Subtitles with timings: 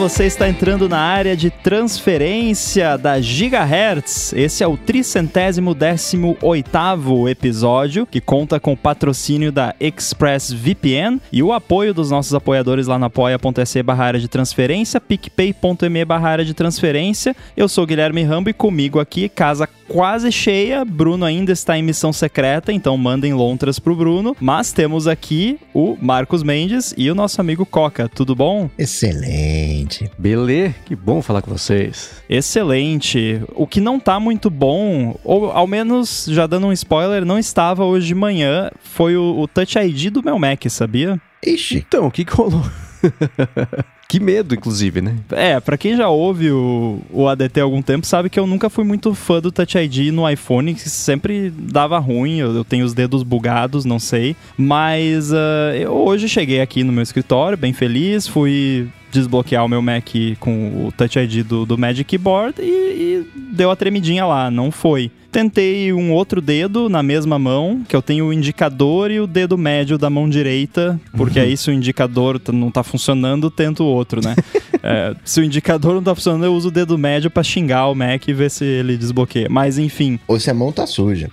[0.00, 4.32] você está entrando na área de transferência da Gigahertz.
[4.32, 11.42] Esse é o tricentésimo décimo oitavo episódio, que conta com o patrocínio da ExpressVPN e
[11.42, 16.44] o apoio dos nossos apoiadores lá na apoia.se barra área de transferência, picpay.me barra área
[16.46, 17.36] de transferência.
[17.54, 22.12] Eu sou Guilherme Rambo e comigo aqui, casa quase cheia, Bruno ainda está em missão
[22.12, 27.40] secreta, então mandem lontras pro Bruno, mas temos aqui o Marcos Mendes e o nosso
[27.40, 28.08] amigo Coca.
[28.08, 28.70] Tudo bom?
[28.78, 29.89] Excelente.
[30.18, 32.22] Belê, que bom falar com vocês.
[32.28, 33.42] Excelente.
[33.54, 37.84] O que não tá muito bom, ou ao menos já dando um spoiler, não estava
[37.84, 41.20] hoje de manhã, foi o, o Touch ID do meu Mac, sabia?
[41.44, 41.78] Ixi.
[41.78, 42.64] Então, o que que rolou?
[44.08, 45.16] que medo, inclusive, né?
[45.30, 48.68] É, pra quem já ouve o, o ADT há algum tempo, sabe que eu nunca
[48.68, 52.84] fui muito fã do Touch ID no iPhone, que sempre dava ruim, eu, eu tenho
[52.84, 54.36] os dedos bugados, não sei.
[54.56, 59.82] Mas uh, eu hoje cheguei aqui no meu escritório, bem feliz, fui desbloquear o meu
[59.82, 60.08] Mac
[60.38, 64.70] com o Touch ID do, do Magic Keyboard e, e deu a tremidinha lá, não
[64.70, 65.10] foi.
[65.30, 69.56] Tentei um outro dedo na mesma mão, que eu tenho o indicador e o dedo
[69.56, 74.20] médio da mão direita, porque aí se o indicador não tá funcionando, tento o outro,
[74.20, 74.34] né?
[74.82, 77.94] é, se o indicador não tá funcionando, eu uso o dedo médio para xingar o
[77.94, 79.46] Mac e ver se ele desbloqueia.
[79.48, 80.18] Mas enfim.
[80.26, 81.30] Ou se a mão tá suja.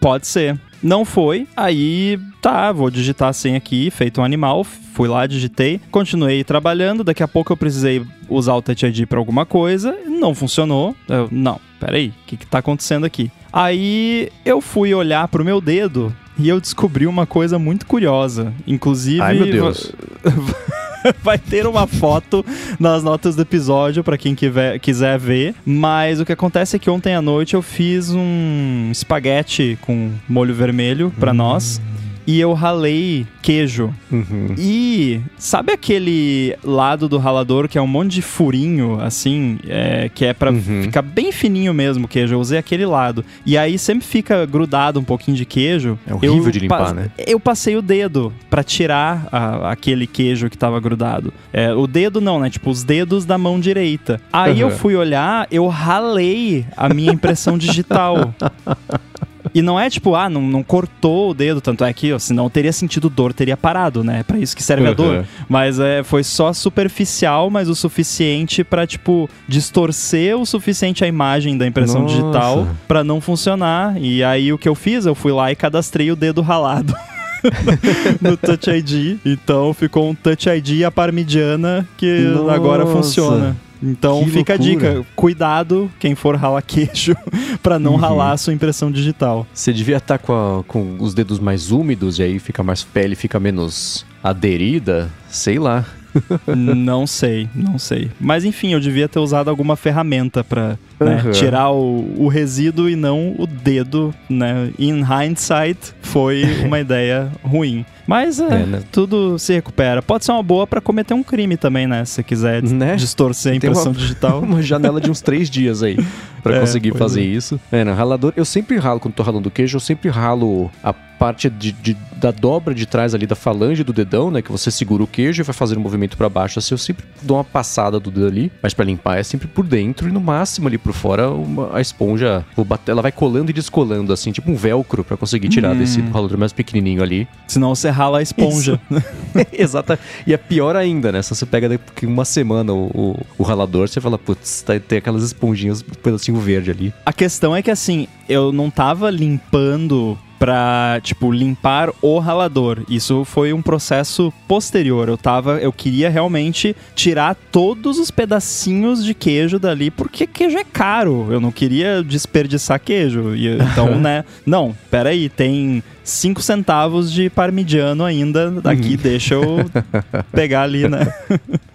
[0.00, 0.60] Pode ser.
[0.82, 5.80] Não foi, aí tá, vou digitar a senha aqui, feito um animal, fui lá, digitei,
[5.90, 10.34] continuei trabalhando, daqui a pouco eu precisei usar o Touch ID para alguma coisa, não
[10.34, 10.94] funcionou.
[11.08, 13.30] Eu, não, peraí, o que que tá acontecendo aqui?
[13.52, 18.52] Aí eu fui olhar pro meu dedo e eu descobri uma coisa muito curiosa.
[18.66, 19.20] Inclusive.
[19.20, 19.92] Ai, meu Deus.
[21.22, 22.44] vai ter uma foto
[22.78, 25.54] nas notas do episódio para quem quiser, quiser ver.
[25.64, 30.54] Mas o que acontece é que ontem à noite eu fiz um espaguete com molho
[30.54, 31.80] vermelho para nós
[32.28, 33.90] e eu ralei queijo.
[34.12, 34.54] Uhum.
[34.58, 40.26] E sabe aquele lado do ralador que é um monte de furinho, assim, é, que
[40.26, 40.82] é pra Uhum.
[40.82, 42.34] ficar bem fininho mesmo o queijo?
[42.34, 43.24] Eu usei aquele lado.
[43.46, 45.98] E aí sempre fica grudado um pouquinho de queijo.
[46.06, 47.10] É horrível Eu de limpar, pa- né?
[47.26, 51.32] Eu passei o dedo pra tirar a- aquele queijo que tava grudado.
[51.50, 52.50] É, o dedo não, né?
[52.50, 54.20] Tipo, os dedos da mão direita.
[54.30, 54.76] Aí eu Uhum.
[54.76, 58.34] fui olhar, eu ralei a minha impressão digital.
[59.54, 62.48] E não é tipo, ah, não, não cortou o dedo, tanto é que, ó, senão
[62.48, 64.22] teria sentido dor, teria parado, né?
[64.22, 65.18] Pra isso que serve a dor.
[65.18, 65.24] Uhum.
[65.48, 71.56] Mas é, foi só superficial, mas o suficiente pra, tipo, distorcer o suficiente a imagem
[71.56, 72.14] da impressão Nossa.
[72.14, 73.96] digital pra não funcionar.
[74.00, 75.06] E aí o que eu fiz?
[75.06, 76.94] Eu fui lá e cadastrei o dedo ralado.
[78.20, 79.18] no Touch ID.
[79.24, 82.52] Então ficou um Touch ID à parmigiana que Nossa.
[82.52, 83.56] agora funciona.
[83.82, 84.54] Então Que fica loucura.
[84.54, 87.16] a dica, cuidado quem for ralar queijo
[87.62, 87.96] pra não Uhum.
[87.98, 89.46] ralar a sua impressão digital.
[89.54, 93.14] Você devia estar com, a- com os dedos mais úmidos e aí fica mais pele
[93.14, 95.84] fica menos aderida, sei lá.
[96.46, 98.10] não sei, não sei.
[98.18, 101.30] Mas enfim, eu devia ter usado alguma ferramenta pra né, Uhum.
[101.30, 104.70] tirar o, o resíduo e não o dedo, né?
[104.78, 105.78] In hindsight,
[106.08, 107.84] foi uma ideia ruim.
[108.06, 108.82] Mas é, É, né?
[108.90, 110.00] tudo se recupera.
[110.00, 112.04] Pode ser uma boa pra cometer um crime também, né?
[112.06, 112.96] Se você quiser Né?
[112.96, 114.40] distorcer a impressão uma- digital.
[114.48, 115.96] Uma janela de uns três dias aí
[116.42, 117.24] pra É, conseguir fazer é.
[117.24, 117.60] isso.
[117.72, 121.50] É, no ralador, eu sempre ralo, quando tô ralando queijo, eu sempre ralo a parte
[121.50, 124.40] de, de- da dobra de trás ali da falange do dedão, né?
[124.40, 126.60] Que você segura o queijo e vai fazer um movimento pra baixo.
[126.60, 129.66] Assim, eu sempre dou uma passada do dedo ali, mas pra limpar é sempre por
[129.66, 133.52] dentro e no máximo ali por fora uma- a esponja, bater, ela vai colando e
[133.52, 135.78] descolando, assim, tipo um velcro pra conseguir tirar Hum.
[135.78, 137.26] desse ralador mais pequenininho ali.
[137.48, 138.80] Senão você rala a esponja.
[139.52, 139.98] Exato.
[140.26, 141.20] E é pior ainda, né?
[141.22, 144.98] Se você pega daqui uma semana o, o, o ralador, você fala, putz, tá, tem
[144.98, 146.94] aquelas esponjinhas, um pedacinho verde ali.
[147.04, 152.84] A questão é que assim, eu não tava limpando pra, tipo, limpar o ralador.
[152.88, 155.08] Isso foi um processo posterior.
[155.08, 160.62] Eu tava, eu queria realmente tirar todos os pedacinhos de queijo dali, porque queijo é
[160.62, 161.26] caro.
[161.28, 163.34] Eu não queria desperdiçar queijo.
[163.34, 164.24] E, então, né?
[164.46, 169.68] Não, peraí, tem 5 centavos de parmigiano ainda daqui, deixa eu
[170.30, 171.12] pegar ali, né?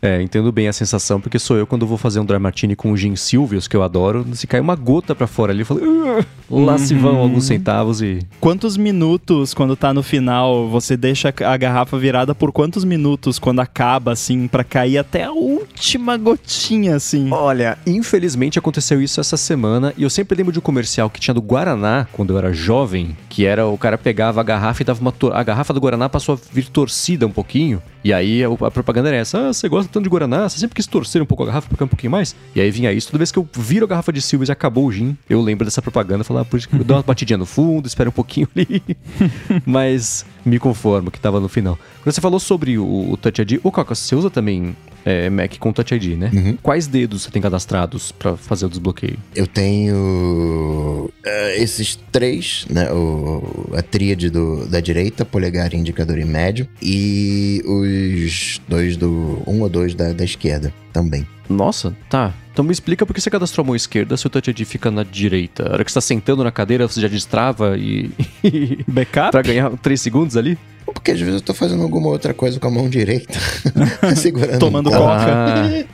[0.00, 2.92] É, entendo bem a sensação, porque sou eu quando vou fazer um dry martini com
[2.92, 5.80] o gin Silvius, que eu adoro, se cai uma gota pra fora ali, eu falo,
[5.82, 8.20] "Ugh", lá se vão alguns centavos e...
[8.40, 13.60] Quantos minutos, quando tá no final, você deixa a garrafa virada por quantos minutos quando
[13.60, 17.28] acaba, assim, pra cair até a última gotinha, assim?
[17.32, 21.34] Olha, infelizmente aconteceu isso essa semana e eu sempre lembro de um comercial que tinha
[21.34, 25.00] do Guaraná, quando eu era jovem, que era o cara pegava a garrafa e dava
[25.00, 25.12] uma...
[25.32, 29.10] A garrafa do Guaraná passou a vir torcida um pouquinho, e aí a, a propaganda
[29.10, 31.46] era essa, ah, você gosta tanto de Guaraná, você sempre quis torcer um pouco a
[31.46, 32.34] garrafa pra ficar um pouquinho mais?
[32.54, 34.86] E aí vinha isso, toda vez que eu viro a garrafa de Silves e acabou
[34.86, 37.36] o gin, eu lembro dessa propaganda, falar, ah, por isso que eu dou uma batidinha
[37.36, 38.82] no fundo, espera um pouquinho ali,
[39.66, 41.78] mas me conformo que tava no final.
[42.02, 44.74] Quando você falou sobre o, o Touch ID, ô Coca, você usa também
[45.04, 46.30] é, Mac com Touch ID, né?
[46.32, 46.58] Uhum.
[46.62, 49.18] Quais dedos você tem cadastrados pra fazer o desbloqueio?
[49.34, 52.90] Eu tenho eh, esses três, né?
[52.92, 56.68] O, a tríade do, da direita, polegar, indicador e médio.
[56.82, 59.42] E os dois do.
[59.46, 61.26] um ou dois da, da esquerda também.
[61.48, 62.34] Nossa, tá.
[62.58, 64.90] Então me explica por que você cadastrou a mão esquerda se o Touch ID fica
[64.90, 65.68] na direita.
[65.68, 68.10] A hora que você tá sentando na cadeira, você já destrava e.
[68.88, 69.30] Backup?
[69.30, 70.58] pra ganhar 3 segundos ali?
[70.84, 73.38] Porque às vezes eu tô fazendo alguma outra coisa com a mão direita,
[74.16, 74.58] segurando.
[74.58, 75.04] Tomando um copo.
[75.04, 75.86] coca.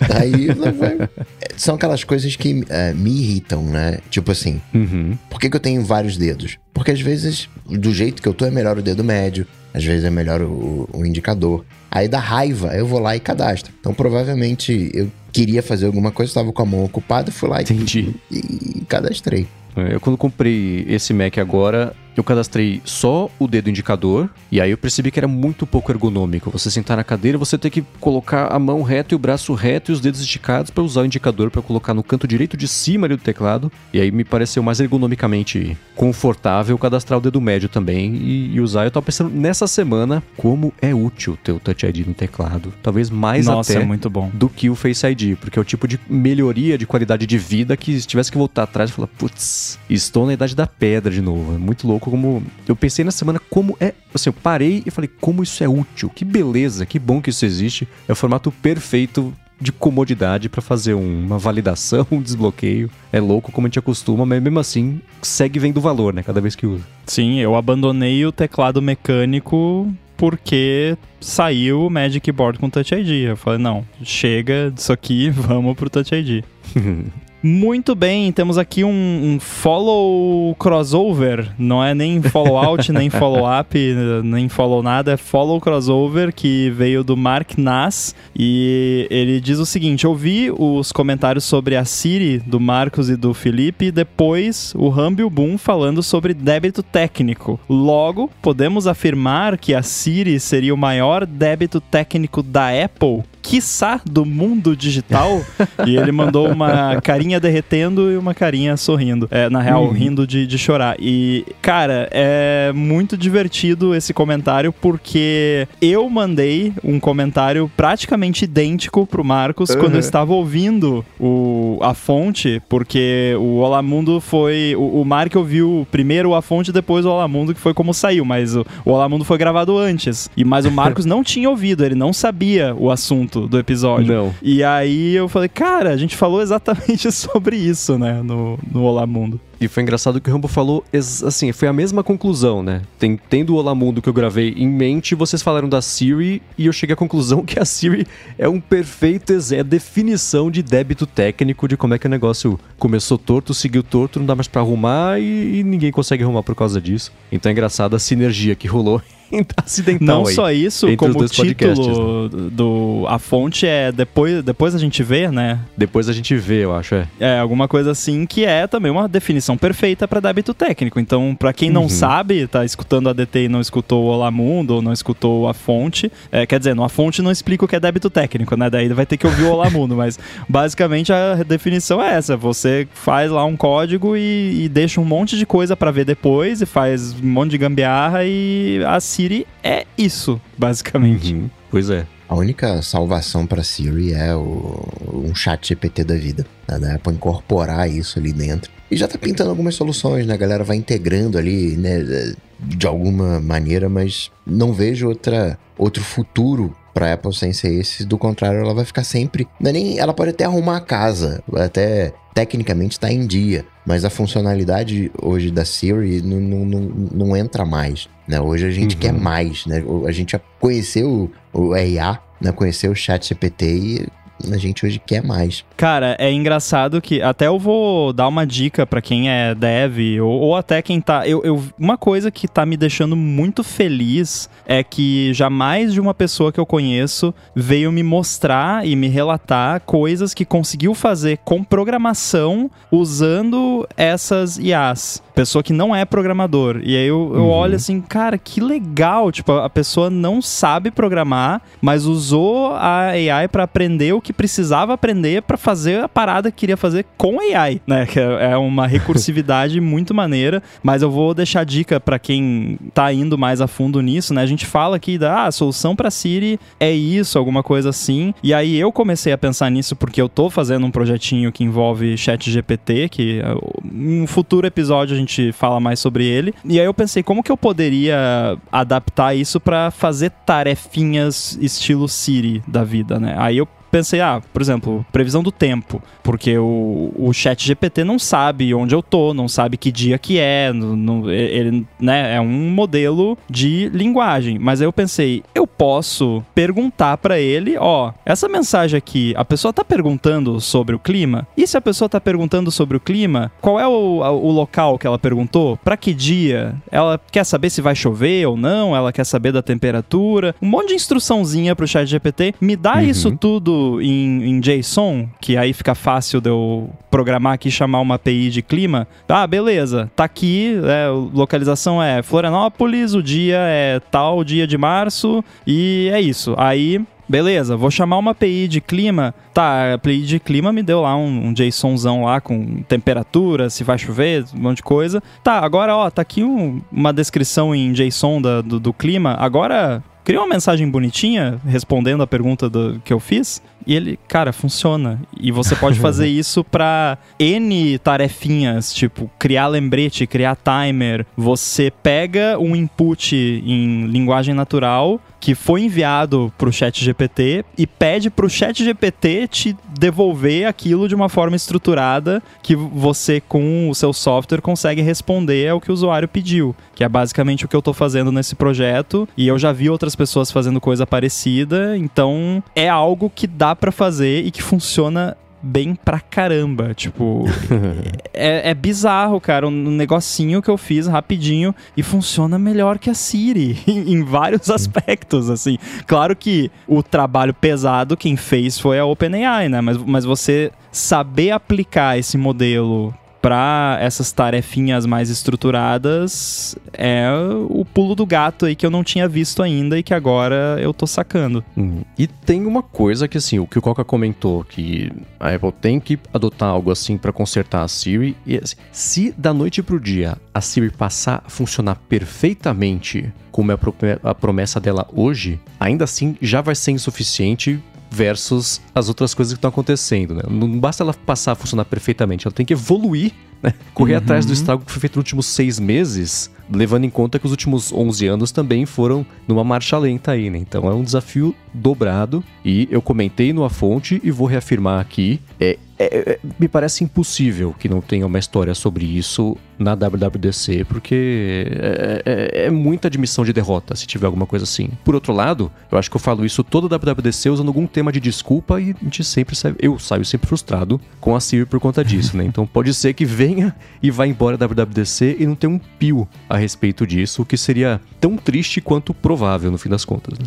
[0.00, 1.06] Ah, Aí vai-
[1.54, 3.98] são aquelas coisas que eh, me irritam, né?
[4.08, 5.18] Tipo assim, uhum.
[5.28, 6.56] por que, que eu tenho vários dedos?
[6.72, 10.02] Porque às vezes, do jeito que eu tô, é melhor o dedo médio, às vezes
[10.02, 11.62] é melhor o, o indicador.
[11.90, 13.70] Aí dá raiva, eu vou lá e cadastro.
[13.78, 17.62] Então provavelmente eu queria fazer alguma coisa, estava com a mão ocupada, fui lá e,
[17.64, 18.14] Entendi.
[18.30, 19.46] e cadastrei.
[19.76, 24.70] É, Eu quando comprei esse Mac agora, eu cadastrei só o dedo indicador e aí
[24.70, 26.50] eu percebi que era muito pouco ergonômico.
[26.50, 29.90] Você sentar na cadeira, você ter que colocar a mão reta e o braço reto
[29.90, 33.06] e os dedos esticados para usar o indicador para colocar no canto direito de cima
[33.06, 33.70] ali do teclado.
[33.92, 38.84] E aí me pareceu mais ergonomicamente confortável cadastrar o dedo médio também e, e usar.
[38.84, 42.72] Eu tava pensando nessa semana como é útil ter o Touch ID no teclado.
[42.82, 44.30] Talvez mais Nossa, até é muito bom.
[44.32, 47.76] do que o Face ID, porque é o tipo de melhoria de qualidade de vida
[47.76, 51.20] que se tivesse que voltar atrás e falar, putz, estou na idade da pedra de
[51.20, 51.54] novo.
[51.54, 52.42] É muito louco como.
[52.66, 53.92] Eu pensei na semana como é.
[54.14, 57.44] Assim, eu parei e falei, como isso é útil, que beleza, que bom que isso
[57.44, 57.86] existe.
[58.08, 62.90] É o formato perfeito de comodidade para fazer um- uma validação, um desbloqueio.
[63.12, 66.22] É louco como a gente acostuma, mas mesmo assim segue vendo valor, né?
[66.22, 66.84] Cada vez que usa.
[67.06, 73.28] Sim, eu abandonei o teclado mecânico porque saiu o Magic Board com Touch ID.
[73.30, 76.44] Eu falei, não, chega disso aqui, vamos pro Touch ID.
[77.42, 83.44] Muito bem, temos aqui um, um follow crossover, não é nem follow out, nem follow
[83.46, 83.78] up,
[84.24, 89.66] nem follow nada, é follow crossover que veio do Mark Nass e ele diz o
[89.66, 94.72] seguinte: eu vi os comentários sobre a Siri do Marcos e do Felipe, e depois
[94.74, 97.60] o Rambi e o Boom falando sobre débito técnico.
[97.68, 103.22] Logo, podemos afirmar que a Siri seria o maior débito técnico da Apple?
[103.42, 105.40] Quiçá do mundo digital.
[105.86, 109.28] e ele mandou uma carinha derretendo e uma carinha sorrindo.
[109.30, 110.96] É, na real, rindo de, de chorar.
[110.98, 119.24] E, cara, é muito divertido esse comentário porque eu mandei um comentário praticamente idêntico pro
[119.24, 124.74] Marcos quando eu estava ouvindo o, a fonte, porque o Olá Mundo foi.
[124.76, 128.24] O, o Mark ouviu primeiro a fonte, depois o Olá Mundo, que foi como saiu,
[128.24, 130.30] mas o, o Olá Mundo foi gravado antes.
[130.36, 134.14] E, mas o Marcos não tinha ouvido, ele não sabia o assunto do episódio.
[134.14, 134.34] Não.
[134.42, 139.06] E aí eu falei, cara, a gente falou exatamente sobre isso, né, no, no Olá
[139.06, 139.40] Mundo.
[139.58, 142.82] E foi engraçado que o Rambo falou, assim, foi a mesma conclusão, né?
[142.98, 146.66] Tem, tendo o Olá Mundo que eu gravei em mente, vocês falaram da Siri e
[146.66, 148.06] eu cheguei à conclusão que a Siri
[148.38, 149.16] é um perfeito
[149.52, 153.82] é a definição de débito técnico de como é que o negócio começou torto, seguiu
[153.82, 157.12] torto, não dá mais pra arrumar e, e ninguém consegue arrumar por causa disso.
[157.32, 159.00] Então é engraçado a sinergia que rolou
[159.56, 160.34] acidental Não aí.
[160.34, 163.04] só isso, como o título do.
[163.08, 165.58] A fonte é depois, depois a gente vê, né?
[165.76, 167.06] Depois a gente vê, eu acho, é.
[167.20, 170.98] É, alguma coisa assim que é também uma definição perfeita para débito técnico.
[171.00, 171.88] Então, para quem não Uhum.
[171.88, 175.54] sabe, tá escutando a DT e não escutou o Olá Mundo ou não escutou a
[175.54, 178.68] fonte, é, quer dizer, a fonte não explica o que é débito técnico, né?
[178.70, 182.86] Daí vai ter que ouvir o Olá Mundo, mas basicamente a definição é essa: você
[182.92, 186.66] faz lá um código e, e deixa um monte de coisa para ver depois e
[186.66, 191.32] faz um monte de gambiarra e a Siri é isso, basicamente.
[191.32, 191.48] Uhum.
[191.70, 192.06] Pois é.
[192.28, 196.44] A única salvação para Siri é o, um chat GPT da vida.
[196.68, 196.78] Né?
[196.78, 198.70] Da Apple incorporar isso ali dentro.
[198.90, 200.34] E já tá pintando algumas soluções, né?
[200.34, 202.34] A galera vai integrando ali, né?
[202.60, 208.04] De alguma maneira, mas não vejo outra, outro futuro pra Apple sem ser esse.
[208.04, 209.48] Do contrário, ela vai ficar sempre.
[209.58, 213.64] Não é nem, ela pode até arrumar a casa, até tecnicamente tá em dia.
[213.86, 216.80] Mas a funcionalidade hoje da Siri não, não, não,
[217.12, 218.08] não entra mais.
[218.26, 218.40] Né?
[218.40, 219.00] Hoje a gente Uhum.
[219.00, 219.82] quer mais, né?
[220.06, 222.50] A gente já conheceu o IA, né?
[222.50, 224.08] Conheceu o chat GPT e
[224.52, 225.64] a gente hoje quer mais.
[225.76, 230.28] Cara, é engraçado que até eu vou dar uma dica pra quem é dev ou,
[230.40, 231.26] ou até quem tá.
[231.26, 236.12] Eu, eu- uma coisa que tá me deixando muito feliz é que jamais de uma
[236.14, 241.62] pessoa que eu conheço veio me mostrar e me relatar coisas que conseguiu fazer com
[241.64, 245.22] programação usando essas IAs.
[245.34, 246.80] Pessoa que não é programador.
[246.82, 247.50] E aí eu, eu Uhum.
[247.50, 249.30] olho assim, cara, que legal.
[249.30, 254.92] Tipo, a pessoa não sabe programar, mas usou a AI pra aprender o que precisava
[254.92, 258.06] aprender para fazer a parada que queria fazer com AI, né?
[258.06, 263.12] Que é, é uma recursividade muito maneira, mas eu vou deixar dica para quem tá
[263.12, 264.42] indo mais a fundo nisso, né?
[264.42, 268.34] A gente fala aqui da ah, solução para Siri é isso, alguma coisa assim.
[268.42, 272.18] E aí eu comecei a pensar nisso porque eu tô fazendo um projetinho que envolve
[272.18, 273.40] Chat GPT, que
[273.84, 276.52] em um futuro episódio a gente fala mais sobre ele.
[276.64, 282.60] E aí eu pensei como que eu poderia adaptar isso para fazer tarefinhas estilo Siri
[282.66, 283.36] da vida, né?
[283.38, 288.18] Aí eu pensei, ah, por exemplo, previsão do tempo, porque o, o chat GPT não
[288.18, 292.70] sabe onde eu tô, não sabe que dia que é, não, ele né, é um
[292.70, 294.58] modelo de linguagem.
[294.58, 299.72] Mas aí eu pensei, eu posso perguntar para ele, ó, essa mensagem aqui, a pessoa
[299.72, 301.46] tá perguntando sobre o clima?
[301.56, 305.06] E se a pessoa tá perguntando sobre o clima, qual é o, o local que
[305.06, 305.76] ela perguntou?
[305.78, 306.74] Para que dia?
[306.90, 308.96] Ela quer saber se vai chover ou não?
[308.96, 310.54] Ela quer saber da temperatura?
[310.60, 312.54] Um monte de instruçãozinha pro chat GPT.
[312.60, 313.00] Me dá uhum.
[313.02, 318.16] isso tudo em, em JSON, que aí fica fácil de eu programar aqui chamar uma
[318.16, 319.06] API de clima.
[319.28, 325.44] Ah, beleza, tá aqui, é, localização é Florianópolis, o dia é tal dia de março
[325.66, 326.54] e é isso.
[326.56, 329.34] Aí Beleza, vou chamar uma API de clima.
[329.52, 333.82] Tá, a API de clima me deu lá um, um JSONzão lá com temperatura, se
[333.82, 335.20] vai chover, um monte de coisa.
[335.42, 339.34] Tá, agora, ó, tá aqui um, uma descrição em JSON da, do, do clima.
[339.40, 343.62] Agora, cria uma mensagem bonitinha respondendo a pergunta do, que eu fiz.
[343.86, 345.20] E ele, cara, funciona.
[345.40, 351.24] E você pode fazer isso para N tarefinhas, tipo criar lembrete, criar timer.
[351.36, 357.86] Você pega um input em linguagem natural que foi enviado para o Chat GPT e
[357.86, 363.88] pede para o Chat GPT te devolver aquilo de uma forma estruturada que você com
[363.88, 367.76] o seu software consegue responder ao que o usuário pediu, que é basicamente o que
[367.76, 369.28] eu estou fazendo nesse projeto.
[369.36, 373.92] E eu já vi outras pessoas fazendo coisa parecida, então é algo que dá para
[373.92, 375.36] fazer e que funciona
[375.66, 376.94] bem pra caramba.
[376.94, 377.44] Tipo,
[378.32, 379.66] é, é, bizarro, cara.
[379.66, 384.70] Um negocinho que eu fiz rapidinho e funciona melhor que a Siri em, em, vários
[384.70, 385.78] aspectos, assim.
[386.06, 389.80] Claro que o trabalho pesado quem fez foi a OpenAI, né?
[389.80, 393.12] Mas, mas você saber aplicar esse modelo
[393.46, 397.28] para essas tarefinhas mais estruturadas é
[397.70, 400.92] o pulo do gato aí que eu não tinha visto ainda e que agora eu
[400.92, 401.64] tô sacando.
[401.76, 402.02] Uhum.
[402.18, 406.00] E tem uma coisa que assim, o que o Coca comentou que a Apple tem
[406.00, 410.36] que adotar algo assim para consertar a Siri e assim, se da noite pro dia
[410.52, 413.78] a Siri passar a funcionar perfeitamente como é
[414.24, 419.58] a promessa dela hoje, ainda assim já vai ser insuficiente versus as outras coisas que
[419.58, 420.42] estão acontecendo, né?
[420.48, 423.32] Não basta ela passar a funcionar perfeitamente, ela tem que evoluir,
[423.62, 423.74] né?
[423.94, 424.18] Correr uhum.
[424.18, 427.50] atrás do estrago que foi feito nos últimos seis meses, levando em conta que os
[427.50, 430.58] últimos 11 anos também foram numa marcha lenta aí, né?
[430.58, 435.40] Então é um desafio dobrado e eu comentei no A Fonte e vou reafirmar aqui,
[435.60, 440.84] é é, é, me parece impossível que não tenha uma história sobre isso na WWDC,
[440.84, 444.90] porque é, é, é, muita admissão de derrota se tiver alguma coisa assim.
[445.04, 448.20] Por outro lado, eu acho que eu falo isso toda WWDC usando algum tema de
[448.20, 452.04] desculpa e a gente sempre sai, eu saio sempre frustrado com a Siri por conta
[452.04, 452.44] disso, né?
[452.44, 456.28] Então pode ser que venha e vá embora da WWDC e não tenha um pio
[456.48, 460.46] a respeito disso, o que seria tão triste quanto provável no fim das contas, né?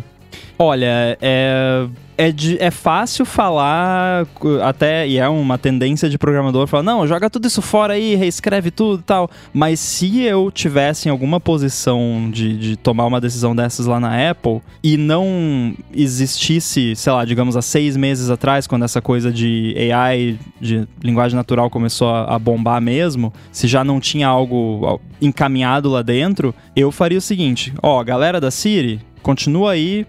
[0.58, 1.86] Olha, é
[2.20, 4.26] é, de, é fácil falar,
[4.62, 8.70] até, e é uma tendência de programador falar, não, joga tudo isso fora aí, reescreve
[8.70, 9.30] tudo e tal.
[9.54, 14.30] Mas se eu tivesse em alguma posição de, de tomar uma decisão dessas lá na
[14.30, 19.74] Apple e não existisse, sei lá, digamos, há seis meses atrás, quando essa coisa de
[19.90, 25.88] AI, de linguagem natural começou a, a bombar mesmo, se já não tinha algo encaminhado
[25.88, 30.06] lá dentro, eu faria o seguinte: ó, galera da Siri, continua aí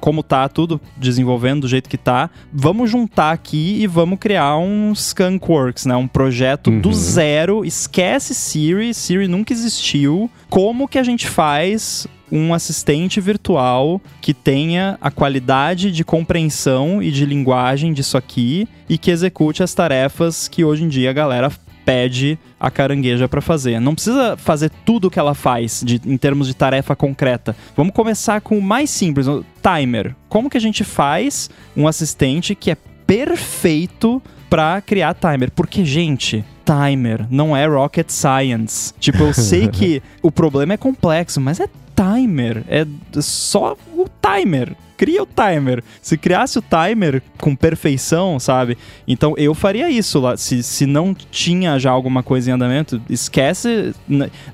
[0.00, 4.92] como tá tudo desenvolvendo do jeito que tá, vamos juntar aqui e vamos criar um
[4.92, 5.96] Skunkworks, né?
[5.96, 6.80] Um projeto uhum.
[6.80, 10.30] do zero, esquece Siri, Siri nunca existiu.
[10.48, 17.10] Como que a gente faz um assistente virtual que tenha a qualidade de compreensão e
[17.10, 21.50] de linguagem disso aqui e que execute as tarefas que hoje em dia a galera
[21.86, 23.80] pede a carangueja para fazer.
[23.80, 27.56] Não precisa fazer tudo o que ela faz de, em termos de tarefa concreta.
[27.76, 30.14] Vamos começar com o mais simples, o timer.
[30.28, 32.76] Como que a gente faz um assistente que é
[33.06, 35.52] perfeito para criar timer?
[35.52, 38.92] Porque, gente, timer não é rocket science.
[38.98, 42.64] Tipo, eu sei que o problema é complexo, mas é timer.
[42.68, 42.84] É
[43.20, 44.74] só o timer.
[44.96, 45.82] Cria o timer.
[46.00, 48.76] Se criasse o timer com perfeição, sabe?
[49.06, 50.36] Então eu faria isso lá.
[50.36, 53.94] Se, se não tinha já alguma coisa em andamento, esquece.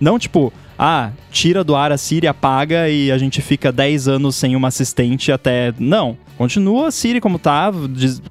[0.01, 4.37] Não, tipo, ah, tira do ar a Siri, apaga e a gente fica 10 anos
[4.37, 5.73] sem uma assistente até.
[5.79, 6.17] Não.
[6.37, 7.71] Continua a Siri como tá,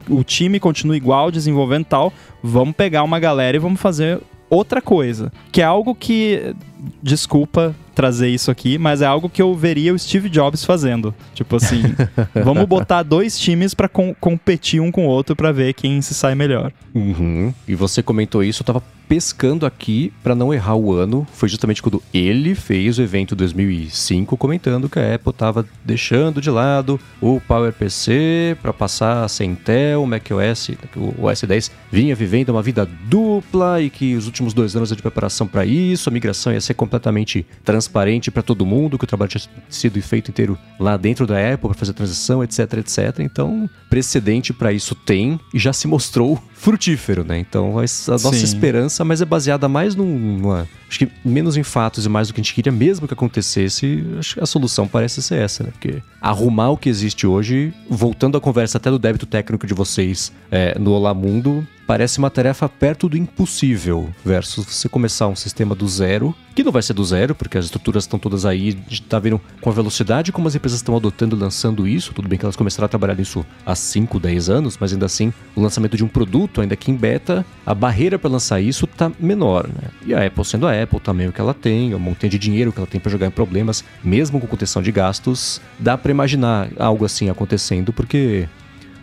[0.09, 2.11] o time continua igual, desenvolvendo tal.
[2.43, 5.31] Vamos pegar uma galera e vamos fazer outra coisa.
[5.51, 6.53] Que é algo que.
[7.01, 11.13] Desculpa trazer isso aqui, mas é algo que eu veria o Steve Jobs fazendo.
[11.35, 11.83] Tipo assim,
[12.43, 16.15] vamos botar dois times para com competir um com o outro para ver quem se
[16.15, 16.71] sai melhor.
[16.95, 17.53] Uhum.
[17.67, 21.27] E você comentou isso, eu tava pescando aqui para não errar o ano.
[21.33, 26.49] Foi justamente quando ele fez o evento 2005 comentando que a Apple tava deixando de
[26.49, 32.61] lado o PowerPC para passar a Intel, o macOS, o OS 10 vinha vivendo uma
[32.61, 36.61] vida dupla e que os últimos dois anos de preparação para isso, a migração ia
[36.61, 41.27] ser completamente transparente para todo mundo, que o trabalho tinha sido feito inteiro lá dentro
[41.27, 43.19] da Apple para fazer a transição, etc, etc.
[43.19, 47.39] Então, precedente para isso tem e já se mostrou frutífero, né?
[47.39, 48.43] Então, a nossa Sim.
[48.43, 52.33] esperança, mas é baseada mais num, numa, acho que menos em fatos e mais do
[52.33, 55.71] que a gente queria mesmo que acontecesse, acho que a solução parece ser essa, né?
[55.71, 60.31] Porque arrumar o que existe hoje, voltando à conversa até do débito técnico de vocês
[60.51, 65.75] é, no Olá Mundo, parece uma tarefa perto do impossível, versus você começar um sistema
[65.75, 68.73] do zero, que não vai ser do zero, porque as estruturas estão todas aí,
[69.09, 72.39] tá vendo com a velocidade como as empresas estão adotando e lançando isso, tudo bem
[72.39, 75.97] que elas começaram a trabalhar nisso há 5, 10 anos, mas ainda assim, o lançamento
[75.97, 79.89] de um produto, ainda que em beta, a barreira para lançar isso tá menor, né?
[80.05, 82.71] E a Apple sendo a Apple também o que ela tem, o montanha de dinheiro
[82.71, 86.69] que ela tem para jogar em problemas, mesmo com contenção de gastos, dá para imaginar
[86.77, 88.47] algo assim acontecendo, porque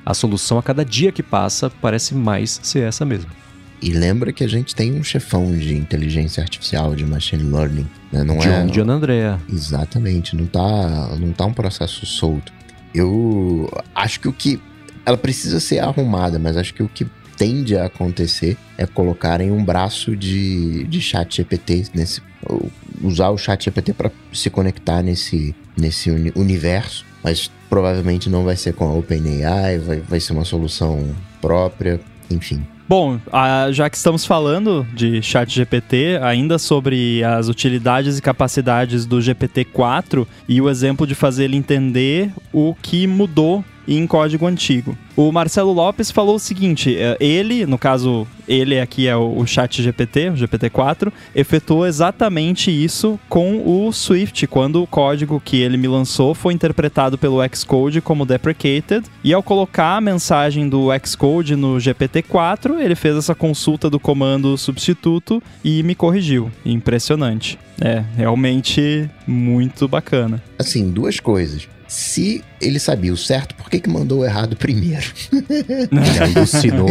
[0.05, 3.31] a solução a cada dia que passa parece mais ser essa mesmo.
[3.81, 7.87] E lembra que a gente tem um chefão de inteligência artificial, de machine learning.
[8.13, 8.25] Né?
[8.25, 8.67] Não John, é...
[8.67, 9.39] John Andrea.
[9.49, 12.53] Exatamente, não tá, não tá um processo solto.
[12.93, 14.61] Eu acho que o que.
[15.07, 17.07] Ela precisa ser arrumada, mas acho que o que
[17.39, 22.21] tende a acontecer é colocarem um braço de, de chat GPT nesse.
[23.01, 28.57] Usar o chat GPT para se conectar nesse, nesse uni universo, mas provavelmente não vai
[28.57, 32.61] ser com a OpenAI, vai, vai ser uma solução própria, enfim.
[32.89, 33.21] Bom,
[33.71, 40.27] já que estamos falando de chat GPT, ainda sobre as utilidades e capacidades do GPT-4
[40.49, 43.63] e o exemplo de fazer ele entender o que mudou
[43.97, 44.97] em código antigo.
[45.17, 49.83] O Marcelo Lopes falou o seguinte: é, ele, no caso, ele aqui é o Chat
[49.83, 55.89] GPT, o GPT-4, efetuou exatamente isso com o Swift, quando o código que ele me
[55.89, 61.77] lançou foi interpretado pelo Xcode como deprecated, e ao colocar a mensagem do Xcode no
[61.77, 66.51] GPT-4, ele fez essa consulta do comando substituto e me corrigiu.
[66.65, 67.59] Impressionante.
[67.81, 70.43] É, realmente muito bacana.
[70.59, 75.07] Assim, duas coisas se ele sabia o certo, por que, que mandou o errado primeiro?
[76.37, 76.87] alucinou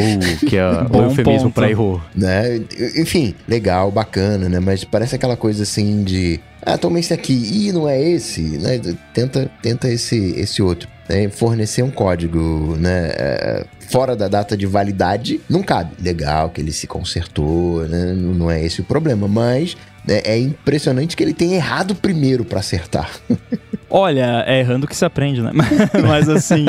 [0.50, 2.02] que é o eufemismo para errou.
[2.16, 2.60] Né?
[2.98, 4.60] Enfim, legal, bacana, né?
[4.60, 6.40] Mas parece aquela coisa assim de.
[6.64, 7.34] Ah, toma esse aqui.
[7.34, 8.42] Ih, não é esse.
[8.42, 8.80] Né?
[9.14, 10.90] Tenta, tenta esse, esse outro.
[11.08, 11.30] Né?
[11.30, 13.12] Fornecer um código, né?
[13.14, 15.92] É, fora da data de validade, não cabe.
[16.02, 18.14] Legal que ele se consertou, né?
[18.14, 19.28] Não é esse o problema.
[19.28, 23.12] Mas é, é impressionante que ele tenha errado primeiro para acertar.
[23.90, 25.52] Olha, é errando que se aprende, né?
[26.08, 26.66] Mas assim,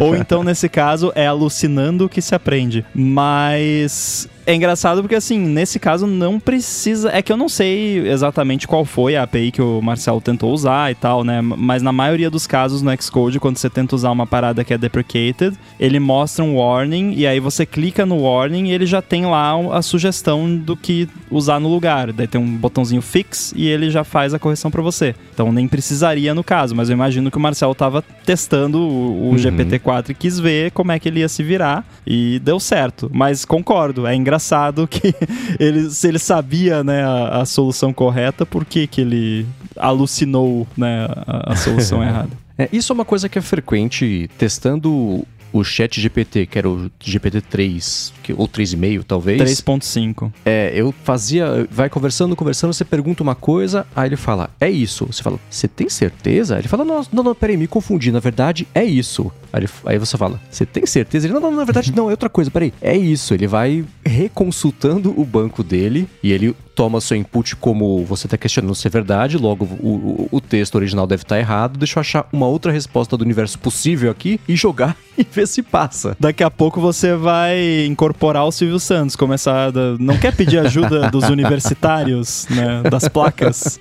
[0.00, 2.84] ou então nesse caso é alucinando que se aprende.
[2.94, 7.10] Mas é engraçado porque, assim, nesse caso não precisa.
[7.12, 10.90] É que eu não sei exatamente qual foi a API que o Marcelo tentou usar
[10.90, 11.40] e tal, né?
[11.40, 14.78] Mas na maioria dos casos no Xcode, quando você tenta usar uma parada que é
[14.78, 19.26] deprecated, ele mostra um warning e aí você clica no warning e ele já tem
[19.26, 22.12] lá a sugestão do que usar no lugar.
[22.12, 25.14] Daí tem um botãozinho fix e ele já faz a correção para você.
[25.32, 29.30] Então nem precisaria no caso, mas eu imagino que o Marcelo tava testando o, o
[29.30, 29.36] uhum.
[29.36, 33.10] GPT-4 e quis ver como é que ele ia se virar e deu certo.
[33.12, 35.14] Mas concordo, é engraçado engraçado que
[35.60, 41.06] ele, se ele sabia né, a, a solução correta, por que, que ele alucinou né,
[41.26, 42.30] a, a solução errada?
[42.56, 46.90] É, isso é uma coisa que é frequente testando o chat GPT, que era o
[47.00, 49.40] GPT-3, ou 3,5 talvez.
[49.62, 50.32] 3.5.
[50.44, 55.06] É, eu fazia, vai conversando, conversando, você pergunta uma coisa, aí ele fala, é isso.
[55.06, 56.58] Você fala, você tem certeza?
[56.58, 59.30] Ele fala, não, não, não, peraí, me confundi, na verdade é isso.
[59.52, 61.26] Aí, aí você fala, você tem certeza?
[61.26, 63.34] Ele, não, não, na verdade não, é outra coisa, peraí, é isso.
[63.34, 68.74] Ele vai reconsultando o banco dele e ele toma seu input como você está questionando
[68.74, 71.78] se é verdade, logo o, o, o, texto original deve estar tá errado.
[71.78, 75.62] Deixa eu achar uma outra resposta do universo possível aqui e jogar e ver se
[75.62, 76.16] passa.
[76.18, 79.68] Daqui a pouco você vai incorporar o Silvio Santos, começar.
[79.68, 82.82] A, não quer pedir ajuda dos universitários, né?
[82.90, 83.80] Das placas.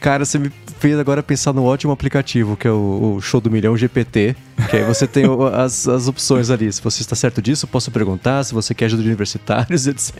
[0.00, 3.50] Cara, você me fez agora pensar no ótimo aplicativo que é o, o Show do
[3.50, 4.36] Milhão GPT
[4.70, 6.72] Que aí você tem as, as opções ali.
[6.72, 8.42] Se você está certo disso, posso perguntar.
[8.44, 10.14] Se você quer ajuda de universitários, etc.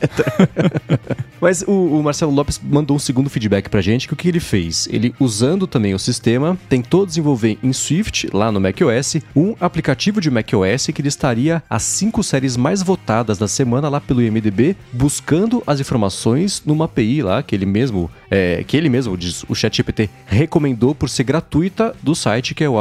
[1.41, 4.41] Mas o, o, Marcelo Lopes mandou um segundo feedback pra gente, que o que ele
[4.41, 4.89] fez?
[4.91, 10.31] Ele, usando também o sistema, tentou desenvolver em Swift, lá no macOS, um aplicativo de
[10.31, 15.81] macOS que listaria as cinco séries mais votadas da semana lá pelo IMDB, buscando as
[15.81, 20.95] informações numa API lá, que ele mesmo, é, que ele mesmo, diz, o ChatGPT, recomendou
[20.95, 22.81] por ser gratuita do site, que é o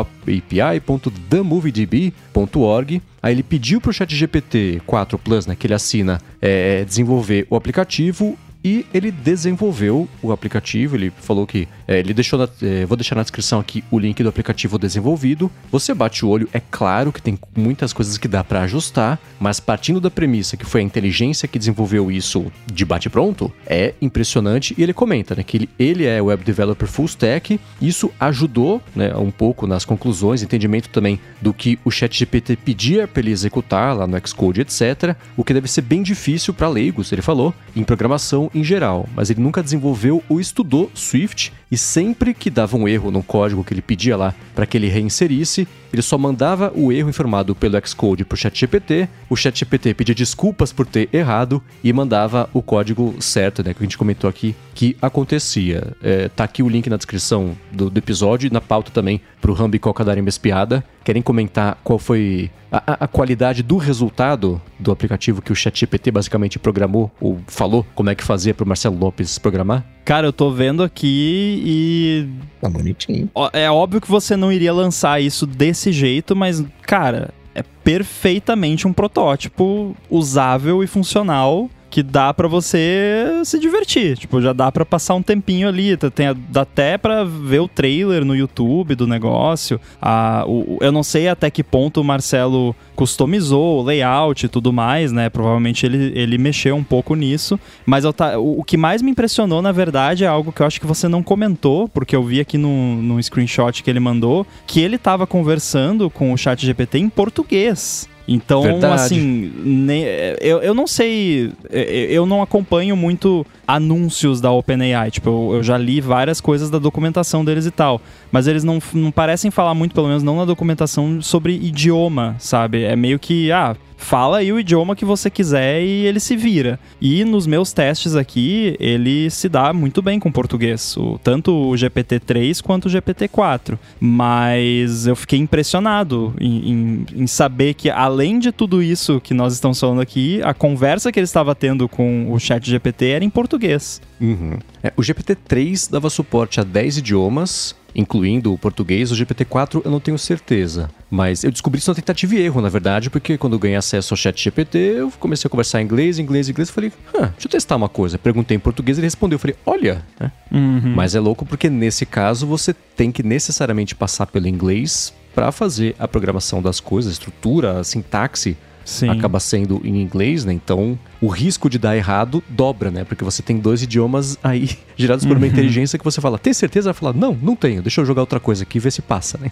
[1.47, 3.01] api.themoviedb.org.
[3.21, 7.55] Aí ele pediu para o ChatGPT 4 Plus, né, que ele assina, é, desenvolver o
[7.55, 10.97] aplicativo e ele desenvolveu o aplicativo.
[10.97, 14.21] Ele falou que é, ele deixou, na, é, vou deixar na descrição aqui o link
[14.21, 15.49] do aplicativo desenvolvido.
[15.71, 19.61] Você bate o olho, é claro que tem muitas coisas que dá para ajustar, mas
[19.61, 24.75] partindo da premissa que foi a inteligência que desenvolveu isso de bate pronto, é impressionante.
[24.77, 27.57] E ele comenta, né, que ele, ele é web developer full stack.
[27.81, 33.21] Isso ajudou, né, um pouco nas conclusões, entendimento também do que o ChatGPT pedia para
[33.21, 35.15] ele executar lá no Xcode, etc.
[35.37, 39.29] O que deve ser bem difícil para leigos, ele falou, em programação em geral, mas
[39.29, 43.73] ele nunca desenvolveu ou estudou Swift e sempre que dava um erro no código que
[43.73, 48.25] ele pedia lá para que ele reinserisse, ele só mandava o erro informado pelo Xcode
[48.25, 53.63] para o ChatGPT, o ChatGPT pedia desculpas por ter errado e mandava o código certo,
[53.63, 55.95] né, que a gente comentou aqui que acontecia.
[56.03, 59.51] É, tá aqui o link na descrição do, do episódio e na pauta também para
[59.51, 60.83] o Rambi Coca darem uma espiada.
[61.03, 66.59] Querem comentar qual foi a, a, qualidade do resultado do aplicativo que o ChatGPT basicamente
[66.59, 69.85] programou ou falou como é que fazia para o Marcelo Lopes programar?
[70.07, 72.29] Cara, eu tô vendo aqui e.
[72.61, 73.29] Tá bonitinho.
[73.51, 78.93] É óbvio que você não iria lançar isso desse jeito, mas, cara, é perfeitamente um
[78.93, 84.17] protótipo usável e funcional que dá para você se divertir.
[84.17, 85.95] Tipo, já dá para passar um tempinho ali.
[85.97, 89.79] Tem, dá até para ver o trailer no YouTube do negócio.
[90.01, 94.73] Ah, o, eu não sei até que ponto o Marcelo customizou o layout e tudo
[94.73, 95.29] mais, né?
[95.29, 97.59] Provavelmente ele, ele mexeu um pouco nisso.
[97.85, 100.65] Mas eu tá, o, o, que mais me impressionou, na verdade, é algo que eu
[100.65, 104.45] acho que você não comentou, porque eu vi aqui no, no screenshot que ele mandou,
[104.65, 108.09] que ele estava conversando com o chat GPT em português.
[108.27, 108.93] Então, Verdade.
[108.93, 110.03] assim, ne,
[110.41, 115.09] eu, eu não sei, eu não acompanho muito anúncios da OpenAI.
[115.11, 118.01] Tipo, eu, eu, já li várias coisas da documentação deles e tal.
[118.29, 122.83] Mas eles não, não parecem falar muito, pelo menos não na documentação, sobre idioma, sabe?
[122.83, 126.79] É meio que, ah, fala aí o idioma que você quiser e ele se vira.
[127.01, 131.73] E nos meus testes aqui, ele se dá muito bem com português, o, tanto o
[131.73, 133.77] GPT-3 quanto o GPT-4.
[133.99, 139.53] Mas eu fiquei impressionado em, em, em, saber que, além de tudo isso que nós
[139.53, 143.29] estamos falando aqui, a conversa que ele estava tendo com o chat GPT era em
[143.29, 144.01] português.
[144.21, 144.57] Uhum.
[144.83, 149.11] É, o GPT-3 dava suporte a 10 idiomas, incluindo o português.
[149.11, 150.89] O GPT-4 eu não tenho certeza.
[151.09, 154.13] Mas eu descobri isso na tentativa e erro, na verdade, porque quando eu ganhei acesso
[154.13, 156.69] ao chat GPT, eu comecei a conversar em inglês, inglês, inglês.
[156.69, 158.17] Falei, deixa eu testar uma coisa.
[158.17, 159.35] Perguntei em português e ele respondeu.
[159.35, 160.05] Eu falei, olha.
[160.19, 160.31] Né?
[160.51, 160.93] Uhum.
[160.95, 165.95] Mas é louco porque nesse caso você tem que necessariamente passar pelo inglês para fazer
[165.99, 169.09] a programação das coisas, a estrutura, a sintaxe Sim.
[169.09, 170.53] acaba sendo em inglês, né?
[170.53, 173.03] Então o risco de dar errado dobra, né?
[173.03, 175.51] Porque você tem dois idiomas aí gerados por uma uhum.
[175.51, 176.93] inteligência que você fala, tem certeza?
[176.93, 179.37] Vai falar, não, não tenho, deixa eu jogar outra coisa aqui e ver se passa,
[179.37, 179.51] né?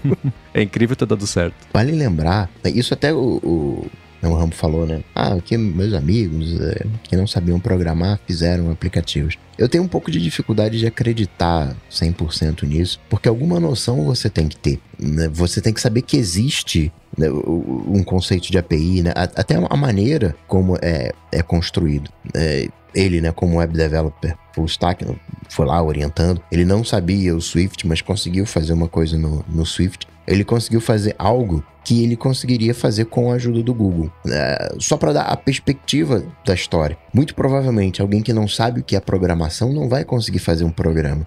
[0.54, 1.54] é incrível ter dado certo.
[1.74, 3.86] Vale lembrar, né, isso até o, o
[4.28, 5.02] o Rambo falou, né?
[5.14, 9.36] Ah, que meus amigos é, que não sabiam programar fizeram aplicativos.
[9.56, 14.48] Eu tenho um pouco de dificuldade de acreditar 100% nisso, porque alguma noção você tem
[14.48, 14.80] que ter.
[14.98, 15.28] Né?
[15.32, 19.12] Você tem que saber que existe né, um conceito de API, né?
[19.14, 22.10] até a maneira como é, é construído.
[22.34, 25.04] É, ele, né, como web developer full stack,
[25.48, 26.42] foi lá orientando.
[26.50, 30.06] Ele não sabia o Swift, mas conseguiu fazer uma coisa no, no Swift.
[30.26, 34.10] Ele conseguiu fazer algo que ele conseguiria fazer com a ajuda do Google.
[34.26, 36.96] É, só para dar a perspectiva da história.
[37.12, 40.70] Muito provavelmente, alguém que não sabe o que é programação não vai conseguir fazer um
[40.70, 41.26] programa.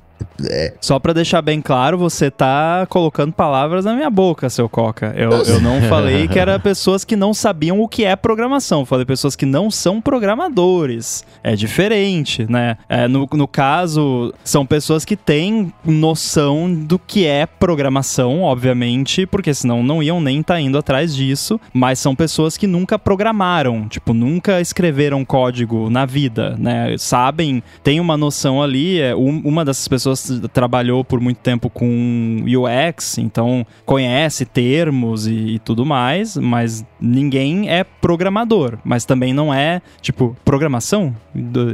[0.50, 0.74] É.
[0.82, 5.14] Só para deixar bem claro, você tá colocando palavras na minha boca, seu Coca.
[5.16, 8.86] Eu, eu não falei que era pessoas que não sabiam o que é programação.
[8.86, 11.24] falei pessoas que não são programadores.
[11.44, 12.78] É diferente, né?
[12.90, 19.54] É, no, no caso, são pessoas que têm noção do que é programação, obviamente, porque
[19.54, 21.60] senão não iam nem estar tá indo atrás disso.
[21.74, 26.96] Mas são pessoas que nunca programaram, tipo, nunca escreveram código na vida, né?
[26.98, 29.00] Sabem, tem uma noção ali.
[29.00, 35.56] É, uma dessas pessoas pessoas trabalhou por muito tempo com UX, então conhece termos e,
[35.56, 41.16] e, tudo mais, mas ninguém é programador, mas também não é, tipo, programação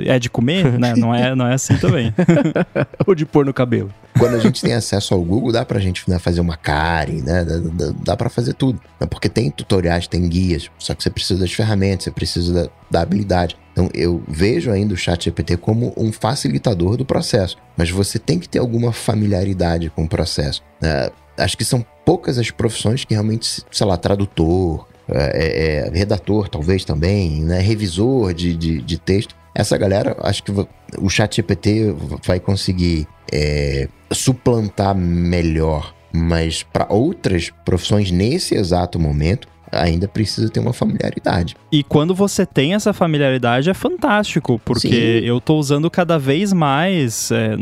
[0.06, 0.96] é de comer, né?
[0.96, 2.14] Não é, não é assim também.
[3.06, 3.94] Ou de pôr no cabelo.
[4.18, 7.46] Quando a gente tem acesso ao Google, dá pra gente né, fazer uma Atari, né?
[7.46, 8.80] Dá, dá, dá para fazer tudo.
[9.10, 13.02] Porque tem tutoriais, tem guias, só que você precisa das ferramentas, você precisa da, da
[13.02, 13.58] habilidade.
[13.72, 18.40] Então eu vejo ainda o chat GPT como um facilitador do processo, mas você tem
[18.40, 20.62] que ter alguma familiaridade com o processo.
[20.82, 21.10] Né?
[21.38, 26.84] Acho que são poucas as profissões que realmente, sei lá, tradutor, é, é, redator talvez
[26.84, 27.60] também, né?
[27.60, 29.36] revisor de, de, de texto.
[29.56, 30.52] Essa galera, acho que
[30.98, 39.48] o chat GPT vai conseguir é, suplantar melhor mas para outras profissões nesse exato momento,
[39.72, 41.56] ainda precisa ter uma familiaridade.
[41.72, 45.26] E quando você tem essa familiaridade é fantástico, porque Sim.
[45.26, 47.32] eu tô usando cada vez mais.
[47.32, 47.56] É,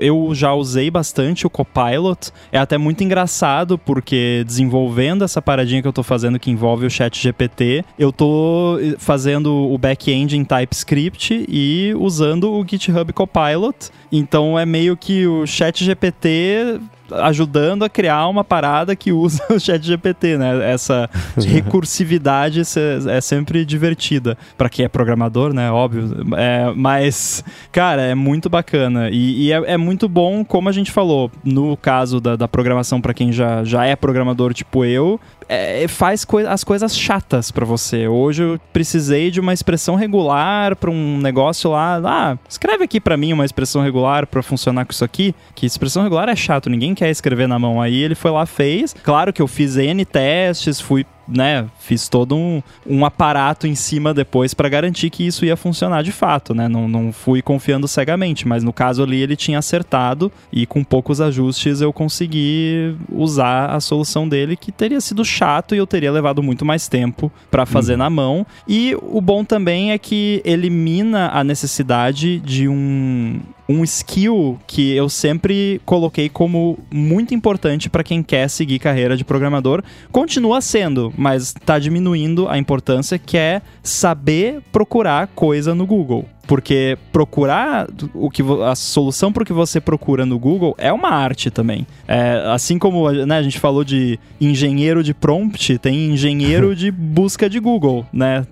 [0.00, 2.30] eu já usei bastante o Copilot.
[2.50, 6.90] É até muito engraçado, porque desenvolvendo essa paradinha que eu tô fazendo que envolve o
[6.90, 13.90] Chat GPT, eu tô fazendo o back-end em TypeScript e usando o GitHub Copilot.
[14.10, 16.80] Então é meio que o Chat GPT
[17.20, 20.72] ajudando a criar uma parada que usa o chat GPT, né?
[20.72, 22.62] Essa recursividade
[23.10, 24.36] é sempre divertida.
[24.56, 25.70] para quem é programador, né?
[25.70, 26.10] Óbvio.
[26.36, 29.10] É, mas, cara, é muito bacana.
[29.10, 33.00] E, e é, é, muito bom, como a gente falou, no caso da, da programação,
[33.00, 37.64] para quem já, já é programador tipo eu, é, faz coi as coisas chatas para
[37.66, 38.08] você.
[38.08, 42.00] Hoje eu precisei de uma expressão regular para um negócio lá.
[42.04, 45.34] Ah, escreve aqui para mim uma expressão regular para funcionar com isso aqui.
[45.54, 47.80] Que expressão regular é chato, ninguém quer escrever na mão.
[47.80, 48.94] Aí ele foi lá, fez.
[49.02, 54.12] Claro que eu fiz N testes, fui né, fiz todo um, um aparato em cima
[54.12, 56.68] depois para garantir que isso ia funcionar de fato, né?
[56.68, 61.20] Não, não fui confiando cegamente, mas no caso ali ele tinha acertado e com poucos
[61.20, 66.42] ajustes eu consegui usar a solução dele que teria sido chato e eu teria levado
[66.42, 67.98] muito mais tempo para fazer uhum.
[67.98, 68.46] na mão.
[68.66, 75.08] E o bom também é que elimina a necessidade de um um skill que eu
[75.08, 79.82] sempre coloquei como muito importante para quem quer seguir carreira de programador.
[80.10, 86.26] Continua sendo, mas está diminuindo a importância que é saber procurar coisa no Google.
[86.46, 91.10] Porque procurar o que a solução para o que você procura no Google é uma
[91.10, 91.86] arte também.
[92.06, 97.48] É, assim como né, a gente falou de engenheiro de prompt, tem engenheiro de busca
[97.48, 98.46] de Google, né?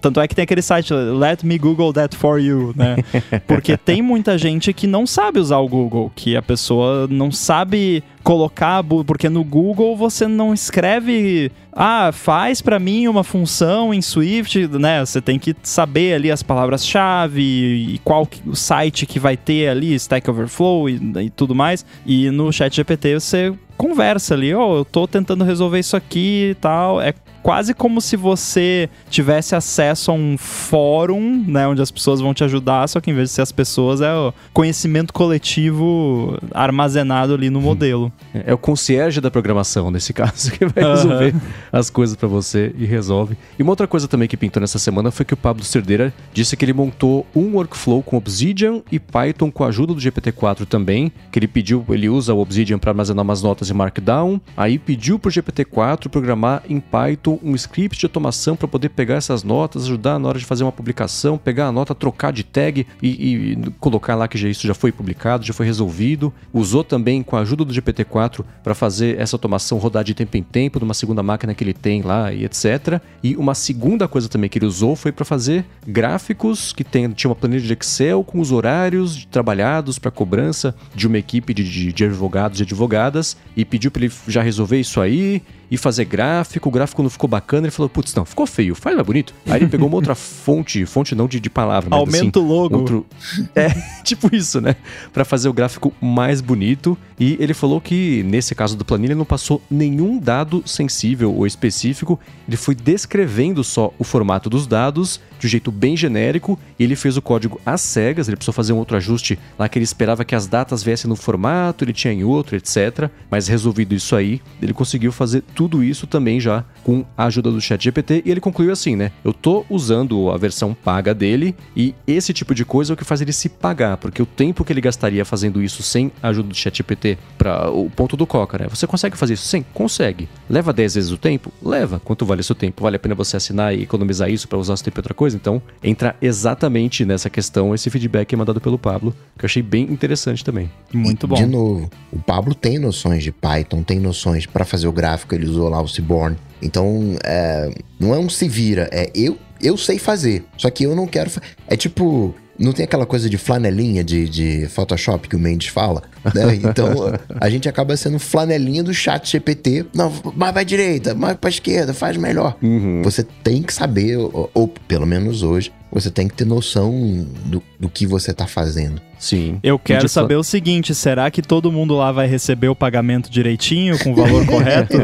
[0.00, 2.96] Tanto é que tem aquele site Let me Google that for you, né?
[3.46, 8.02] Porque tem muita gente que não sabe usar o Google, que a pessoa não sabe
[8.22, 14.66] colocar, porque no Google você não escreve, ah, faz para mim uma função em Swift,
[14.66, 15.04] né?
[15.04, 19.94] Você tem que saber ali as palavras-chave e qual o site que vai ter ali,
[19.94, 21.84] Stack Overflow e, e tudo mais.
[22.04, 26.50] E no Chat GPT você conversa ali, ó, oh, eu tô tentando resolver isso aqui
[26.50, 27.00] e tal.
[27.00, 32.32] É quase como se você tivesse acesso a um fórum, né, onde as pessoas vão
[32.32, 37.34] te ajudar, só que em vez de ser as pessoas, é o conhecimento coletivo armazenado
[37.34, 38.10] ali no modelo.
[38.32, 41.34] É, é o concierge da programação, nesse caso, que vai resolver
[41.70, 43.36] as coisas para você e resolve.
[43.58, 46.56] E uma outra coisa também que pintou nessa semana foi que o Pablo Cerdeira disse
[46.56, 51.12] que ele montou um workflow com Obsidian e Python com a ajuda do GPT-4 também,
[51.30, 55.18] que ele pediu, ele usa o Obsidian para armazenar umas notas em Markdown, aí pediu
[55.18, 60.18] pro GPT-4 programar em Python um script de automação para poder pegar essas notas, ajudar
[60.18, 64.14] na hora de fazer uma publicação, pegar a nota, trocar de tag e, e colocar
[64.14, 66.32] lá que já, isso já foi publicado, já foi resolvido.
[66.52, 70.42] Usou também com a ajuda do GPT-4 para fazer essa automação rodar de tempo em
[70.42, 73.00] tempo numa segunda máquina que ele tem lá e etc.
[73.22, 77.28] E uma segunda coisa também que ele usou foi para fazer gráficos que tem, tinha
[77.28, 81.92] uma planilha de Excel com os horários trabalhados para cobrança de uma equipe de, de,
[81.92, 86.68] de advogados e advogadas e pediu para ele já resolver isso aí e fazer gráfico.
[86.68, 87.66] O gráfico não ficou bacana.
[87.66, 89.34] Ele falou, putz, não, ficou feio, faz mais bonito.
[89.46, 92.48] Aí ele pegou uma outra fonte, fonte não de, de palavra, mas Aumenta assim, o
[92.48, 92.76] logo.
[92.78, 93.06] Outro...
[93.54, 93.68] É,
[94.02, 94.76] tipo isso, né?
[95.12, 96.96] Para fazer o gráfico mais bonito.
[97.18, 102.18] E ele falou que, nesse caso do planilha, não passou nenhum dado sensível ou específico.
[102.48, 106.58] Ele foi descrevendo só o formato dos dados de um jeito bem genérico.
[106.78, 108.28] E ele fez o código às cegas.
[108.28, 111.16] Ele precisou fazer um outro ajuste lá que ele esperava que as datas viessem no
[111.16, 113.08] formato, ele tinha em outro, etc.
[113.30, 117.60] Mas resolvido isso aí, ele conseguiu fazer tudo isso também já com a ajuda do
[117.60, 118.22] Chat GPT.
[118.24, 119.10] E ele concluiu assim, né?
[119.24, 123.04] Eu tô usando a versão paga dele e esse tipo de coisa é o que
[123.04, 126.48] faz ele se pagar, porque o tempo que ele gastaria fazendo isso sem a ajuda
[126.48, 128.66] do Chat GPT para o ponto do Coca, né?
[128.68, 129.46] Você consegue fazer isso?
[129.46, 130.28] Sim, consegue.
[130.48, 131.52] Leva 10 vezes o tempo?
[131.62, 132.00] Leva.
[132.00, 132.82] Quanto vale o seu tempo?
[132.82, 135.14] Vale a pena você assinar e economizar isso para usar o seu tempo em outra
[135.14, 135.36] coisa?
[135.36, 140.44] Então, entra exatamente nessa questão esse feedback mandado pelo Pablo, que eu achei bem interessante
[140.44, 140.70] também.
[140.92, 141.36] Muito bom.
[141.36, 145.43] De novo, o Pablo tem noções de Python, tem noções para fazer o gráfico, ele
[145.50, 146.36] usou lá o Seaborn.
[146.62, 150.44] Então, é, não é um se vira, é eu eu sei fazer.
[150.58, 151.30] Só que eu não quero.
[151.66, 156.02] É tipo, não tem aquela coisa de flanelinha de, de Photoshop que o Mendes fala,
[156.34, 156.54] né?
[156.64, 159.86] Então a gente acaba sendo flanelinha do chat GPT.
[159.94, 162.56] Não, mais pra direita, mais pra esquerda, faz melhor.
[162.62, 163.02] Uhum.
[163.02, 167.62] Você tem que saber, ou, ou pelo menos hoje, você tem que ter noção do,
[167.78, 169.00] do que você tá fazendo.
[169.18, 169.58] Sim.
[169.62, 173.98] Eu quero saber o seguinte: será que todo mundo lá vai receber o pagamento direitinho,
[173.98, 174.98] com o valor correto?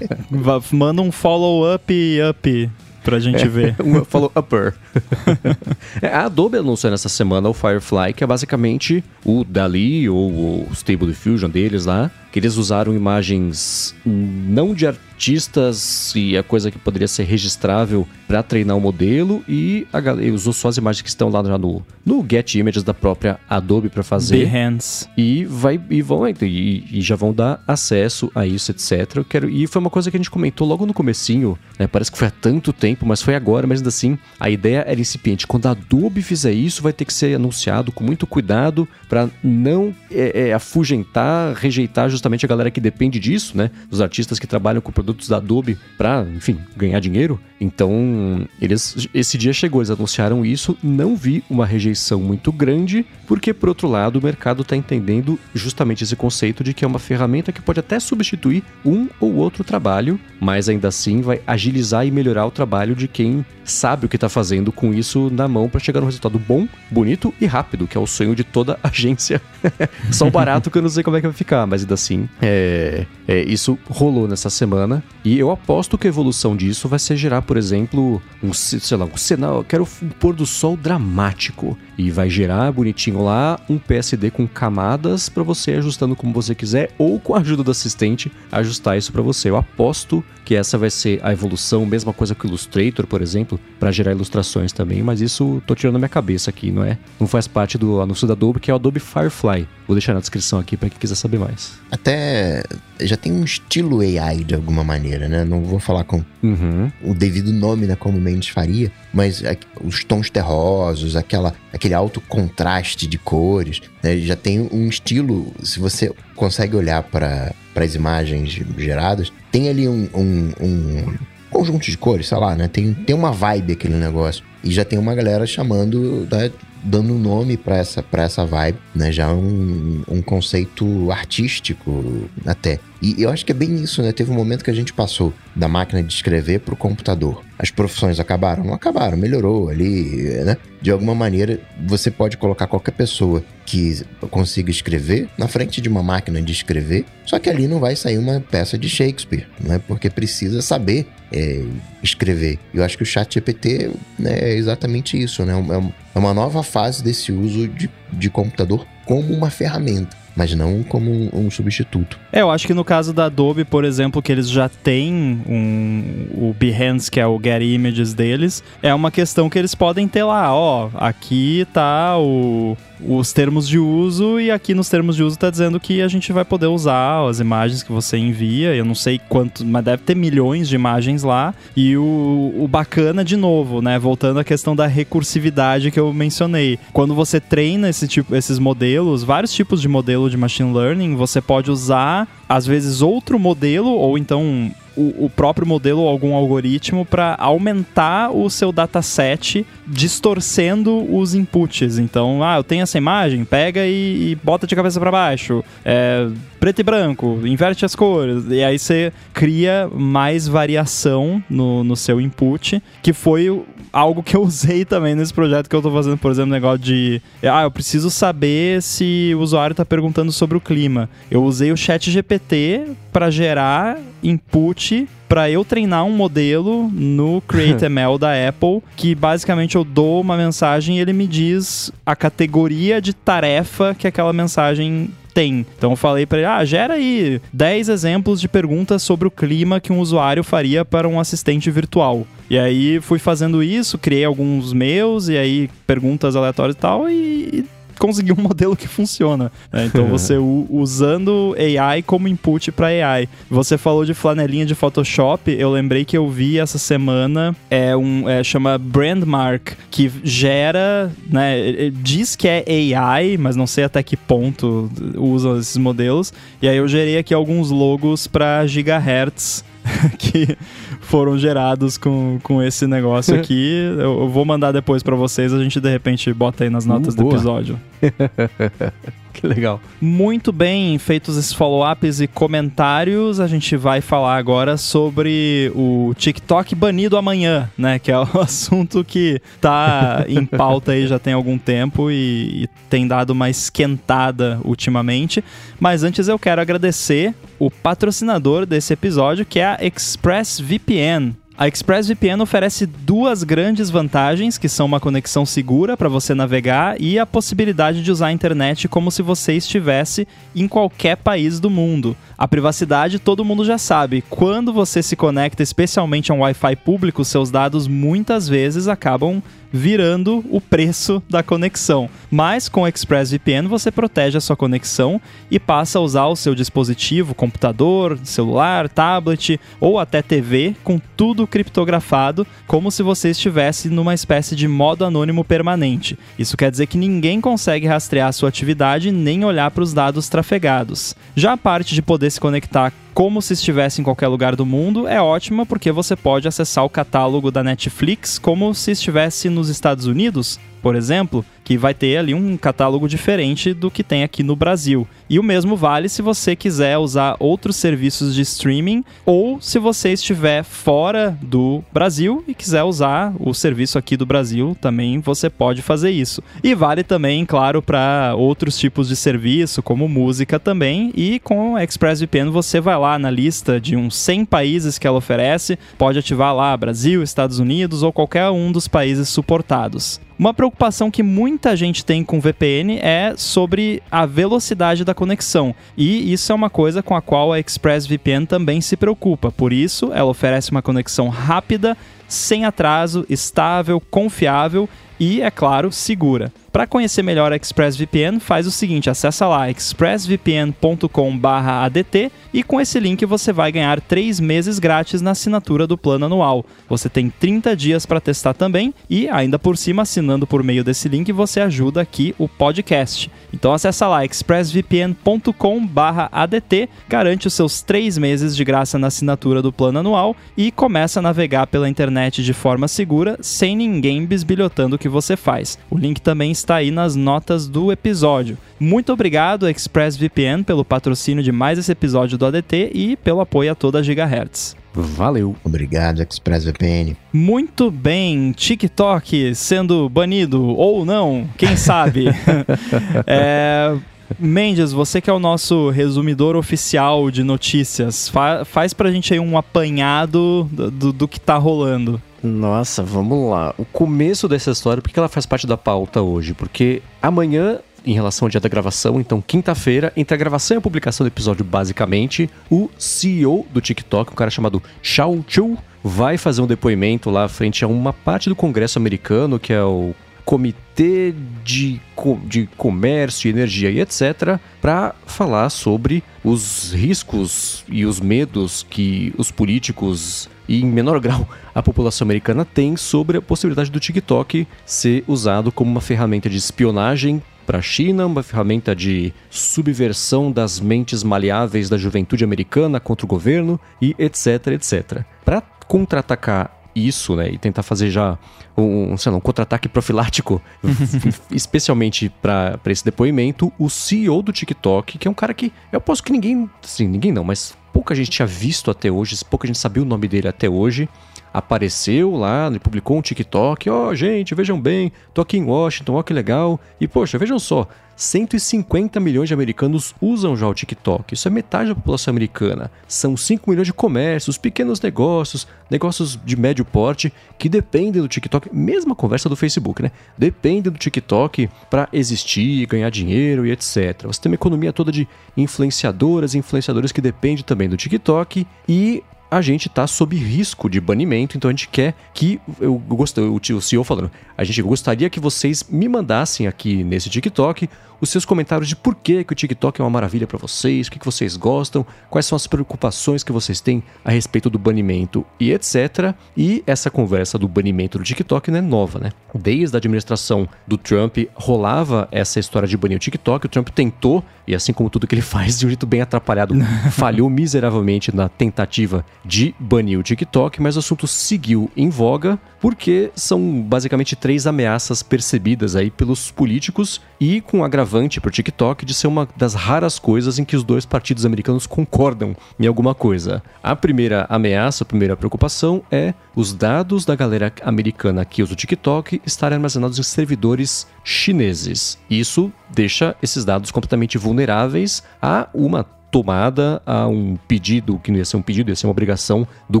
[0.72, 1.92] Manda um follow-up
[2.28, 2.70] up
[3.02, 3.76] pra gente ver.
[3.82, 4.74] Um falou upper.
[6.00, 10.68] É, a Adobe anunciou nessa semana o Firefly, que é basicamente o Dali ou o
[10.72, 16.78] Stable Diffusion deles lá, que eles usaram imagens não de artistas e a coisa que
[16.78, 21.08] poderia ser registrável para treinar o modelo e a galera usou só as imagens que
[21.08, 24.46] estão lá já no, no Get Images da própria Adobe para fazer.
[24.46, 25.08] Behance.
[25.16, 29.16] E vai e vão e, e já vão dar acesso a isso, etc.
[29.16, 31.86] Eu quero e foi uma coisa que a gente comentou logo no comecinho, né?
[31.86, 35.00] Parece que foi há tanto tempo, mas foi agora, mas ainda assim a ideia era
[35.00, 35.46] incipiente.
[35.46, 39.94] Quando a Adobe fizer isso, vai ter que ser anunciado com muito cuidado para não
[40.10, 43.70] é, é, afugentar, rejeitar justamente a galera que depende disso, né?
[43.90, 47.40] Os artistas que trabalham com produtos da Adobe para, enfim, ganhar dinheiro.
[47.58, 53.52] Então, eles esse dia chegou, eles anunciaram isso, não vi uma rejeição muito grande, porque
[53.52, 57.52] por outro lado, o mercado está entendendo justamente esse conceito de que é uma ferramenta
[57.52, 62.46] que pode até substituir um ou outro trabalho, mas ainda assim vai agilizar e melhorar
[62.46, 66.00] o trabalho de quem sabe o que está fazendo com isso na mão para chegar
[66.00, 69.40] num resultado bom, bonito e rápido, que é o sonho de toda agência.
[70.10, 72.09] Só o barato que eu não sei como é que vai ficar, mas ainda assim,
[72.40, 77.16] é, é, isso rolou nessa semana e eu aposto que a evolução disso vai ser
[77.16, 82.10] gerar, por exemplo, um, sei lá, um cenário, quero um pôr do sol dramático e
[82.10, 87.20] vai gerar bonitinho lá um PSD com camadas para você ajustando como você quiser ou
[87.20, 89.50] com a ajuda do assistente ajustar isso para você.
[89.50, 93.60] Eu aposto que essa vai ser a evolução, mesma coisa que o Illustrator, por exemplo,
[93.78, 96.98] para gerar ilustrações também, mas isso tô tirando da minha cabeça aqui, não é?
[97.20, 99.68] Não faz parte do anúncio da Adobe, que é o Adobe Firefly.
[99.86, 101.78] Vou deixar na descrição aqui para quem quiser saber mais.
[102.00, 102.62] Até
[103.02, 105.44] já tem um estilo AI de alguma maneira, né?
[105.44, 106.90] Não vou falar com Uhum.
[107.04, 109.42] o devido nome, né, como o Mendes faria, mas
[109.84, 115.78] os tons terrosos, aquela, aquele alto contraste de cores, né, já tem um estilo, se
[115.78, 121.14] você consegue olhar para as imagens geradas, tem ali um, um, um
[121.50, 124.98] conjunto de cores, sei lá, né, tem, tem uma vibe aquele negócio, e já tem
[124.98, 126.50] uma galera chamando, né,
[126.82, 132.78] dando nome para essa, essa vibe, né, já um, um conceito artístico até.
[133.02, 134.12] E eu acho que é bem isso, né?
[134.12, 137.42] Teve um momento que a gente passou da máquina de escrever para o computador.
[137.58, 138.62] As profissões acabaram?
[138.64, 140.56] Não acabaram, melhorou ali, né?
[140.82, 146.02] De alguma maneira, você pode colocar qualquer pessoa que consiga escrever na frente de uma
[146.02, 149.80] máquina de escrever, só que ali não vai sair uma peça de Shakespeare, né?
[149.86, 151.62] Porque precisa saber é,
[152.02, 152.58] escrever.
[152.74, 155.52] Eu acho que o chat GPT né, é exatamente isso, né?
[155.52, 160.54] É um- é uma nova fase desse uso de, de computador como uma ferramenta, mas
[160.54, 162.18] não como um- um substituto.
[162.32, 165.12] É, eu acho que no caso da Adobe, por exemplo, que eles já têm
[165.46, 170.08] um, o Behance, que é o Get Images deles, é uma questão que eles podem
[170.08, 172.74] ter lá, ó, aqui tá o,
[173.06, 176.32] os termos de uso e aqui nos termos de uso tá dizendo que a gente
[176.32, 180.14] vai poder usar as imagens que você envia, eu não sei quanto, mas deve ter
[180.14, 184.86] milhões de imagens lá, e o, o bacana, de novo, né, voltando à questão da
[184.86, 190.28] recursividade que eu mencionei, quando você treina esse tipo, esses modelos, vários tipos de modelo
[190.28, 195.66] de machine learning, você pode usar, às vezes, outro modelo, ou então o, o próprio
[195.66, 201.98] modelo ou algum algoritmo para aumentar o seu dataset, distorcendo os inputs.
[201.98, 205.64] Então, ah, eu tenho essa imagem, pega e, e bota de cabeça para baixo.
[205.84, 208.44] É, preto e branco, inverte as cores.
[208.48, 213.50] E aí você cria mais variação no, no seu input, que foi
[213.92, 217.20] algo que eu usei também nesse projeto que eu tô fazendo, por exemplo, negócio de.
[217.42, 221.08] Ah, eu preciso saber se o usuário tá perguntando sobre o clima.
[221.30, 227.84] Eu usei o chat GPT para gerar input para eu treinar um modelo no Create
[227.84, 233.00] ML da Apple, que basicamente eu dou uma mensagem e ele me diz a categoria
[233.00, 235.66] de tarefa que aquela mensagem tem.
[235.76, 239.80] Então eu falei para ele: "Ah, gera aí 10 exemplos de perguntas sobre o clima
[239.80, 242.26] que um usuário faria para um assistente virtual".
[242.48, 247.64] E aí fui fazendo isso, criei alguns meus e aí perguntas aleatórias e tal e
[248.00, 249.52] consegui um modelo que funciona.
[249.70, 249.84] né?
[249.84, 253.28] Então você usando AI como input para AI.
[253.48, 258.28] Você falou de flanelinha de Photoshop, eu lembrei que eu vi essa semana é um
[258.28, 262.64] é, chama Brandmark que gera, né, diz que é
[262.96, 266.32] AI, mas não sei até que ponto usam esses modelos.
[266.62, 269.62] E aí eu gerei aqui alguns logos para gigahertz
[270.18, 270.56] que
[271.00, 273.70] foram gerados com, com esse negócio aqui.
[274.00, 277.14] Eu, eu vou mandar depois para vocês, a gente de repente bota aí nas notas
[277.14, 277.80] Uh, do episódio.
[279.40, 279.80] Que legal.
[280.00, 286.74] Muito bem, feitos esses follow-ups e comentários, a gente vai falar agora sobre o TikTok
[286.74, 287.98] banido amanhã, né?
[287.98, 292.68] Que é o assunto que tá em pauta aí já tem algum tempo e, e
[292.88, 295.42] tem dado uma esquentada ultimamente.
[295.78, 301.39] Mas antes eu quero agradecer o patrocinador desse episódio, que é a ExpressVPN.
[301.60, 307.18] A ExpressVPN oferece duas grandes vantagens, que são uma conexão segura para você navegar e
[307.18, 312.16] a possibilidade de usar a internet como se você estivesse em qualquer país do mundo.
[312.38, 314.24] A privacidade todo mundo já sabe.
[314.30, 319.42] Quando você se conecta especialmente a um Wi-Fi público, seus dados muitas vezes acabam
[319.72, 322.08] virando o preço da conexão.
[322.30, 326.54] Mas com o ExpressVPN você protege a sua conexão e passa a usar o seu
[326.54, 334.14] dispositivo, computador, celular, tablet ou até TV com tudo criptografado, como se você estivesse numa
[334.14, 336.18] espécie de modo anônimo permanente.
[336.38, 340.28] Isso quer dizer que ninguém consegue rastrear a sua atividade nem olhar para os dados
[340.28, 341.14] trafegados.
[341.34, 345.06] Já a parte de poder se conectar como se estivesse em qualquer lugar do mundo
[345.06, 350.06] é ótima porque você pode acessar o catálogo da Netflix como se estivesse nos Estados
[350.06, 354.56] Unidos, por exemplo, que vai ter ali um catálogo diferente do que tem aqui no
[354.56, 355.06] Brasil.
[355.28, 360.12] E o mesmo vale se você quiser usar outros serviços de streaming ou se você
[360.12, 365.80] estiver fora do Brasil e quiser usar o serviço aqui do Brasil, também você pode
[365.80, 366.42] fazer isso.
[366.64, 371.12] E vale também, claro, para outros tipos de serviço, como música também.
[371.14, 375.78] E com ExpressVPN você vai lá na lista de uns 100 países que ela oferece,
[375.96, 380.20] pode ativar lá Brasil, Estados Unidos ou qualquer um dos países suportados.
[380.40, 386.32] Uma preocupação que muita gente tem com VPN é sobre a velocidade da conexão, e
[386.32, 389.52] isso é uma coisa com a qual a ExpressVPN também se preocupa.
[389.52, 391.94] Por isso, ela oferece uma conexão rápida,
[392.26, 394.88] sem atraso, estável, confiável
[395.20, 396.50] e, é claro, segura.
[396.72, 403.26] Para conhecer melhor a ExpressVPN, faz o seguinte, acessa lá expressvpn.com/adt e com esse link
[403.26, 406.64] você vai ganhar 3 meses grátis na assinatura do plano anual.
[406.88, 411.08] Você tem 30 dias para testar também e ainda por cima assinando por meio desse
[411.08, 413.28] link você ajuda aqui o podcast.
[413.52, 419.98] Então acessa lá expressvpn.com/adt, garante os seus 3 meses de graça na assinatura do plano
[419.98, 425.36] anual e começa a navegar pela internet de forma segura, sem ninguém bisbilhotando que você
[425.36, 425.78] faz.
[425.90, 428.56] O link também está aí nas notas do episódio.
[428.78, 433.74] Muito obrigado, ExpressVPN, pelo patrocínio de mais esse episódio do ADT e pelo apoio a
[433.74, 434.76] toda a Gigahertz.
[434.92, 435.54] Valeu.
[435.62, 437.16] Obrigado, ExpressVPN.
[437.32, 442.26] Muito bem, TikTok sendo banido ou não, quem sabe?
[443.26, 443.96] é,
[444.38, 449.40] Mendes, você que é o nosso resumidor oficial de notícias, fa faz pra gente aí
[449.40, 452.22] um apanhado do, do, do que tá rolando.
[452.42, 453.74] Nossa, vamos lá.
[453.76, 456.54] O começo dessa história, por que ela faz parte da pauta hoje?
[456.54, 460.80] Porque amanhã, em relação ao dia da gravação, então quinta-feira, entre a gravação e a
[460.80, 466.62] publicação do episódio, basicamente, o CEO do TikTok, um cara chamado Shao Chu, vai fazer
[466.62, 470.14] um depoimento lá frente a uma parte do Congresso americano, que é o
[470.50, 471.32] Comitê
[471.62, 472.00] de,
[472.48, 479.52] de Comércio, Energia e etc., para falar sobre os riscos e os medos que os
[479.52, 485.22] políticos e, em menor grau, a população americana tem sobre a possibilidade do TikTok ser
[485.28, 491.22] usado como uma ferramenta de espionagem para a China, uma ferramenta de subversão das mentes
[491.22, 495.22] maleáveis da juventude americana contra o governo e etc, etc.
[495.44, 498.38] Para contra-atacar isso, né, e tentar fazer já
[498.76, 500.60] um, sei lá, um contra-ataque profilático,
[501.50, 506.24] especialmente para esse depoimento, o CEO do TikTok, que é um cara que eu aposto
[506.24, 510.02] que ninguém, assim, ninguém não, mas pouca gente tinha visto até hoje, pouca gente sabia
[510.02, 511.08] o nome dele até hoje,
[511.52, 516.22] apareceu lá, ele publicou um TikTok, ó, gente, vejam bem, tô aqui em Washington, ó
[516.22, 516.78] que legal.
[517.00, 517.88] E poxa, vejam só,
[518.20, 521.32] 150 milhões de americanos usam já o TikTok.
[521.32, 522.90] Isso é metade da população americana.
[523.08, 528.68] São 5 milhões de comércios, pequenos negócios, negócios de médio porte que dependem do TikTok,
[528.74, 530.12] mesma conversa do Facebook, né?
[530.36, 534.24] Dependem do TikTok para existir, ganhar dinheiro e etc.
[534.24, 535.26] Você tem uma economia toda de
[535.56, 541.00] influenciadoras e influenciadores que depende também do TikTok e a gente está sob risco de
[541.00, 542.60] banimento, então a gente quer que.
[542.80, 547.02] Eu gostei, o tio- o CEO falando, a gente gostaria que vocês me mandassem aqui
[547.02, 547.88] nesse TikTok
[548.20, 551.10] os seus comentários de por que, que o TikTok é uma maravilha para vocês, o
[551.10, 555.44] que, que vocês gostam, quais são as preocupações que vocês têm a respeito do banimento
[555.58, 556.34] e etc.
[556.56, 559.30] E essa conversa do banimento do TikTok não é nova, né?
[559.54, 564.44] Desde a administração do Trump rolava essa história de banir o TikTok, o Trump tentou,
[564.66, 566.74] e assim como tudo que ele faz, de um jeito bem atrapalhado,
[567.12, 573.30] falhou miseravelmente na tentativa de banir o TikTok, mas o assunto seguiu em voga porque
[573.34, 579.14] são basicamente três ameaças percebidas aí pelos políticos e com agravante para o TikTok de
[579.14, 583.62] ser uma das raras coisas em que os dois partidos americanos concordam em alguma coisa.
[583.82, 588.76] A primeira ameaça, a primeira preocupação é os dados da galera americana que usa o
[588.76, 592.18] TikTok estarem armazenados em servidores chineses.
[592.28, 598.44] Isso deixa esses dados completamente vulneráveis a uma tomada a um pedido, que não ia
[598.44, 600.00] ser um pedido, ia ser uma obrigação do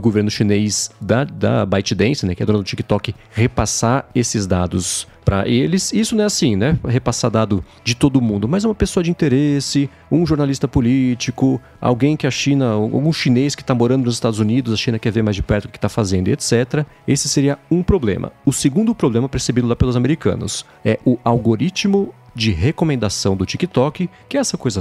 [0.00, 5.48] governo chinês da, da ByteDance, né, que é dona do TikTok, repassar esses dados para
[5.48, 5.92] eles.
[5.92, 6.78] Isso não é assim, né?
[6.84, 12.26] Repassar dado de todo mundo, mas uma pessoa de interesse, um jornalista político, alguém que
[12.26, 15.36] a China, algum chinês que está morando nos Estados Unidos, a China quer ver mais
[15.36, 16.84] de perto o que está fazendo, etc.
[17.06, 18.32] Esse seria um problema.
[18.44, 24.36] O segundo problema percebido lá pelos americanos é o algoritmo de recomendação do TikTok, que
[24.36, 24.80] é essa coisa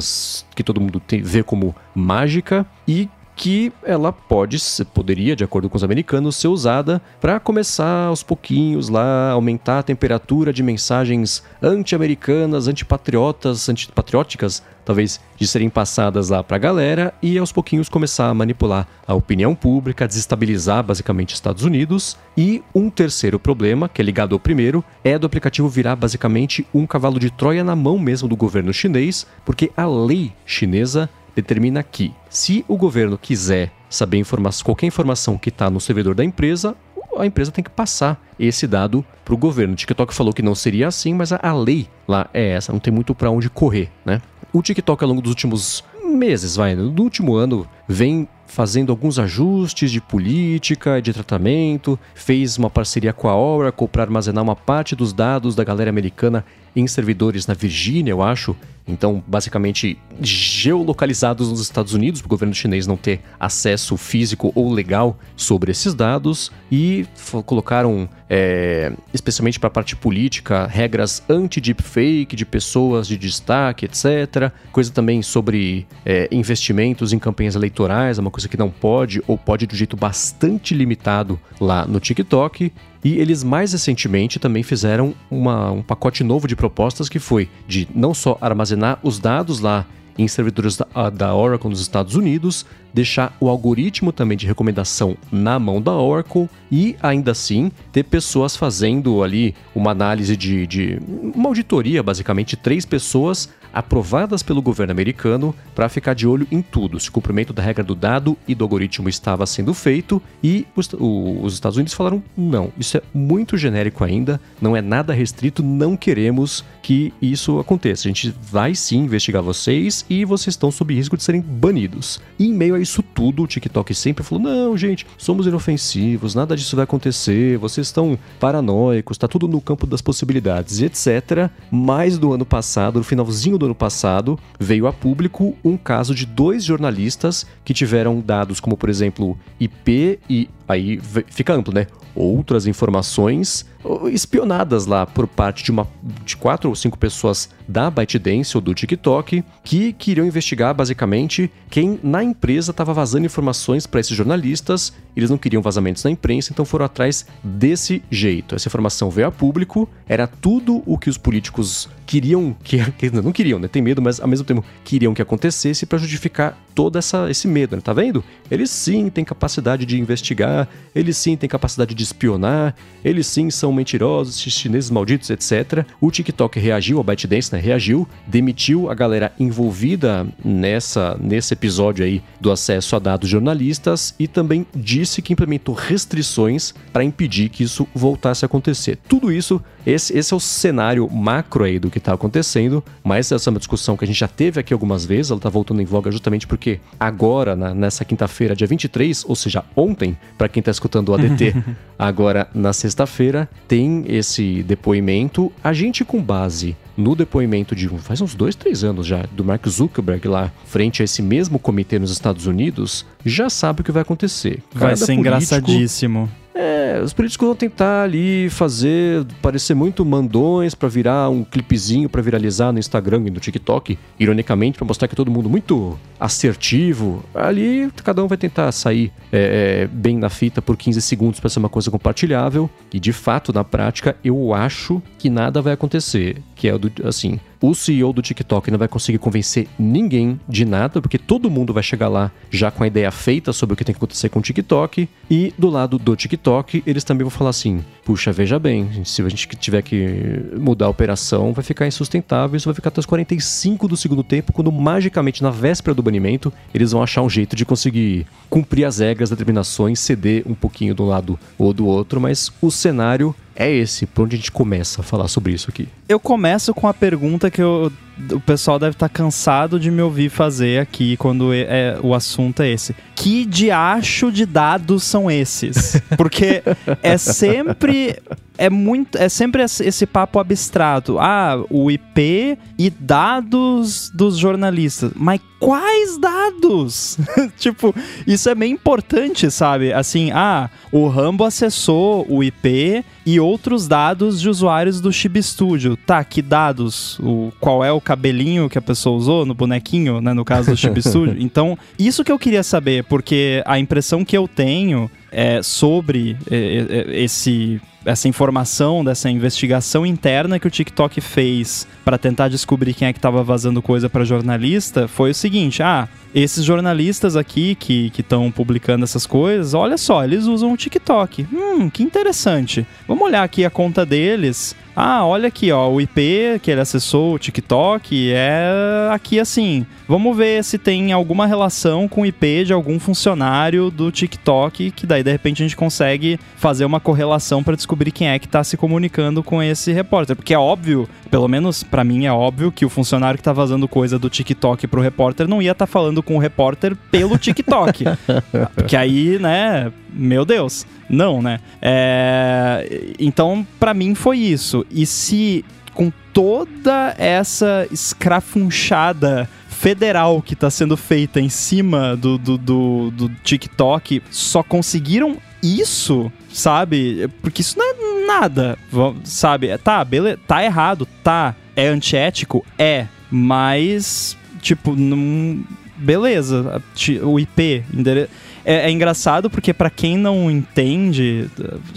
[0.56, 3.10] que todo mundo tem, vê como mágica e
[3.40, 4.58] que ela pode,
[4.94, 9.84] poderia, de acordo com os americanos, ser usada para começar aos pouquinhos lá, aumentar a
[9.84, 17.38] temperatura de mensagens anti-americanas, antipatriotas, antipatrióticas, talvez de serem passadas lá para a galera e
[17.38, 22.18] aos pouquinhos começar a manipular a opinião pública, desestabilizar basicamente Estados Unidos.
[22.36, 26.86] E um terceiro problema, que é ligado ao primeiro, é do aplicativo virar basicamente um
[26.86, 31.10] cavalo de Troia na mão mesmo do governo chinês, porque a lei chinesa
[31.42, 34.24] determina que, se o governo quiser saber
[34.64, 36.76] qualquer informação que está no servidor da empresa,
[37.18, 39.74] a empresa tem que passar esse dado para o governo.
[39.74, 42.80] O TikTok falou que não seria assim, mas a, a lei lá é essa, não
[42.80, 44.22] tem muito para onde correr, né?
[44.54, 49.92] O TikTok, ao longo dos últimos meses, vai, no último ano, vem fazendo alguns ajustes
[49.92, 54.96] de política e de tratamento, fez uma parceria com a Oracle para armazenar uma parte
[54.96, 56.44] dos dados da galera americana
[56.76, 58.56] em servidores na Virgínia, eu acho.
[58.90, 64.72] Então, basicamente, geolocalizados nos Estados Unidos, para o governo chinês não ter acesso físico ou
[64.72, 66.52] legal sobre esses dados.
[66.72, 67.06] E
[67.46, 74.52] colocaram, é, especialmente para a parte política, regras anti-deepfake de pessoas de destaque, etc.
[74.72, 79.38] Coisa também sobre é, investimentos em campanhas eleitorais, é uma coisa que não pode, ou
[79.38, 82.72] pode de um jeito bastante limitado lá no TikTok.
[83.04, 87.88] E eles mais recentemente também fizeram uma, um pacote novo de propostas que foi de
[87.96, 89.86] não só armazenar os dados lá
[90.18, 95.58] em servidores da, da Oracle nos Estados Unidos, deixar o algoritmo também de recomendação na
[95.58, 101.00] mão da Oracle e ainda assim ter pessoas fazendo ali uma análise de, de
[101.34, 107.00] uma auditoria, basicamente três pessoas aprovadas pelo governo americano para ficar de olho em tudo,
[107.00, 110.92] se o cumprimento da regra do dado e do algoritmo estava sendo feito e os,
[110.94, 115.62] o, os Estados Unidos falaram não, isso é muito genérico ainda, não é nada restrito,
[115.62, 118.08] não queremos que isso aconteça.
[118.08, 122.20] A gente vai sim investigar vocês e vocês estão sob risco de serem banidos.
[122.38, 126.56] E em meio a isso tudo, o TikTok sempre falou: não, gente, somos inofensivos, nada
[126.56, 131.50] disso vai acontecer, vocês estão paranoicos, está tudo no campo das possibilidades, etc.
[131.70, 136.26] Mas do ano passado, no finalzinho do ano passado, veio a público um caso de
[136.26, 141.86] dois jornalistas que tiveram dados como, por exemplo, IP e aí fica amplo, né?
[142.16, 143.66] Outras informações
[144.12, 145.88] espionadas lá por parte de uma
[146.26, 152.00] de quatro ou cinco pessoas da ByteDance ou do TikTok que queriam investigar basicamente quem
[152.04, 154.94] na empresa estava vazando informações para esses jornalistas.
[155.16, 158.56] Eles não queriam vazamentos na imprensa, então foram atrás desse jeito.
[158.56, 163.32] Essa informação veio a público, era tudo o que os políticos queriam que, que não
[163.32, 163.68] queriam, né?
[163.68, 167.76] Tem medo, mas ao mesmo tempo queriam que acontecesse para justificar todo essa, esse medo,
[167.76, 167.82] né?
[167.82, 168.24] Tá vendo?
[168.50, 173.69] Eles sim têm capacidade de investigar, eles sim têm capacidade de espionar, eles sim são
[173.72, 175.86] mentirosos, chineses malditos, etc.
[176.02, 177.60] O TikTok reagiu, a ByteDance, né?
[177.60, 184.28] Reagiu, demitiu a galera envolvida nessa nesse episódio aí do acesso a dados jornalistas e
[184.28, 188.98] também disse que implementou restrições para impedir que isso voltasse a acontecer.
[189.08, 193.50] Tudo isso, esse, esse é o cenário macro aí do que está acontecendo, mas essa
[193.50, 195.86] é uma discussão que a gente já teve aqui algumas vezes, ela está voltando em
[195.86, 200.72] voga justamente porque agora, na, nessa quinta-feira, dia 23, ou seja, ontem, para quem está
[200.72, 201.56] escutando o ADT,
[201.98, 205.52] agora na sexta-feira, tem esse depoimento.
[205.64, 209.66] A gente, com base no depoimento de faz uns dois, três anos já, do Mark
[209.68, 214.02] Zuckerberg lá, frente a esse mesmo comitê nos Estados Unidos, já sabe o que vai
[214.02, 214.62] acontecer.
[214.74, 216.30] Vai ser político, engraçadíssimo.
[216.54, 222.22] É, os políticos vão tentar ali fazer parecer muito mandões para virar um clipezinho para
[222.22, 227.24] viralizar no Instagram e no TikTok, ironicamente, para mostrar que é todo mundo muito assertivo.
[227.34, 231.50] Ali cada um vai tentar sair é, é, bem na fita por 15 segundos para
[231.50, 232.70] ser uma coisa compartilhável.
[232.94, 236.42] E de fato, na prática, eu acho que nada vai acontecer.
[236.56, 241.02] Que é do, assim, o CEO do TikTok não vai conseguir convencer ninguém de nada,
[241.02, 243.94] porque todo mundo vai chegar lá já com a ideia feita sobre o que tem
[243.94, 245.10] que acontecer com o TikTok.
[245.30, 249.30] E do lado do TikTok, eles também vão falar assim: puxa, veja bem, se a
[249.30, 252.56] gente tiver que mudar a operação, vai ficar insustentável.
[252.56, 256.54] Isso vai ficar até os 45 do segundo tempo, quando magicamente, na véspera do banimento,
[256.74, 261.06] eles vão achar um jeito de conseguir cumprir as regras, determinações, ceder um pouquinho um
[261.06, 265.04] lado ou do outro, mas o cenário é esse, por onde a gente começa a
[265.04, 265.88] falar sobre isso aqui?
[266.08, 267.92] Eu começo com a pergunta que eu,
[268.32, 272.62] o pessoal deve estar cansado de me ouvir fazer aqui quando é, é, o assunto
[272.62, 272.96] é esse.
[273.16, 276.02] Que diacho de dados são esses?
[276.18, 276.64] Porque
[277.02, 278.18] é sempre
[278.60, 281.18] é muito é sempre esse papo abstrato.
[281.18, 285.12] Ah, o IP e dados dos jornalistas.
[285.16, 287.18] Mas quais dados?
[287.58, 287.96] tipo,
[288.28, 289.94] isso é meio importante, sabe?
[289.94, 295.96] Assim, ah, o Rambo acessou o IP e outros dados de usuários do Chib Studio.
[295.96, 297.18] Tá, que dados?
[297.20, 300.34] O, qual é o cabelinho que a pessoa usou no bonequinho, né?
[300.34, 301.36] No caso do Chib Studio.
[301.38, 306.56] Então, isso que eu queria saber, porque a impressão que eu tenho é, sobre é,
[306.58, 313.08] é, esse essa informação dessa investigação interna que o TikTok fez para tentar descobrir quem
[313.08, 318.12] é que estava vazando coisa para jornalista foi o seguinte: ah, esses jornalistas aqui que
[318.18, 321.46] estão publicando essas coisas, olha só, eles usam o TikTok.
[321.54, 322.88] Hum, que interessante.
[323.08, 324.76] Vamos olhar aqui a conta deles.
[325.02, 329.86] Ah, olha aqui, ó, o IP que ele acessou, o TikTok, é aqui assim.
[330.06, 335.08] Vamos ver se tem alguma relação com o IP de algum funcionário do TikTok, que
[335.08, 338.62] daí de repente a gente consegue fazer uma correlação para descobrir quem é que está
[338.62, 340.36] se comunicando com esse repórter.
[340.36, 343.88] Porque é óbvio, pelo menos para mim é óbvio, que o funcionário que tá vazando
[343.88, 348.04] coisa do TikTok pro repórter não ia estar tá falando com o repórter pelo TikTok.
[348.76, 350.86] Porque aí, né, meu Deus.
[351.10, 351.60] Não, né?
[351.82, 353.14] É...
[353.20, 354.86] Então, para mim foi isso.
[354.90, 362.58] E se com toda essa escrafunchada federal que está sendo feita em cima do, do,
[362.58, 367.30] do, do TikTok só conseguiram isso, sabe?
[367.42, 368.78] Porque isso não é nada,
[369.24, 369.78] sabe?
[369.78, 371.56] Tá, beleza, tá errado, tá.
[371.76, 372.66] É antiético?
[372.78, 373.08] É.
[373.32, 375.64] Mas, tipo, não.
[375.98, 376.82] Beleza,
[377.24, 378.30] o IP, endereço
[378.70, 381.50] é, é engraçado porque para quem não entende,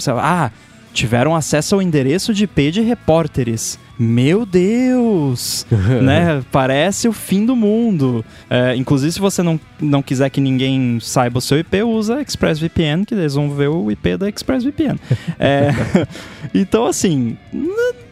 [0.07, 0.51] lá, ah,
[0.93, 3.79] tiveram acesso ao endereço de IP de repórteres.
[3.99, 5.67] Meu Deus!
[6.03, 6.43] né?
[6.51, 8.25] Parece o fim do mundo.
[8.51, 13.05] É, inclusive, se você não, não quiser que ninguém saiba o seu IP, usa ExpressVPN,
[13.07, 14.99] que eles vão ver o IP da ExpressVPN.
[15.39, 15.71] é,
[16.55, 17.37] então, assim,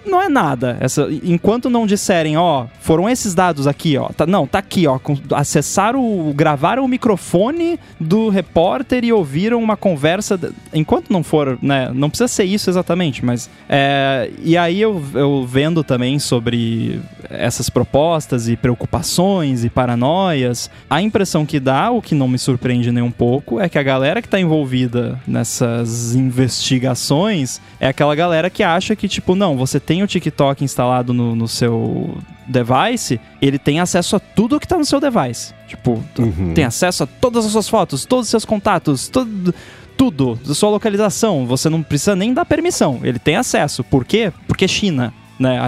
[0.07, 0.77] não é nada.
[0.81, 4.09] Essa, enquanto não disserem, ó, foram esses dados aqui, ó.
[4.09, 4.99] Tá, não, tá aqui, ó.
[5.35, 10.39] Acessaram, gravaram o microfone do repórter e ouviram uma conversa.
[10.73, 11.91] Enquanto não for, né?
[11.95, 13.51] Não precisa ser isso exatamente, mas.
[13.69, 21.01] É, e aí eu, eu vendo também sobre essas propostas e preocupações e paranoias, a
[21.01, 24.21] impressão que dá, o que não me surpreende nem um pouco, é que a galera
[24.21, 30.05] que tá envolvida nessas investigações é aquela galera que acha que, tipo, não, você tem
[30.05, 32.17] o TikTok instalado no, no seu
[32.47, 35.53] device, ele tem acesso a tudo que tá no seu device.
[35.67, 36.55] Tipo, uhum.
[36.55, 39.53] tem acesso a todas as suas fotos, todos os seus contatos, tudo
[39.97, 41.45] tudo, sua localização.
[41.45, 43.01] Você não precisa nem dar permissão.
[43.03, 43.83] Ele tem acesso.
[43.83, 44.33] Por quê?
[44.47, 45.59] Porque China né?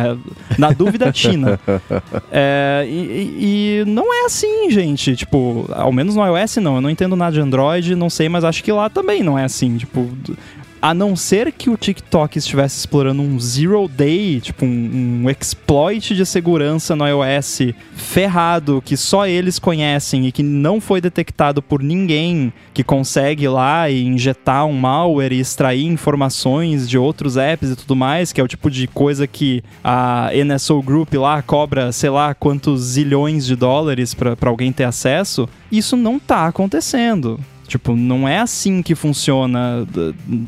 [0.58, 1.58] Na dúvida, China.
[2.30, 5.16] É, e, e, não é assim, gente.
[5.16, 6.74] Tipo, ao menos no iOS não.
[6.76, 9.44] Eu não entendo nada de Android, não sei, mas acho que lá também não é
[9.44, 9.78] assim.
[9.78, 10.10] Tipo,
[10.82, 16.12] a não ser que o TikTok estivesse explorando um zero day, tipo um, um, exploit
[16.12, 17.60] de segurança no iOS
[17.94, 23.48] ferrado que só eles conhecem e que não foi detectado por ninguém que consegue ir
[23.48, 28.40] lá e injetar um malware e extrair informações de outros apps e tudo mais, que
[28.40, 33.46] é o tipo de coisa que a NSO Group lá cobra, sei lá, quantos zilhões
[33.46, 37.38] de dólares para alguém ter acesso, isso não tá acontecendo.
[37.72, 39.88] Tipo, não é assim que funciona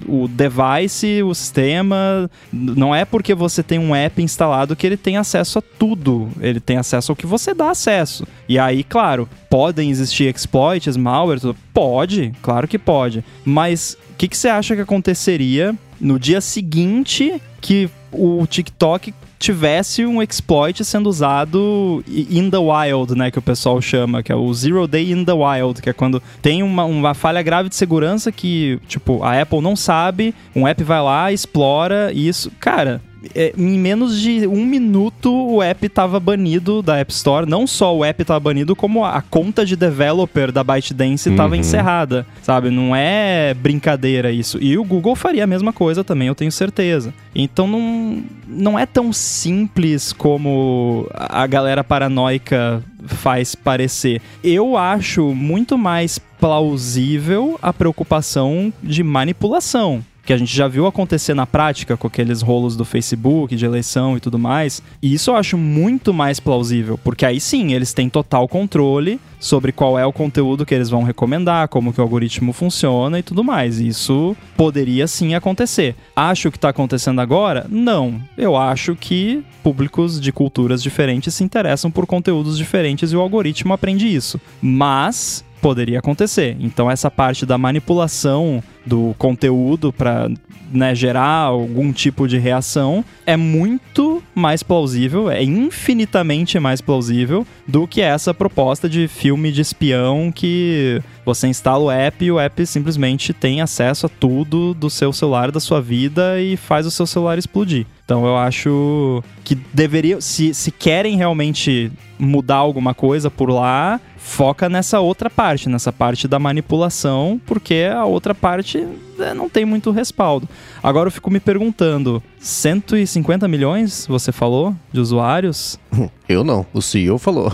[0.07, 2.31] o device, o sistema.
[2.53, 6.29] Não é porque você tem um app instalado que ele tem acesso a tudo.
[6.39, 8.27] Ele tem acesso ao que você dá acesso.
[8.47, 11.57] E aí, claro, podem existir exploits, malware, tudo.
[11.73, 13.25] Pode, claro que pode.
[13.43, 19.15] Mas o que, que você acha que aconteceria no dia seguinte que o TikTok
[19.45, 24.35] tivesse um exploit sendo usado in the wild, né, que o pessoal chama, que é
[24.35, 27.77] o zero day in the wild, que é quando tem uma, uma falha grave de
[27.77, 32.51] segurança que, tipo, a Apple não sabe, um app vai lá, explora isso.
[32.59, 33.03] Cara,
[33.35, 37.49] é, em menos de um minuto o app tava banido da App Store.
[37.49, 41.37] Não só o app tava banido, como a conta de developer da ByteDance uhum.
[41.37, 42.71] tava encerrada, sabe?
[42.71, 44.59] Não é brincadeira isso.
[44.61, 47.15] E o Google faria a mesma coisa também, eu tenho certeza.
[47.35, 54.21] Então não, não é tão simples como a galera paranoica faz parecer.
[54.43, 61.35] Eu acho muito mais plausível a preocupação de manipulação que a gente já viu acontecer
[61.35, 64.83] na prática com aqueles rolos do Facebook, de eleição e tudo mais.
[65.03, 69.73] E isso eu acho muito mais plausível, porque aí sim eles têm total controle sobre
[69.73, 73.45] qual é o conteúdo que eles vão recomendar, como que o algoritmo funciona e tudo
[73.45, 73.79] mais.
[73.79, 75.95] Isso poderia sim acontecer.
[76.17, 77.67] Acho que está acontecendo agora?
[77.69, 78.21] Não.
[78.39, 83.75] Eu acho que públicos de culturas diferentes se interessam por conteúdos diferentes e o algoritmo
[83.75, 84.41] aprende isso.
[84.63, 86.59] Mas poderia acontecer.
[86.61, 90.31] Então essa parte da manipulação do conteúdo para
[90.71, 97.89] né, gerar algum tipo de reação é muito mais plausível, é infinitamente mais plausível do
[97.89, 102.67] que essa proposta de filme de espião que você instala o app e o app
[102.67, 107.07] simplesmente tem acesso a tudo do seu celular, da sua vida e faz o seu
[107.07, 107.87] celular explodir.
[108.05, 114.69] Então eu acho que deveria, se, se querem realmente mudar alguma coisa por lá, foca
[114.69, 118.87] nessa outra parte, nessa parte da manipulação, porque a outra parte
[119.19, 120.49] né, não tem muito respaldo.
[120.83, 125.79] Agora eu fico me perguntando, 150 milhões, você falou, de usuários?
[126.27, 127.51] Eu não, o CEO falou.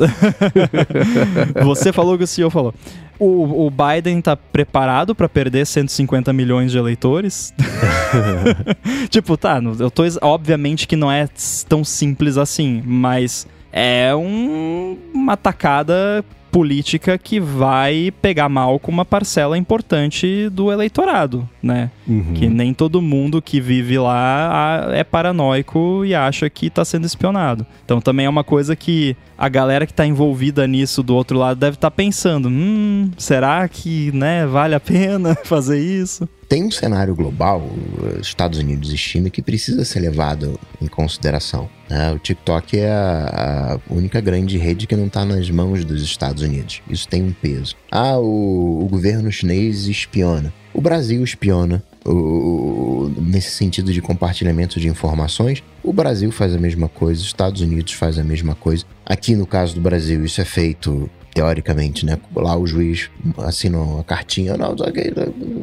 [1.65, 2.73] você falou que o CEO falou.
[3.21, 7.55] O, o Biden tá preparado para perder 150 milhões de eleitores?
[9.09, 10.03] tipo, tá, eu tô.
[10.23, 11.29] Obviamente que não é
[11.69, 19.05] tão simples assim, mas é um, uma tacada política que vai pegar mal com uma
[19.05, 21.91] parcela importante do eleitorado, né?
[22.07, 22.35] Uhum.
[22.35, 27.67] Que nem todo mundo que vive lá é paranoico e acha que está sendo espionado.
[27.85, 31.59] Então também é uma coisa que a galera que está envolvida nisso do outro lado
[31.59, 36.29] deve estar tá pensando: hum, será que né, vale a pena fazer isso?
[36.51, 37.65] Tem um cenário global,
[38.21, 41.71] Estados Unidos e China, que precisa ser levado em consideração.
[41.89, 42.11] Né?
[42.11, 46.43] O TikTok é a, a, única grande rede que não está nas mãos dos Estados
[46.43, 46.83] Unidos.
[46.91, 47.77] Isso tem um peso.
[47.89, 50.53] Ah, o, o governo chinês espiona.
[50.73, 51.83] O Brasil espiona.
[52.05, 57.61] O, nesse sentido de compartilhamento de informações, o Brasil faz a mesma coisa, os Estados
[57.61, 58.85] Unidos faz a mesma coisa.
[59.05, 62.19] Aqui no caso do Brasil, isso é feito teoricamente, né?
[62.35, 64.75] Lá o juiz assina a cartinha, não,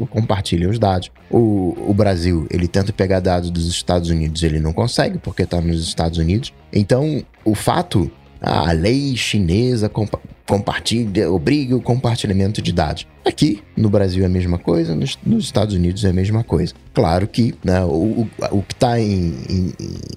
[0.09, 1.11] compartilha os dados.
[1.29, 5.59] O, o Brasil, ele tenta pegar dados dos Estados Unidos, ele não consegue porque está
[5.59, 6.53] nos Estados Unidos.
[6.71, 8.09] Então, o fato
[8.41, 13.05] a lei chinesa compa compartilha, obriga o compartilhamento de dados.
[13.25, 16.73] Aqui no Brasil é a mesma coisa, nos, nos Estados Unidos é a mesma coisa.
[16.93, 19.73] Claro que né, o, o, que está em, em,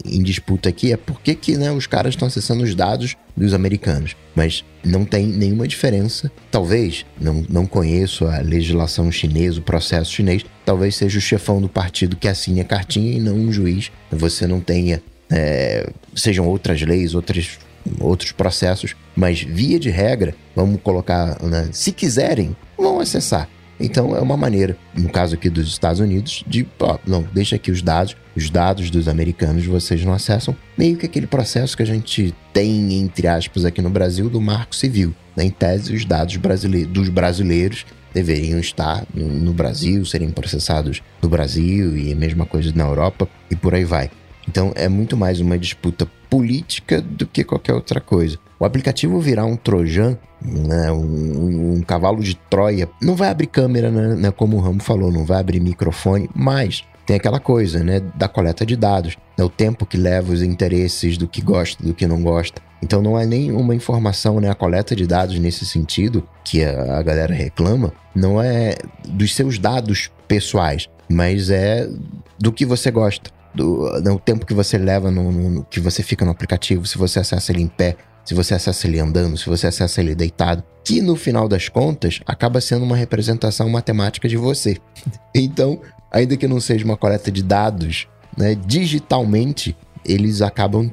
[0.06, 3.52] em, disputa aqui é por que, que né, os caras estão acessando os dados dos
[3.52, 4.14] americanos.
[4.34, 6.30] Mas não tem nenhuma diferença.
[6.50, 11.68] Talvez, não, não conheço a legislação chinesa, o processo chinês, talvez seja o chefão do
[11.68, 13.90] partido que assine a cartinha e não um juiz.
[14.12, 15.02] Você não tenha.
[15.28, 17.58] É, sejam outras leis, outras
[17.98, 23.48] outros processos, mas via de regra, vamos colocar, né, se quiserem, vão acessar.
[23.80, 27.70] Então é uma maneira, no caso aqui dos Estados Unidos, de, ó, não, deixa aqui
[27.70, 31.86] os dados, os dados dos americanos vocês não acessam, meio que aquele processo que a
[31.86, 35.14] gente tem, entre aspas, aqui no Brasil, do marco civil.
[35.34, 35.44] Né?
[35.44, 41.28] Em tese, os dados brasileiros, dos brasileiros deveriam estar no, no Brasil, serem processados no
[41.28, 44.10] Brasil e a mesma coisa na Europa e por aí vai.
[44.50, 48.36] Então é muito mais uma disputa política do que qualquer outra coisa.
[48.58, 53.92] O aplicativo virar um trojan, né, um, um, cavalo de Troia, não vai abrir câmera,
[53.92, 58.00] né, né, como o Ramo falou, não vai abrir microfone, mas tem aquela coisa, né,
[58.16, 61.94] da coleta de dados, né, o tempo que leva os interesses do que gosta, do
[61.94, 62.60] que não gosta.
[62.82, 66.98] Então não é nem uma informação, né, a coleta de dados nesse sentido que a,
[66.98, 68.74] a galera reclama, não é
[69.08, 71.88] dos seus dados pessoais, mas é
[72.36, 76.24] do que você gosta do, do tempo que você leva no, no, que você fica
[76.24, 79.66] no aplicativo, se você acessa ele em pé, se você acessa ele andando, se você
[79.66, 84.76] acessa ele deitado, que no final das contas acaba sendo uma representação matemática de você.
[85.34, 85.80] então,
[86.10, 90.90] ainda que não seja uma coleta de dados, né, digitalmente eles acabam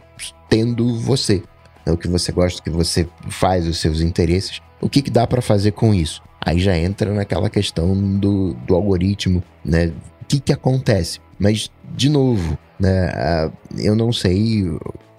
[0.50, 1.44] tendo você,
[1.86, 4.60] é o que você gosta, o que você faz, os seus interesses.
[4.82, 6.22] O que, que dá para fazer com isso?
[6.42, 9.92] Aí já entra naquela questão do, do algoritmo, né?
[10.28, 11.20] Que, que acontece?
[11.40, 14.68] Mas, de novo, né, eu não sei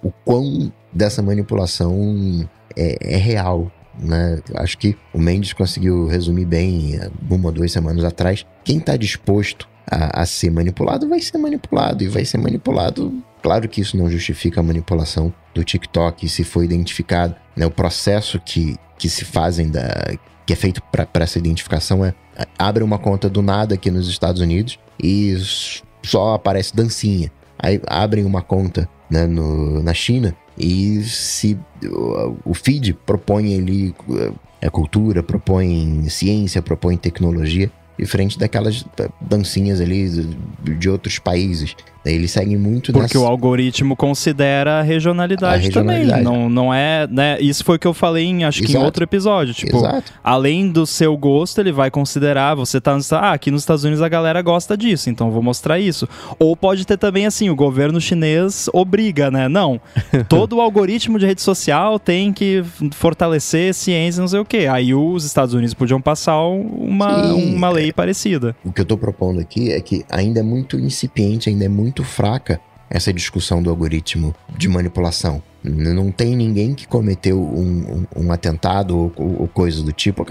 [0.03, 3.71] o quão dessa manipulação é, é real.
[3.99, 4.39] Né?
[4.55, 6.99] Acho que o Mendes conseguiu resumir bem
[7.29, 8.45] uma ou duas semanas atrás.
[8.63, 13.67] Quem está disposto a, a, ser manipulado vai ser manipulado e vai ser manipulado Claro
[13.69, 18.75] que isso não justifica a manipulação do TikTok, se foi identificado, né, o processo que,
[18.97, 19.87] que se fazem da
[20.45, 22.13] que é feito para essa identificação é
[22.57, 25.35] abre uma conta do nada aqui nos Estados Unidos e
[26.03, 27.31] só aparece dancinha.
[27.57, 31.57] Aí abrem uma conta né, no, na China e se
[32.45, 33.95] o, feed propõe ali
[34.61, 38.85] é, cultura, propõe ciência, propõe tecnologia, diferente daquelas
[39.19, 40.09] dancinhas ali
[40.77, 41.75] de outros países.
[42.05, 46.23] Eles seguem muito Porque o algoritmo considera a regionalidade, a regionalidade, também.
[46.23, 47.37] Não, não é, né?
[47.41, 48.71] Isso foi o que eu falei em, acho Exato.
[48.71, 49.53] que em outro episódio.
[49.53, 50.13] Tipo, Exato.
[50.23, 54.01] além do seu gosto, ele vai considerar, você tá nos, ah, aqui nos Estados Unidos
[54.01, 56.07] a galera gosta disso, então vou mostrar isso.
[56.37, 59.49] Ou pode ter também assim, o governo chinês obriga, né?
[59.49, 59.79] Não.
[60.29, 64.67] Todo o algoritmo de rede social tem que fortalecer ciência, não sei o quê.
[64.71, 68.55] Aí os Estados Unidos podiam passar uma, uma lei parecida.
[68.63, 71.98] O que eu tô propondo aqui é que ainda é muito incipiente, ainda é muito
[71.99, 75.43] muito fraca essa discussão do algoritmo de manipulação.
[75.63, 80.25] Não tem ninguém que cometeu um, um, um atentado ou, ou, coisa do tipo.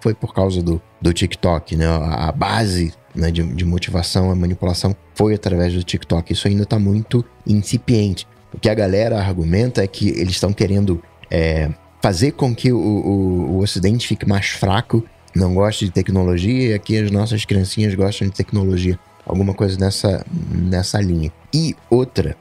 [0.00, 1.86] Foi por causa do, do TikTok, né?
[1.86, 6.32] A base né, de, de motivação, a manipulação foi através do TikTok.
[6.32, 8.26] Isso ainda está muito incipiente.
[8.52, 11.70] O que a galera argumenta é que eles estão querendo é,
[12.00, 15.02] fazer com que o, o, o Ocidente fique mais fraco,
[15.34, 18.98] não goste de tecnologia, e aqui as nossas criancinhas gostam de tecnologia
[19.30, 21.32] alguma coisa nessa, nessa linha.
[21.52, 22.36] E outra,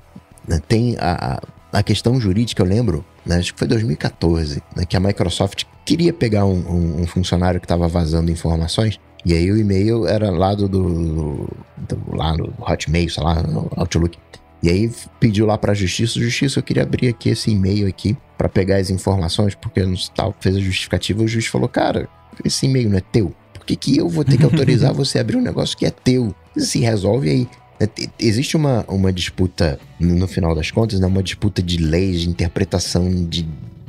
[0.47, 4.97] né, tem a, a questão jurídica, eu lembro, né, acho que foi 2014, né, que
[4.97, 9.57] a Microsoft queria pegar um, um, um funcionário que estava vazando informações, e aí o
[9.57, 14.17] e-mail era lá do, do, do, lá no Hotmail, sei lá, no Outlook.
[14.63, 18.17] E aí pediu lá para a justiça, justiça, eu queria abrir aqui esse e-mail aqui
[18.37, 22.09] para pegar as informações, porque no tal fez a justificativa, o juiz falou: "Cara,
[22.43, 23.33] esse e-mail não é teu.
[23.53, 25.91] Por que, que eu vou ter que autorizar você a abrir um negócio que é
[25.91, 27.47] teu?" Se resolve aí.
[27.79, 27.87] É,
[28.19, 33.25] existe uma, uma disputa, no final das contas, né, uma disputa de leis, de interpretação
[33.25, 33.47] de,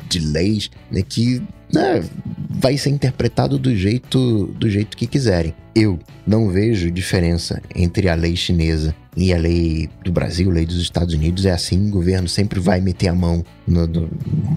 [0.09, 1.43] de leis, né, que
[1.73, 2.03] né,
[2.49, 5.55] vai ser interpretado do jeito, do jeito que quiserem.
[5.75, 10.67] Eu não vejo diferença entre a lei chinesa e a lei do Brasil, a lei
[10.67, 11.47] dos Estados Unidos.
[11.47, 14.11] É assim, o governo sempre vai meter a mão no, no,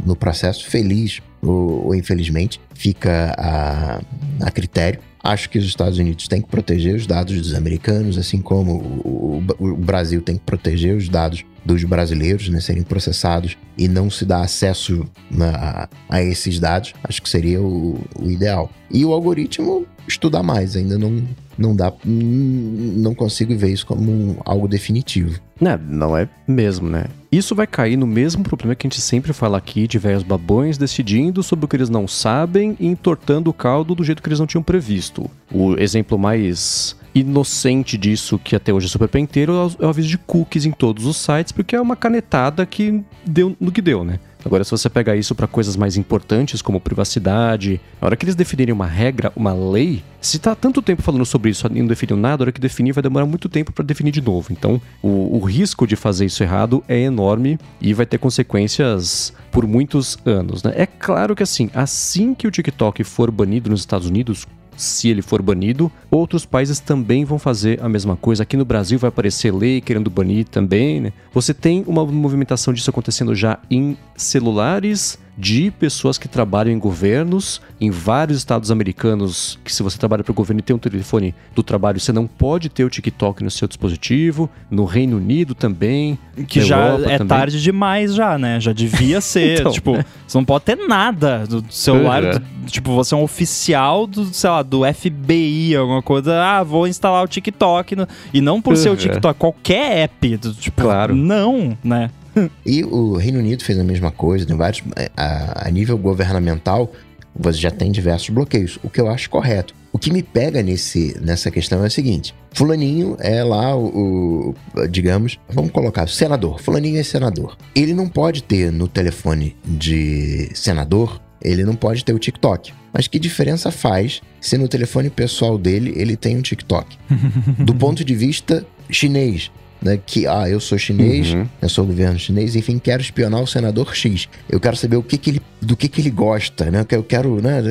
[0.06, 4.02] no processo, feliz ou, ou infelizmente, fica a,
[4.42, 5.00] a critério.
[5.24, 9.42] Acho que os Estados Unidos têm que proteger os dados dos americanos, assim como o,
[9.58, 14.10] o, o Brasil tem que proteger os dados dos brasileiros, né, serem processados e não
[14.10, 15.06] se dar acesso
[15.40, 18.70] a, a esses dados, acho que seria o, o, ideal.
[18.92, 21.24] E o algoritmo estudar mais, ainda não,
[21.58, 25.40] não dá, não consigo ver isso como algo definitivo.
[25.60, 27.06] Não, não é mesmo, né?
[27.32, 30.78] Isso vai cair no mesmo problema que a gente sempre fala aqui de velhos babões
[30.78, 34.40] decidindo sobre o que eles não sabem e entortando o caldo do jeito que eles
[34.40, 35.30] não tinham previsto.
[35.52, 40.18] O exemplo mais inocente disso, que até hoje é super penteiro, é o aviso de
[40.18, 44.20] cookies em todos os sites, porque é uma canetada que deu no que deu, né?
[44.46, 48.36] Agora, se você pegar isso para coisas mais importantes, como privacidade, na hora que eles
[48.36, 52.16] definirem uma regra, uma lei, se tá tanto tempo falando sobre isso e não definiu
[52.16, 54.52] nada, a hora que definir vai demorar muito tempo para definir de novo.
[54.52, 59.68] Então, o, o risco de fazer isso errado é enorme e vai ter consequências por
[59.68, 60.74] muitos anos, né?
[60.76, 64.48] É claro que assim, assim que o TikTok for banido nos Estados Unidos,
[64.78, 65.92] se ele for banido.
[66.10, 68.44] Outros países também vão fazer a mesma coisa.
[68.44, 71.02] Aqui no Brasil vai aparecer lei querendo banir também.
[71.02, 71.14] Né?
[71.34, 77.62] Você tem uma movimentação disso acontecendo já em celulares de pessoas que trabalham em governos,
[77.82, 81.34] em vários estados americanos, que se você trabalha para o governo e tem um telefone
[81.56, 86.18] do trabalho, você não pode ter o TikTok no seu dispositivo, no Reino Unido também.
[86.48, 87.38] Que já Europa é também.
[87.38, 88.60] tarde demais já, né?
[88.60, 89.94] Já devia ser, então, tipo,
[90.28, 92.32] você não pode ter nada do celular, uhum.
[92.32, 96.88] do, tipo, você é um oficial do, sei lá, do FBI, alguma coisa, ah, vou
[96.88, 98.08] instalar o TikTok, no...
[98.34, 98.78] e não por uhum.
[98.78, 101.16] ser o TikTok, qualquer app, do, tipo, claro.
[101.16, 102.10] não, né?
[102.66, 104.84] e o Reino Unido fez a mesma coisa, tem vários.
[104.96, 106.92] É, a, a nível governamental,
[107.36, 109.74] você já tem diversos bloqueios, o que eu acho correto.
[109.92, 114.88] O que me pega nesse, nessa questão é o seguinte: Fulaninho é lá o, o,
[114.88, 116.60] digamos, vamos colocar, senador.
[116.60, 117.56] Fulaninho é senador.
[117.76, 122.74] Ele não pode ter no telefone de senador, ele não pode ter o TikTok.
[122.92, 126.98] Mas que diferença faz se no telefone pessoal dele ele tem um TikTok?
[127.60, 129.52] Do ponto de vista chinês,
[129.84, 131.48] né, que, ah, eu sou chinês, uhum.
[131.62, 134.30] eu sou o governo chinês, enfim, quero espionar o senador X.
[134.50, 136.86] Eu quero saber o que, que ele, do que, que ele gosta, né?
[136.90, 137.62] Eu quero né,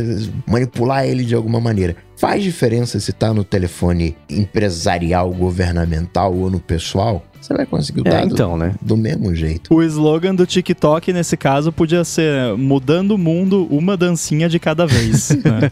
[0.46, 1.96] manipular ele de alguma maneira.
[2.16, 7.24] Faz diferença se tá no telefone empresarial, governamental ou no pessoal?
[7.47, 8.74] Você vai conseguir o É, dado então, né?
[8.80, 9.74] do mesmo jeito.
[9.74, 14.86] O slogan do TikTok, nesse caso, podia ser mudando o mundo uma dancinha de cada
[14.86, 15.30] vez.
[15.45, 15.70] né?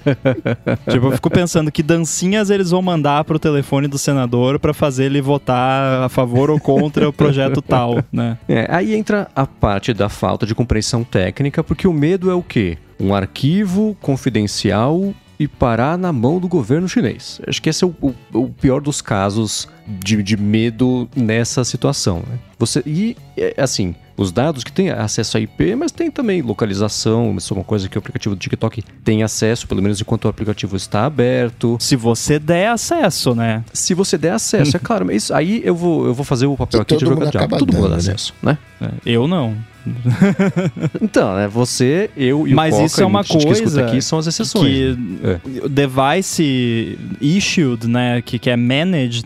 [0.91, 5.05] tipo, eu fico pensando que dancinhas eles vão mandar pro telefone do senador pra fazer
[5.05, 8.39] ele votar a favor ou contra o projeto tal, né?
[8.49, 12.43] É, aí entra a parte da falta de compreensão técnica, porque o medo é o
[12.43, 12.79] quê?
[12.99, 17.41] Um arquivo confidencial e parar na mão do governo chinês.
[17.47, 22.18] Acho que esse é o, o- o pior dos casos de, de medo nessa situação.
[22.28, 22.38] Né?
[22.59, 27.35] Você, e, é, assim, os dados que têm acesso a IP, mas tem também localização,
[27.37, 30.29] isso é uma coisa que o aplicativo do TikTok tem acesso, pelo menos enquanto o
[30.29, 31.77] aplicativo está aberto.
[31.81, 33.64] Se você der acesso, né?
[33.73, 36.57] Se você der acesso, é claro, mas isso, aí eu vou, eu vou fazer o
[36.57, 37.39] papel E aqui de todo mundo jogador.
[37.39, 38.01] acaba Todo mundo dando, dá né?
[38.12, 38.59] acesso, né?
[38.81, 39.57] É, Eu não.
[41.01, 41.49] Então, né?
[41.49, 44.27] Você, eu e Mas o Coca, isso é uma gente que coisa aqui são as
[44.27, 44.64] exceções.
[44.64, 45.41] que né?
[45.64, 49.25] o device issued, né, que, que é managed,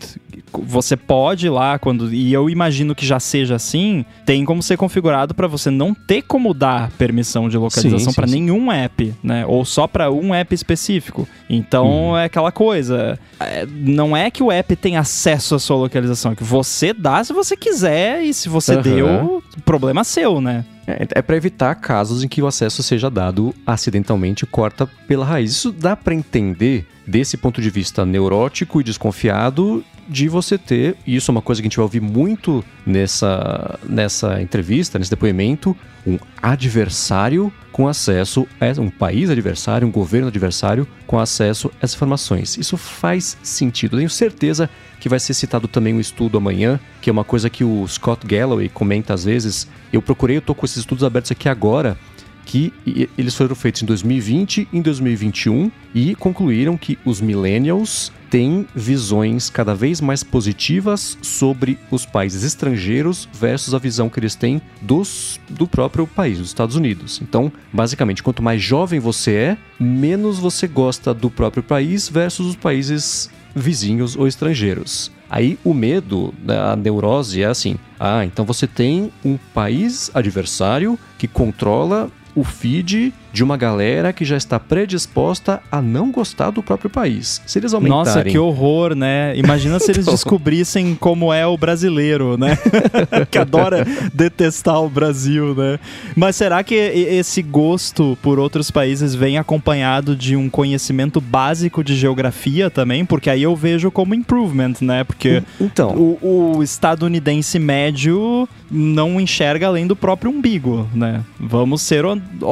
[0.62, 4.76] você pode ir lá quando e eu imagino que já seja assim, tem como ser
[4.76, 9.64] configurado para você não ter como dar permissão de localização para nenhum app, né, ou
[9.64, 11.28] só para um app específico.
[11.48, 12.16] Então Uhum.
[12.16, 16.34] é aquela coisa, é, não é que o app tem acesso à sua localização, é
[16.36, 18.82] que você dá se você quiser e se você Aham.
[18.82, 20.64] deu, problema seu, né?
[20.86, 25.50] É, é para evitar casos em que o acesso seja dado acidentalmente, corta pela raiz.
[25.52, 31.16] Isso dá para entender desse ponto de vista neurótico e desconfiado de você ter, e
[31.16, 35.76] isso é uma coisa que a gente vai ouvir muito nessa, nessa entrevista, nesse depoimento,
[36.06, 41.96] um adversário com acesso a um país adversário, um governo adversário com acesso a essas
[41.96, 42.56] informações.
[42.56, 43.96] Isso faz sentido.
[43.96, 47.64] Tenho certeza que vai ser citado também um estudo amanhã, que é uma coisa que
[47.64, 49.66] o Scott Galloway comenta às vezes.
[49.92, 51.98] Eu procurei, eu tô com esses estudos abertos aqui agora,
[52.44, 52.72] que
[53.16, 59.48] eles foram feitos em 2020 e em 2021 e concluíram que os millennials têm visões
[59.48, 65.38] cada vez mais positivas sobre os países estrangeiros versus a visão que eles têm dos,
[65.48, 67.20] do próprio país, dos Estados Unidos.
[67.22, 72.56] Então, basicamente, quanto mais jovem você é, menos você gosta do próprio país versus os
[72.56, 75.12] países vizinhos ou estrangeiros.
[75.30, 80.98] Aí o medo, né, a neurose é assim: ah, então você tem um país adversário
[81.18, 86.62] que controla o feed de uma galera que já está predisposta a não gostar do
[86.62, 87.42] próprio país.
[87.44, 88.04] Se eles aumentarem.
[88.04, 89.36] Nossa, que horror, né?
[89.36, 90.14] Imagina se eles Então.
[90.14, 92.56] descobrissem como é o brasileiro, né?
[93.28, 95.80] que adora detestar o Brasil, né?
[96.14, 101.96] Mas será que esse gosto por outros países vem acompanhado de um conhecimento básico de
[101.96, 103.04] geografia também?
[103.04, 105.02] Porque aí eu vejo como improvement, né?
[105.02, 111.22] Porque Então, o, o estadunidense médio não enxerga além do próprio umbigo, né?
[111.40, 112.04] Vamos ser.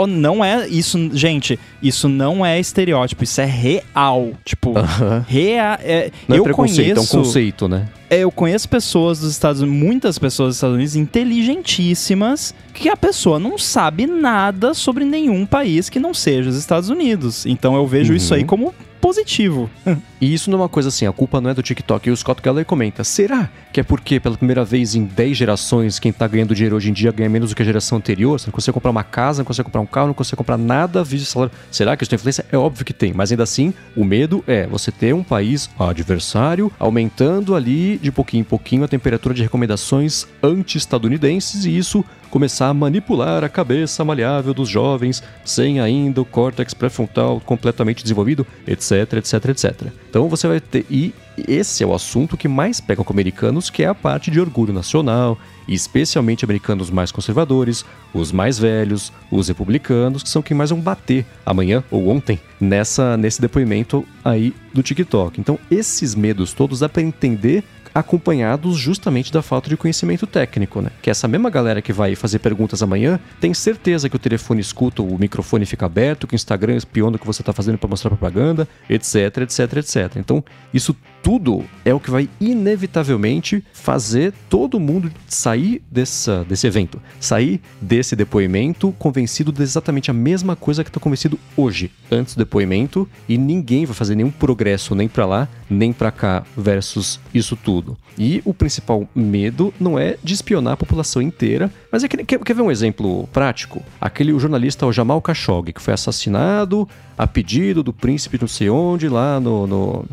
[0.09, 1.59] não é isso, gente.
[1.83, 4.33] Isso não é estereótipo, isso é real.
[4.45, 5.25] Tipo, aham.
[5.29, 5.79] real.
[5.81, 7.17] É, não é eu preconceito, conheço.
[7.17, 7.89] é um conceito, né?
[8.11, 12.97] é, eu conheço pessoas dos Estados Unidos, muitas pessoas dos Estados Unidos inteligentíssimas, que a
[12.97, 17.47] pessoa não sabe nada sobre nenhum país que não seja os Estados Unidos.
[17.47, 18.41] Então eu vejo isso Uhum.
[18.41, 19.69] aí como positivo.
[20.23, 22.09] E isso não é uma coisa assim, a culpa não é do TikTok.
[22.09, 25.99] E o Scott Galloway comenta: será que é porque pela primeira vez em 10 gerações
[25.99, 28.39] quem tá ganhando dinheiro hoje em dia ganha menos do que a geração anterior?
[28.39, 31.03] Você não consegue comprar uma casa, não consegue comprar um carro, não consegue comprar nada,
[31.03, 31.53] vídeo salário.
[31.73, 32.47] Será que isso tem influência?
[32.53, 36.71] É óbvio que tem, mas ainda assim, o medo é você ter um país adversário
[36.79, 42.75] aumentando ali de pouquinho em pouquinho a temperatura de recomendações anti-estadunidenses e isso começar a
[42.75, 49.51] manipular a cabeça maleável dos jovens sem ainda o córtex pré-frontal completamente desenvolvido, etc, etc,
[49.51, 49.93] etc.
[50.09, 50.87] Então você vai ter.
[50.91, 54.41] E esse é o assunto que mais pega com americanos, que é a parte de
[54.41, 60.71] orgulho nacional, especialmente americanos mais conservadores, os mais velhos, os republicanos, que são quem mais
[60.71, 65.39] vão bater amanhã ou ontem nessa nesse depoimento aí do TikTok.
[65.39, 67.63] Então esses medos todos dá para entender
[67.95, 70.91] acompanhados justamente da falta de conhecimento técnico, né?
[71.01, 75.03] Que essa mesma galera que vai fazer perguntas amanhã tem certeza que o telefone escuta,
[75.03, 78.11] o microfone fica aberto, que o Instagram espiona o que você está fazendo para mostrar
[78.11, 80.17] propaganda, etc, etc, etc.
[80.17, 87.01] Então, isso tudo é o que vai inevitavelmente fazer todo mundo sair dessa, desse evento,
[87.21, 92.39] sair desse depoimento convencido de exatamente a mesma coisa que está convencido hoje, antes do
[92.39, 97.57] depoimento, e ninguém vai fazer nenhum progresso nem para lá, nem para cá versus isso
[97.57, 97.97] tudo.
[98.19, 102.39] E o principal medo não é de espionar a população inteira, mas é que quer,
[102.39, 103.83] quer ver um exemplo prático?
[104.01, 108.71] Aquele o jornalista o Jamal Khashoggi que foi assassinado a pedido do príncipe não sei
[108.71, 110.05] onde lá no, no,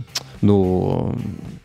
[0.41, 1.16] no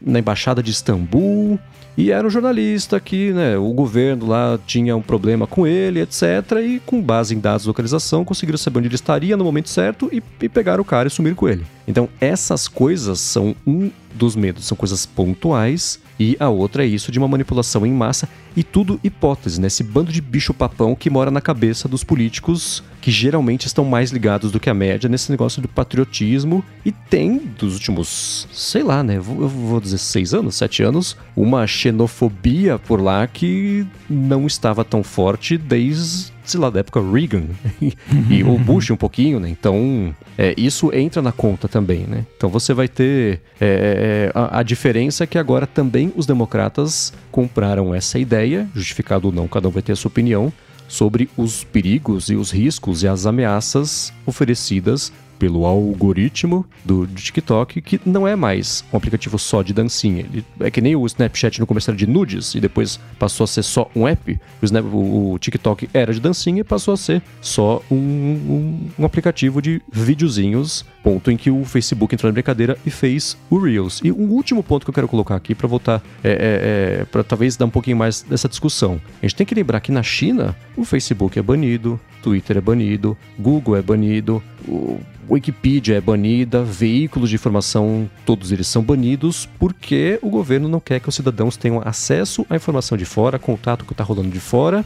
[0.01, 1.59] na embaixada de Istambul.
[1.97, 6.23] E era um jornalista que, né, o governo lá tinha um problema com ele, etc.
[6.61, 10.11] E com base em dados de localização, conseguiram saber onde ele estaria no momento certo
[10.13, 11.65] e, e pegaram o cara e sumiram com ele.
[11.87, 17.11] Então, essas coisas são um dos medos, são coisas pontuais e a outra é isso
[17.11, 19.67] de uma manipulação em massa e tudo hipótese, né?
[19.67, 24.51] Esse bando de bicho-papão que mora na cabeça dos políticos que geralmente estão mais ligados
[24.51, 29.17] do que a média nesse negócio do patriotismo e tem, dos últimos, sei lá, né?
[29.17, 35.03] Eu vou dizer seis anos, sete anos, uma xenofobia por lá que não estava tão
[35.03, 37.45] forte desde sei lá, da época Reagan
[38.31, 39.49] e o Bush um pouquinho, né?
[39.49, 42.27] Então, é, isso entra na conta também, né?
[42.37, 47.13] Então você vai ter é, é, a, a, diferença é que agora também os democratas
[47.31, 50.53] compraram essa ideia, justificado ou não, cada um vai ter a sua opinião,
[50.87, 58.01] sobre os perigos e os riscos e as ameaças oferecidas pelo algoritmo do TikTok, que
[58.05, 60.21] não é mais um aplicativo só de dancinha.
[60.21, 63.47] Ele é que nem o Snapchat no começo era de nudes e depois passou a
[63.47, 64.39] ser só um app.
[64.61, 69.05] O, Snap, o TikTok era de dancinha e passou a ser só um, um, um
[69.05, 74.01] aplicativo de videozinhos, ponto em que o Facebook entrou na brincadeira e fez o Reels.
[74.03, 77.23] E um último ponto que eu quero colocar aqui para voltar, é, é, é para
[77.25, 79.01] talvez dar um pouquinho mais dessa discussão.
[79.23, 83.17] A gente tem que lembrar que na China o Facebook é banido, Twitter é banido,
[83.39, 84.99] Google é banido, o
[85.29, 91.01] Wikipedia é banida, veículos de informação, todos eles são banidos, porque o governo não quer
[91.01, 94.85] que os cidadãos tenham acesso à informação de fora, contato que está rolando de fora.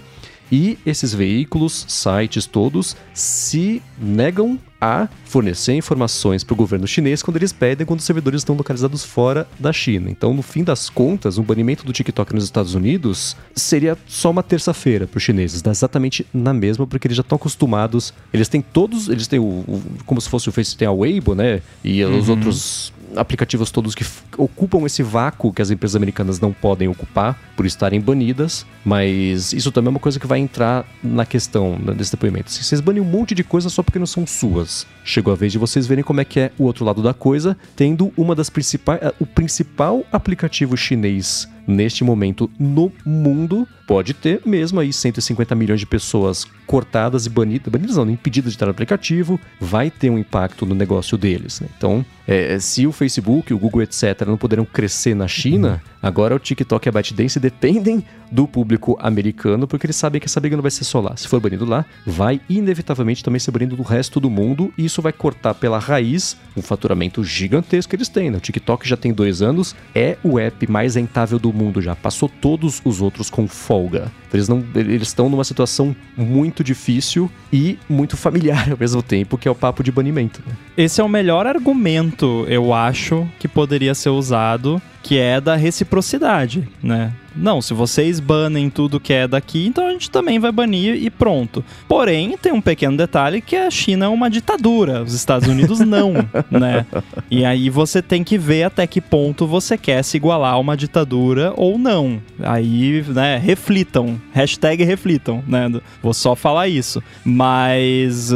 [0.51, 7.37] E esses veículos, sites todos, se negam a fornecer informações para o governo chinês quando
[7.37, 10.11] eles pedem quando os servidores estão localizados fora da China.
[10.11, 14.43] Então, no fim das contas, um banimento do TikTok nos Estados Unidos seria só uma
[14.43, 18.13] terça-feira para os chineses, dá exatamente na mesma, porque eles já estão acostumados.
[18.33, 21.35] Eles têm todos, eles têm o, o como se fosse o Facebook, tem a Weibo,
[21.35, 21.61] né?
[21.83, 22.19] E uhum.
[22.19, 24.05] os outros aplicativos todos que
[24.37, 29.73] ocupam esse vácuo que as empresas americanas não podem ocupar por estarem banidas, mas isso
[29.73, 32.51] também é uma coisa que vai entrar na questão desse depoimento.
[32.51, 35.59] Vocês banem um monte de coisa só porque não são suas, chegou a vez de
[35.59, 39.01] vocês verem como é que é o outro lado da coisa, tendo uma das principais,
[39.19, 45.87] o principal aplicativo chinês neste momento no mundo, pode ter mesmo aí 150 milhões de
[45.87, 50.67] pessoas cortadas e banidas, banidas não, impedidas de estar no aplicativo, vai ter um impacto
[50.67, 51.61] no negócio deles.
[51.61, 51.69] Né?
[51.77, 56.39] Então, é, se o Facebook, o Google, etc., não puderam crescer na China, agora o
[56.39, 60.63] TikTok e a ByteDance dependem do público americano, porque eles sabem que essa briga não
[60.63, 61.17] vai ser só lá.
[61.17, 65.01] Se for banido lá, vai inevitavelmente também ser banido do resto do mundo, e isso
[65.01, 68.31] vai cortar pela raiz um faturamento gigantesco que eles têm.
[68.31, 68.37] Né?
[68.37, 72.29] O TikTok já tem dois anos, é o app mais rentável do mundo já, passou
[72.29, 74.11] todos os outros com folga.
[74.33, 79.49] Eles não, eles estão numa situação muito difícil e muito familiar ao mesmo tempo, que
[79.49, 80.43] é o papo de banimento.
[80.47, 80.55] Né?
[80.77, 86.69] Esse é o melhor argumento, eu acho, que poderia ser usado que é da reciprocidade,
[86.83, 87.13] né?
[87.35, 91.09] Não, se vocês banem tudo que é daqui, então a gente também vai banir e
[91.09, 91.65] pronto.
[91.87, 96.13] Porém, tem um pequeno detalhe que a China é uma ditadura, os Estados Unidos não,
[96.51, 96.85] né?
[97.31, 100.77] E aí você tem que ver até que ponto você quer se igualar a uma
[100.77, 102.21] ditadura ou não.
[102.43, 104.18] Aí, né, reflitam.
[104.33, 105.69] Hashtag reflitam, né?
[106.03, 107.03] Vou só falar isso.
[107.25, 108.31] Mas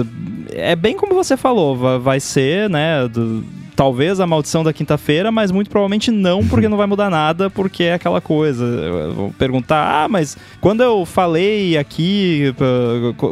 [0.51, 5.51] é bem como você falou, vai ser, né, do, talvez a maldição da quinta-feira, mas
[5.51, 8.65] muito provavelmente não, porque não vai mudar nada, porque é aquela coisa.
[9.13, 12.55] Vou perguntar, ah, mas quando eu falei aqui,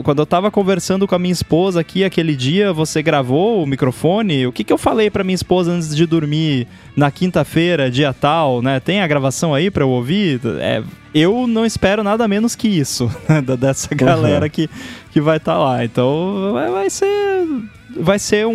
[0.03, 4.47] quando eu tava conversando com a minha esposa aqui aquele dia, você gravou o microfone?
[4.47, 6.67] O que, que eu falei para minha esposa antes de dormir
[6.97, 8.81] na quinta-feira, dia tal, né?
[8.81, 10.41] Tem a gravação aí para eu ouvir?
[10.59, 10.83] É,
[11.15, 13.41] eu não espero nada menos que isso, né?
[13.43, 14.51] dessa galera uhum.
[14.51, 14.71] que,
[15.13, 15.85] que vai estar tá lá.
[15.85, 17.47] Então vai, vai ser
[17.97, 18.53] vai ser um,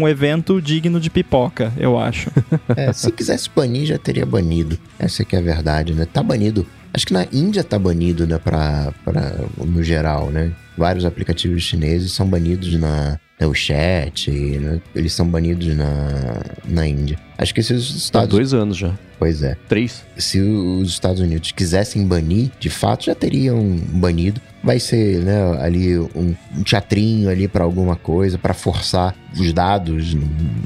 [0.00, 2.30] um evento digno de pipoca, eu acho.
[2.76, 4.78] É, se quisesse banir, já teria banido.
[4.98, 6.06] Essa que é a verdade, né?
[6.10, 6.66] Tá banido.
[6.92, 8.38] Acho que na Índia tá banido, né?
[8.38, 10.52] Pra, pra, no geral, né?
[10.76, 14.80] Vários aplicativos chineses são banidos na, né, o chat, né?
[14.94, 17.18] eles são banidos na, na Índia.
[17.36, 18.28] Acho que esses Estados...
[18.28, 18.92] Há dois anos já.
[19.18, 19.56] Pois é.
[19.68, 20.04] Três.
[20.16, 24.40] Se os Estados Unidos quisessem banir, de fato já teriam banido.
[24.62, 30.16] Vai ser, né, ali um, um teatrinho ali para alguma coisa, para forçar os dados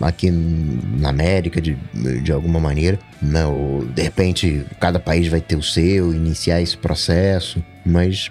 [0.01, 1.77] aqui na América de,
[2.23, 2.99] de alguma maneira.
[3.20, 7.62] Não, né, de repente, cada país vai ter o seu, iniciar esse processo.
[7.85, 8.31] Mas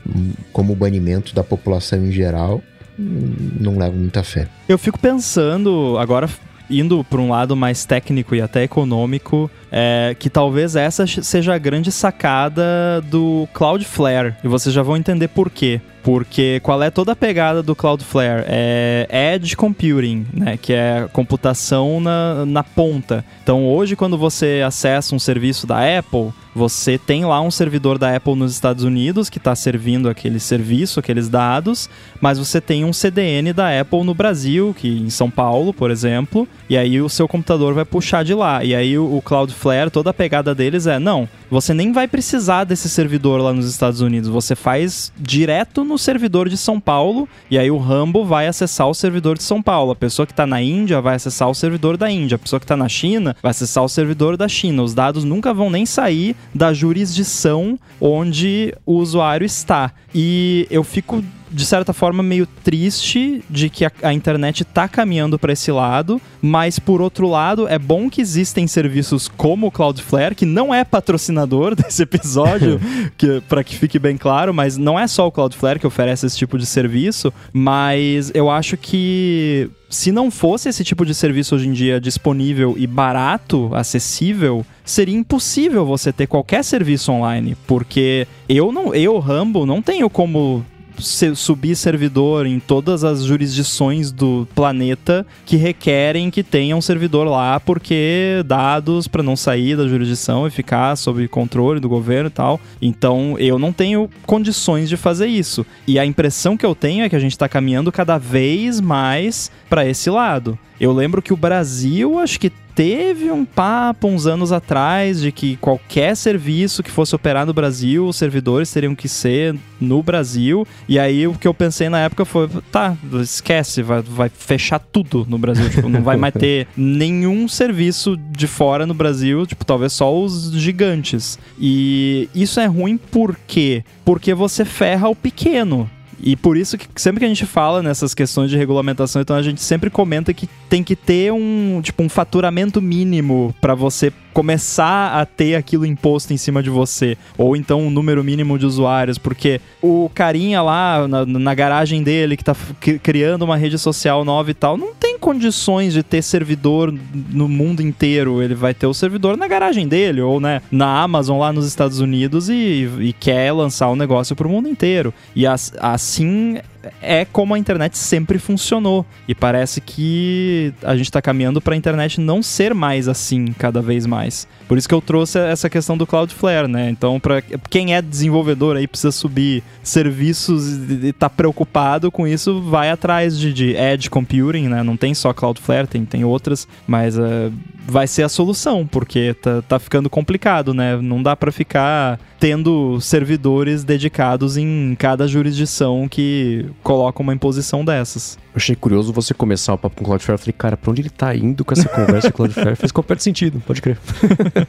[0.53, 2.63] como banimento da população em geral,
[2.97, 4.47] não levo muita fé.
[4.67, 6.29] Eu fico pensando, agora
[6.71, 11.57] indo para um lado mais técnico e até econômico, é, que talvez essa seja a
[11.57, 14.35] grande sacada do Cloudflare.
[14.43, 15.81] E vocês já vão entender por quê.
[16.03, 18.43] Porque qual é toda a pegada do Cloudflare?
[18.47, 20.57] É Edge Computing, né?
[20.57, 23.23] Que é computação na, na ponta.
[23.43, 28.13] Então hoje, quando você acessa um serviço da Apple, Você tem lá um servidor da
[28.13, 32.91] Apple nos Estados Unidos que está servindo aquele serviço, aqueles dados, mas você tem um
[32.91, 37.27] CDN da Apple no Brasil, que em São Paulo, por exemplo, e aí o seu
[37.27, 38.63] computador vai puxar de lá.
[38.63, 42.89] E aí o Cloudflare, toda a pegada deles é: não, você nem vai precisar desse
[42.89, 47.71] servidor lá nos Estados Unidos, você faz direto no servidor de São Paulo, e aí
[47.71, 49.91] o Rambo vai acessar o servidor de São Paulo.
[49.91, 52.65] A pessoa que está na Índia vai acessar o servidor da Índia, a pessoa que
[52.65, 54.83] está na China vai acessar o servidor da China.
[54.83, 59.91] Os dados nunca vão nem sair da jurisdição onde o usuário está.
[60.13, 65.37] E eu fico de certa forma, meio triste de que a, a internet está caminhando
[65.37, 70.35] para esse lado, mas por outro lado, é bom que existem serviços como o Cloudflare,
[70.35, 72.79] que não é patrocinador desse episódio,
[73.17, 76.37] que, para que fique bem claro, mas não é só o Cloudflare que oferece esse
[76.37, 81.67] tipo de serviço, mas eu acho que se não fosse esse tipo de serviço hoje
[81.67, 88.71] em dia disponível e barato, acessível, seria impossível você ter qualquer serviço online, porque eu
[88.71, 90.65] não, eu Rambo não tenho como
[90.99, 97.59] subir servidor em todas as jurisdições do planeta que requerem que tenha um servidor lá,
[97.59, 102.59] porque dados para não sair da jurisdição e ficar sob controle do governo e tal.
[102.81, 105.65] Então eu não tenho condições de fazer isso.
[105.87, 109.51] E a impressão que eu tenho é que a gente está caminhando cada vez mais
[109.69, 110.57] para esse lado.
[110.79, 115.55] Eu lembro que o Brasil, acho que teve um papo uns anos atrás de que
[115.57, 120.65] qualquer serviço que fosse operar no Brasil, os servidores teriam que ser no Brasil.
[120.87, 125.25] E aí o que eu pensei na época foi: tá, esquece, vai, vai fechar tudo
[125.27, 125.69] no Brasil.
[125.69, 130.51] tipo, não vai mais ter nenhum serviço de fora no Brasil, tipo, talvez só os
[130.53, 131.37] gigantes.
[131.59, 133.83] E isso é ruim por quê?
[134.05, 135.89] Porque você ferra o pequeno.
[136.23, 139.41] E por isso que sempre que a gente fala nessas questões de regulamentação, então a
[139.41, 145.19] gente sempre comenta que tem que ter um, tipo, um faturamento mínimo para você começar
[145.19, 149.17] a ter aquilo imposto em cima de você, ou então um número mínimo de usuários,
[149.17, 152.55] porque o carinha lá na, na garagem dele que tá
[153.03, 156.93] criando uma rede social nova e tal, não tem condições de ter servidor
[157.29, 158.41] no mundo inteiro.
[158.41, 161.99] Ele vai ter o servidor na garagem dele, ou né, na Amazon lá nos Estados
[161.99, 165.13] Unidos e, e quer lançar o um negócio pro mundo inteiro.
[165.35, 166.57] E as, assim
[167.01, 169.05] é como a internet sempre funcionou.
[169.27, 173.81] E parece que a gente está caminhando para a internet não ser mais assim cada
[173.81, 174.47] vez mais.
[174.71, 176.89] Por isso que eu trouxe essa questão do Cloudflare, né?
[176.89, 182.89] Então, para quem é desenvolvedor aí precisa subir serviços e está preocupado com isso, vai
[182.89, 184.81] atrás de, de, edge computing, né?
[184.81, 187.51] Não tem só Cloudflare, tem, tem outras, mas uh,
[187.85, 190.95] vai ser a solução, porque tá, tá ficando complicado, né?
[190.95, 198.37] Não dá para ficar tendo servidores dedicados em cada jurisdição que coloca uma imposição dessas.
[198.53, 200.35] Eu achei curioso você começar o papo com o Cloudflare.
[200.35, 202.75] Eu falei, cara, pra onde ele tá indo com essa conversa com o Cloudflare?
[202.77, 203.97] Fez completo sentido, pode crer.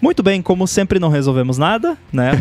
[0.00, 2.32] Muito bem, como sempre não resolvemos nada, né?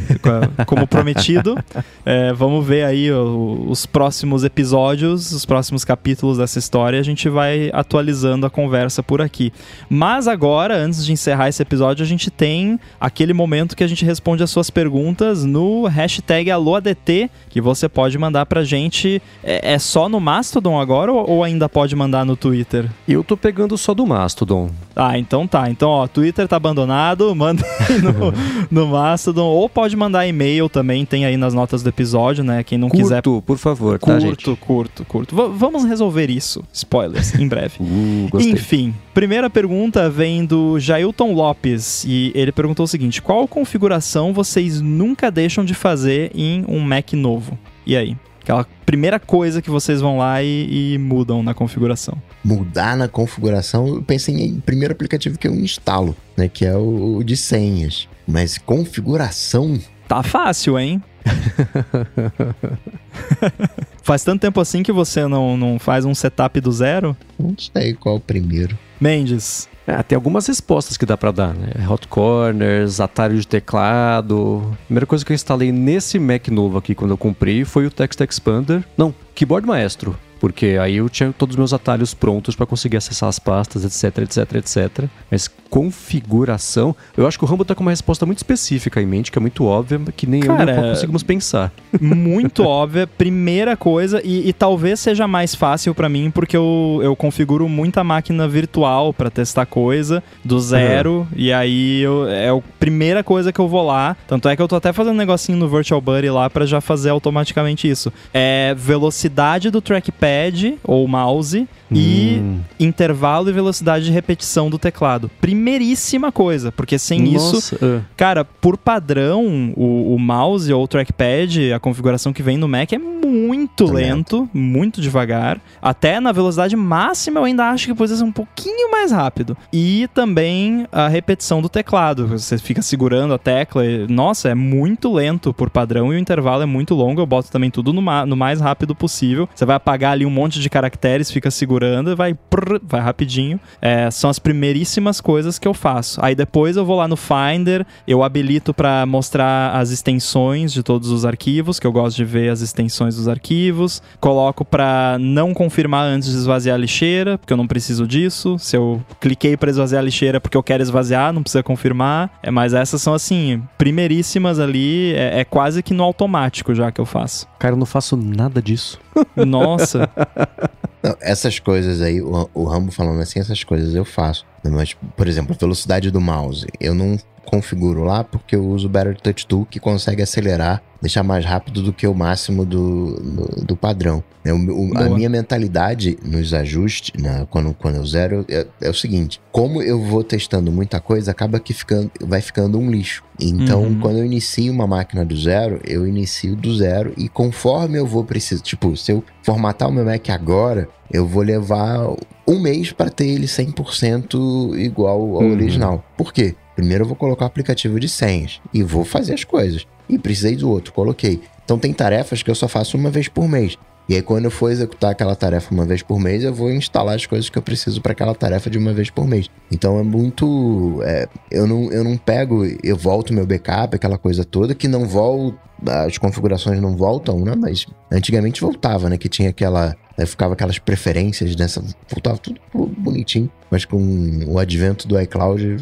[0.66, 1.58] Como prometido.
[2.06, 7.00] É, vamos ver aí os próximos episódios, os próximos capítulos dessa história.
[7.00, 9.54] A gente vai atualizando a conversa por aqui.
[9.90, 14.06] Mas agora, antes de encerrar esse episódio, a gente tem aquele momento que a gente
[14.06, 19.22] responde as suas perguntas no hashtag AloADT, que você pode mandar pra gente.
[19.44, 22.90] É, é só no Mastodon agora ou, ou ainda pode mandar no Twitter?
[23.08, 24.72] Eu tô pegando só do Mastodon.
[24.96, 25.70] Ah, então tá.
[25.70, 27.64] Então, ó, Twitter tá abandonado, manda
[28.02, 29.46] no, no Mastodon.
[29.46, 32.64] Ou pode mandar e-mail também, tem aí nas notas do episódio, né?
[32.64, 33.22] Quem não curto, quiser.
[33.22, 34.44] Curto, por favor, curto, tá, gente?
[34.44, 35.36] Curto, curto, curto.
[35.54, 36.64] vamos resolver isso.
[36.74, 37.76] Spoilers, em breve.
[38.32, 42.04] Uh, Enfim, primeira pergunta vem do Jailton Lopes.
[42.06, 47.14] E ele perguntou o seguinte: qual configuração vocês nunca deixam de fazer em um Mac
[47.14, 47.58] novo?
[47.86, 48.16] E aí?
[48.42, 52.18] Aquela primeira coisa que vocês vão lá e, e, mudam na configuração.
[52.44, 56.48] Mudar na configuração, eu pensei em primeiro aplicativo que eu instalo, né?
[56.48, 58.08] Que é o, o de senhas.
[58.28, 59.80] Mas configuração.
[60.08, 61.02] Tá fácil, hein?
[64.02, 67.16] Faz tanto tempo assim que você não, não faz um setup do zero?
[67.38, 68.78] Não sei qual o primeiro.
[69.00, 71.88] Mendes, é, tem algumas respostas que dá para dar, né?
[71.88, 74.68] Hot corners, atalho de teclado.
[74.74, 77.92] A primeira coisa que eu instalei nesse Mac novo aqui quando eu comprei foi o
[77.92, 78.84] Text Expander.
[78.98, 83.30] Não, Keyboard Maestro porque aí eu tinha todos os meus atalhos prontos para conseguir acessar
[83.30, 85.06] as pastas, etc, etc, etc.
[85.30, 89.32] Mas configuração, eu acho que o Rambo tá com uma resposta muito específica em mente,
[89.32, 91.72] que é muito óbvia, que nem Cara, eu nem conseguimos pensar.
[92.00, 97.16] Muito óbvia, primeira coisa, e, e talvez seja mais fácil para mim, porque eu, eu
[97.16, 101.28] configuro muita máquina virtual para testar coisa do zero, uhum.
[101.36, 104.16] e aí eu, é a primeira coisa que eu vou lá.
[104.28, 106.82] Tanto é que eu tô até fazendo um negocinho no Virtual Buddy lá para já
[106.82, 108.12] fazer automaticamente isso.
[108.34, 112.60] É velocidade do trackpad pad ou mouse hum.
[112.80, 115.30] e intervalo e velocidade de repetição do teclado.
[115.40, 118.02] Primeiríssima coisa, porque sem Nossa, isso, ah.
[118.16, 122.92] cara, por padrão, o, o mouse ou o trackpad, a configuração que vem no Mac
[122.94, 125.60] é muito Tá lento, muito devagar.
[125.82, 129.56] Até na velocidade máxima eu ainda acho que pode ser um pouquinho mais rápido.
[129.72, 135.12] E também a repetição do teclado, você fica segurando a tecla, e, nossa, é muito
[135.14, 137.22] lento por padrão e o intervalo é muito longo.
[137.22, 139.48] Eu boto também tudo no, ma- no mais rápido possível.
[139.54, 143.60] Você vai apagar ali um monte de caracteres, fica segurando e vai, prrr, vai rapidinho.
[143.82, 146.20] É, são as primeiríssimas coisas que eu faço.
[146.24, 151.10] Aí depois eu vou lá no Finder, eu habilito para mostrar as extensões de todos
[151.10, 154.02] os arquivos, que eu gosto de ver as extensões dos arquivos.
[154.20, 158.58] Coloco para não confirmar antes de esvaziar a lixeira, porque eu não preciso disso.
[158.60, 162.30] Se eu cliquei para esvaziar a lixeira porque eu quero esvaziar, não precisa confirmar.
[162.44, 167.00] É, mas essas são assim, primeiríssimas ali, é, é quase que no automático já que
[167.00, 167.48] eu faço.
[167.60, 169.00] Cara, eu não faço nada disso.
[169.36, 170.10] Nossa,
[171.04, 174.46] Não, essas coisas aí, o, o Rambo falando assim, essas coisas eu faço.
[174.64, 179.16] Mas, por exemplo, velocidade do mouse, eu não configuro lá porque eu uso o Better
[179.20, 183.76] Touch Tool que consegue acelerar, deixar mais rápido do que o máximo do, do, do
[183.76, 184.24] padrão.
[184.44, 184.58] É, o-
[184.92, 189.40] o- a minha mentalidade nos ajustes, né, quando, quando eu zero, é, é o seguinte:
[189.52, 193.24] como eu vou testando muita coisa, acaba que ficando, vai ficando um lixo.
[193.40, 194.00] Então, Uhum.
[194.00, 198.24] quando eu inicio uma máquina do zero, eu inicio do zero e conforme eu vou
[198.24, 202.08] precisar, tipo, se eu formatar o meu Mac agora, eu vou levar
[202.48, 205.52] um mês para ter ele 100% igual ao Uhum.
[205.52, 206.04] original.
[206.18, 206.56] Por quê?
[206.82, 209.86] Primeiro eu vou colocar o aplicativo de senhas e vou fazer as coisas.
[210.10, 211.40] E precisei do outro, coloquei.
[211.64, 213.78] Então tem tarefas que eu só faço uma vez por mês.
[214.10, 217.16] E aí, quando eu for executar aquela tarefa uma vez por mês, eu vou instalar
[217.16, 219.48] as coisas que eu preciso para aquela tarefa de uma vez por mês.
[219.72, 221.00] Então é muito.
[221.04, 225.06] é, eu, não, eu não pego, eu volto meu backup, aquela coisa toda, que não
[225.06, 225.60] volta.
[225.88, 227.54] As configurações não voltam, né?
[227.58, 229.18] Mas antigamente voltava, né?
[229.18, 229.96] Que tinha aquela.
[230.18, 231.84] aí ficava aquelas preferências nessa.
[232.10, 232.60] Voltava tudo
[232.98, 233.50] bonitinho.
[233.72, 235.78] Mas com o advento do iCloud,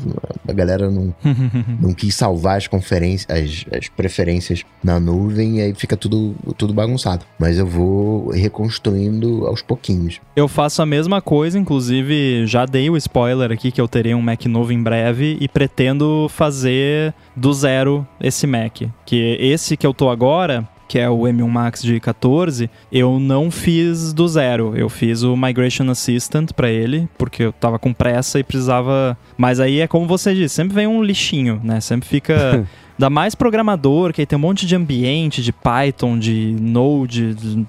[0.47, 1.13] a galera não,
[1.81, 6.71] não quis salvar as conferências, as, as preferências na nuvem e aí fica tudo, tudo
[6.71, 7.26] bagunçado.
[7.39, 10.21] Mas eu vou reconstruindo aos pouquinhos.
[10.35, 14.21] Eu faço a mesma coisa, inclusive já dei o spoiler aqui que eu terei um
[14.21, 18.84] Mac novo em breve e pretendo fazer do zero esse Mac.
[19.03, 23.52] Que esse que eu tô agora, que é o M1 Max de 14, eu não
[23.52, 24.76] fiz do zero.
[24.76, 29.16] Eu fiz o Migration Assistant pra ele, porque eu tava com pressa e precisava.
[29.38, 31.80] Mas aí é como você disse, sempre vem um lixinho, né?
[31.80, 32.68] Sempre fica.
[32.99, 37.66] Ainda mais programador, que aí tem um monte de ambiente, de Python, de Node, de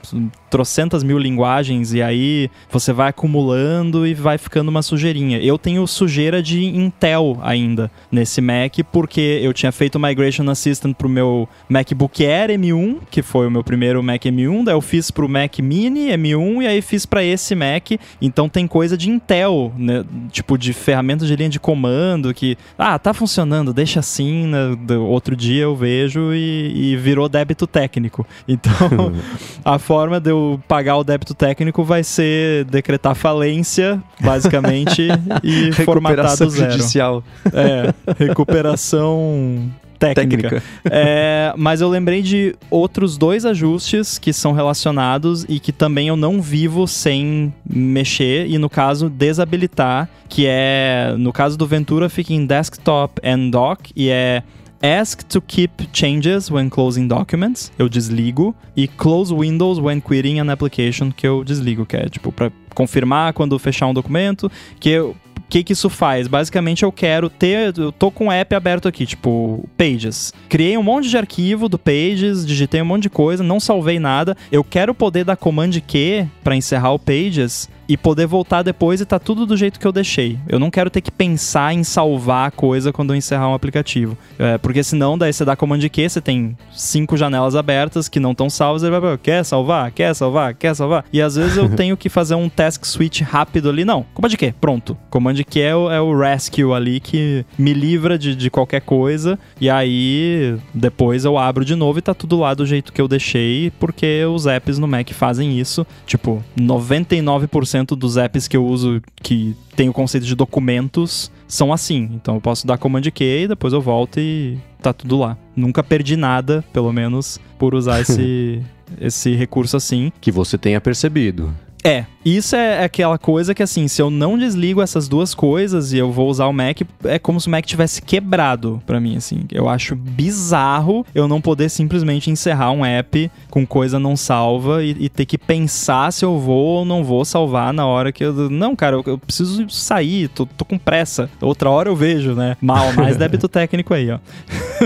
[0.50, 5.38] trocentas mil linguagens, e aí você vai acumulando e vai ficando uma sujeirinha.
[5.38, 10.94] Eu tenho sujeira de Intel ainda nesse Mac, porque eu tinha feito o Migration Assistant
[10.96, 15.10] pro meu MacBook Air M1, que foi o meu primeiro Mac M1, daí eu fiz
[15.10, 17.92] pro Mac Mini M1 e aí fiz para esse Mac.
[18.20, 20.04] Então tem coisa de Intel, né?
[20.32, 24.76] Tipo de ferramentas de linha de comando que, ah, tá funcionando, deixa assim, né?
[24.96, 28.26] Outro dia eu vejo e, e virou débito técnico.
[28.48, 29.12] Então,
[29.64, 35.08] a forma de eu pagar o débito técnico vai ser decretar falência, basicamente,
[35.42, 36.72] e formatar Recuperação do zero.
[36.72, 37.24] judicial.
[37.52, 40.48] É, recuperação técnica.
[40.48, 40.62] Técnica.
[40.84, 46.16] É, mas eu lembrei de outros dois ajustes que são relacionados e que também eu
[46.16, 52.32] não vivo sem mexer e no caso desabilitar, que é no caso do Ventura fica
[52.32, 54.42] em desktop and dock e é
[54.82, 60.50] Ask to keep changes when closing documents, eu desligo, e close windows when quitting an
[60.50, 65.16] application, que eu desligo, que é tipo para confirmar quando fechar um documento, que eu
[65.40, 66.28] o que, que isso faz?
[66.28, 67.76] Basicamente, eu quero ter.
[67.76, 70.32] Eu tô com o app aberto aqui, tipo, Pages.
[70.48, 74.36] Criei um monte de arquivo do Pages, digitei um monte de coisa, não salvei nada.
[74.52, 79.04] Eu quero poder dar Command Q para encerrar o Pages e poder voltar depois e
[79.04, 80.38] tá tudo do jeito que eu deixei.
[80.48, 84.16] Eu não quero ter que pensar em salvar a coisa quando eu encerrar um aplicativo.
[84.38, 88.30] É, porque senão, daí você dá Command Q, você tem cinco janelas abertas que não
[88.30, 89.90] estão salvas, ele vai, quer salvar?
[89.90, 90.54] Quer salvar?
[90.54, 91.04] Quer salvar?
[91.12, 93.86] E às vezes eu tenho que fazer um task switch rápido ali.
[93.86, 94.94] Não, Command Q, pronto.
[95.08, 99.38] Command Q é o, é o rescue ali que me livra de, de qualquer coisa.
[99.58, 103.08] E aí depois eu abro de novo e tá tudo lá do jeito que eu
[103.08, 105.86] deixei, porque os apps no Mac fazem isso.
[106.04, 112.10] Tipo, 99% dos apps que eu uso que tem o conceito de documentos são assim.
[112.12, 115.34] Então eu posso dar Command Q e depois eu volto e tá tudo lá.
[115.56, 118.60] Nunca perdi nada, pelo menos, por usar esse,
[119.00, 120.12] esse recurso assim.
[120.20, 121.50] Que você tenha percebido.
[121.82, 125.98] É, Isso é aquela coisa que, assim, se eu não desligo essas duas coisas e
[125.98, 129.44] eu vou usar o Mac, é como se o Mac tivesse quebrado para mim, assim.
[129.50, 134.96] Eu acho bizarro eu não poder simplesmente encerrar um app com coisa não salva e,
[134.98, 138.50] e ter que pensar se eu vou ou não vou salvar na hora que eu.
[138.50, 141.30] Não, cara, eu, eu preciso sair, tô, tô, com pressa.
[141.40, 142.56] Outra hora eu vejo, né?
[142.60, 144.18] Mal, mais débito técnico aí, ó.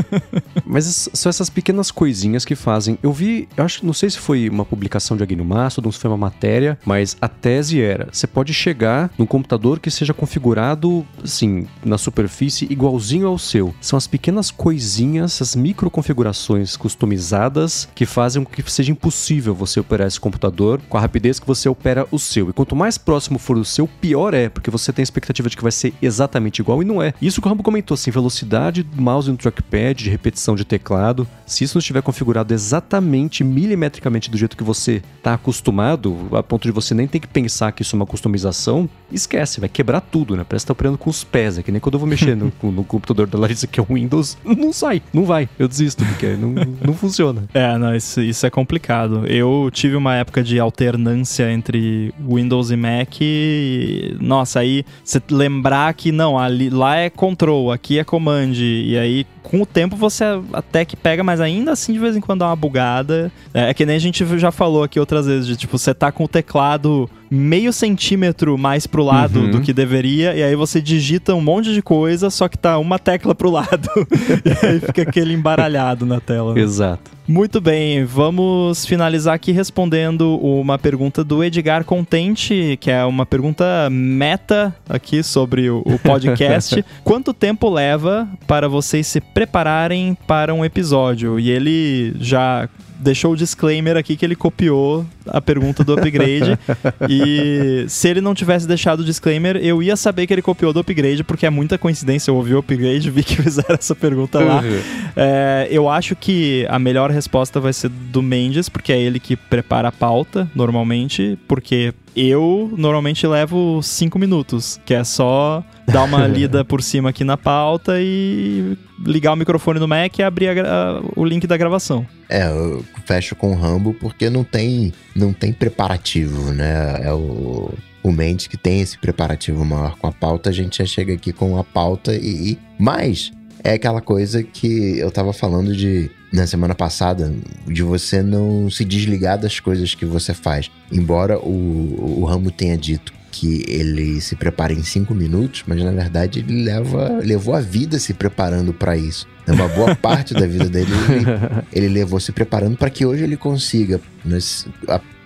[0.64, 2.98] Mas são essas pequenas coisinhas que fazem.
[3.02, 5.98] Eu vi, eu acho, não sei se foi uma publicação de alguém no Mastodon, se
[5.98, 11.06] foi uma matéria, mas a tese era: você pode chegar num computador que seja configurado,
[11.22, 13.74] assim, na superfície igualzinho ao seu.
[13.80, 19.80] São as pequenas coisinhas, as micro configurações customizadas que fazem com que seja impossível você
[19.80, 22.50] operar esse computador com a rapidez que você opera o seu.
[22.50, 25.56] E quanto mais próximo for do seu, pior é, porque você tem a expectativa de
[25.56, 27.14] que vai ser exatamente igual e não é.
[27.22, 31.26] Isso que o Rambo comentou, assim, velocidade do mouse no trackpad, de repetição de teclado.
[31.46, 36.64] Se isso não estiver configurado exatamente, milimetricamente do jeito que você está acostumado, a ponto
[36.64, 40.36] de você nem ter que pensar que isso é uma customização, esquece, vai quebrar tudo,
[40.36, 40.44] né?
[40.48, 42.52] Parece que tá operando com os pés, é que nem quando eu vou mexer no,
[42.60, 46.34] no computador da Larissa, que é o Windows, não sai, não vai, eu desisto, porque
[46.34, 46.52] não,
[46.84, 47.44] não funciona.
[47.54, 49.26] É, não, isso, isso é complicado.
[49.26, 55.94] Eu tive uma época de alternância entre Windows e Mac e, nossa, aí você lembrar
[55.94, 60.24] que não, ali, lá é control, aqui é command, e aí com o tempo você
[60.52, 63.30] até que pega, mas ainda assim de vez em quando dá uma bugada.
[63.52, 66.10] É, é que nem a gente já falou aqui outras vezes, de tipo, você tá
[66.10, 67.03] com o teclado
[67.34, 69.50] meio centímetro mais pro lado uhum.
[69.50, 72.98] do que deveria, e aí você digita um monte de coisa, só que tá uma
[72.98, 73.88] tecla pro lado.
[74.44, 76.54] e aí fica aquele embaralhado na tela.
[76.54, 76.60] Né?
[76.60, 77.14] Exato.
[77.26, 83.88] Muito bem, vamos finalizar aqui respondendo uma pergunta do Edgar Contente, que é uma pergunta
[83.90, 86.84] meta aqui sobre o, o podcast.
[87.02, 91.40] Quanto tempo leva para vocês se prepararem para um episódio?
[91.40, 92.68] E ele já
[93.04, 96.58] deixou o disclaimer aqui que ele copiou a pergunta do upgrade.
[97.08, 100.80] e se ele não tivesse deixado o disclaimer, eu ia saber que ele copiou do
[100.80, 102.30] upgrade, porque é muita coincidência.
[102.30, 104.60] Eu ouvi o upgrade, vi que fizeram essa pergunta lá.
[104.62, 104.80] Uhum.
[105.14, 109.36] É, eu acho que a melhor resposta vai ser do Mendes, porque é ele que
[109.36, 116.26] prepara a pauta normalmente, porque eu normalmente levo cinco minutos, que é só dar uma
[116.28, 120.62] lida por cima aqui na pauta e ligar o microfone no Mac e abrir a,
[120.62, 122.06] a, o link da gravação.
[122.28, 127.00] É, eu fecho com o Rambo porque não tem, não tem preparativo, né?
[127.02, 127.72] É o,
[128.02, 131.32] o Mendes que tem esse preparativo maior com a pauta, a gente já chega aqui
[131.32, 132.52] com a pauta e.
[132.52, 132.58] e...
[132.78, 133.32] Mas
[133.62, 137.32] é aquela coisa que eu tava falando de na semana passada,
[137.66, 140.70] de você não se desligar das coisas que você faz.
[140.90, 145.90] Embora o, o Ramo tenha dito que ele se prepara em cinco minutos, mas na
[145.90, 149.26] verdade ele leva, levou a vida se preparando para isso.
[149.46, 151.24] Uma boa parte da vida dele ele,
[151.72, 154.38] ele levou se preparando para que hoje ele consiga né,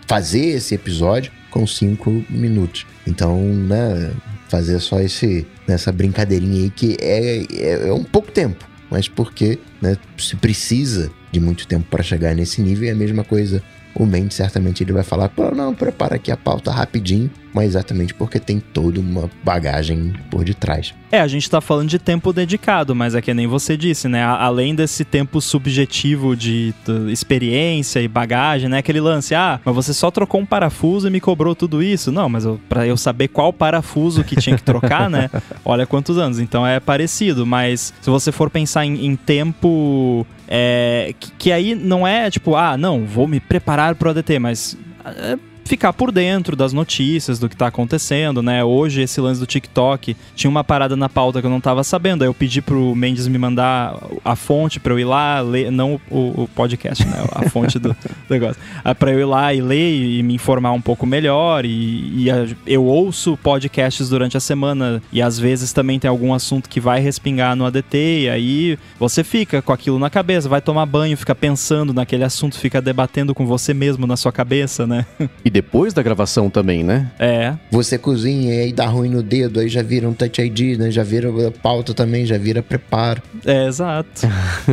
[0.06, 2.86] fazer esse episódio com cinco minutos.
[3.06, 4.10] Então, né,
[4.48, 9.58] fazer só esse nessa brincadeirinha aí que é, é, é um pouco tempo mas porque
[9.80, 12.88] né, se precisa de muito tempo para chegar nesse nível.
[12.88, 13.62] E a mesma coisa,
[13.94, 18.14] o Mendes certamente ele vai falar: Pô, não, prepara aqui a pauta rapidinho mas exatamente
[18.14, 20.94] porque tem toda uma bagagem por detrás.
[21.10, 24.22] É, a gente tá falando de tempo dedicado, mas é que nem você disse, né?
[24.22, 26.74] Além desse tempo subjetivo de
[27.10, 28.78] experiência e bagagem, né?
[28.78, 32.12] Aquele lance, ah, mas você só trocou um parafuso e me cobrou tudo isso.
[32.12, 35.30] Não, mas eu, pra eu saber qual parafuso que tinha que trocar, né?
[35.64, 36.38] Olha quantos anos.
[36.38, 40.26] Então é parecido, mas se você for pensar em, em tempo.
[40.50, 44.78] É, que, que, aí não é tipo, ah, não, vou me preparar pro ADT, mas
[45.04, 45.38] é,
[45.68, 48.64] ficar por dentro das notícias, do que tá acontecendo, né?
[48.64, 52.22] Hoje, esse lance do TikTok, tinha uma parada na pauta que eu não tava sabendo.
[52.22, 56.00] Aí eu pedi pro Mendes me mandar a fonte pra eu ir lá ler, não
[56.10, 57.22] o, o podcast, né?
[57.32, 57.94] A fonte do
[58.30, 58.60] negócio.
[58.82, 61.66] Ah, pra eu ir lá e ler e me informar um pouco melhor.
[61.66, 66.32] E, e a, eu ouço podcasts durante a semana e às vezes também tem algum
[66.32, 68.22] assunto que vai respingar no ADT.
[68.22, 72.58] E aí você fica com aquilo na cabeça, vai tomar banho, fica pensando naquele assunto,
[72.58, 75.04] fica debatendo com você mesmo na sua cabeça, né?
[75.44, 77.10] E depois da gravação também, né?
[77.18, 77.52] É.
[77.72, 80.88] Você cozinha e aí dá ruim no dedo, aí já vira um Touch ID, né?
[80.88, 83.20] Já vira pauta também, já vira preparo.
[83.44, 84.08] É, exato.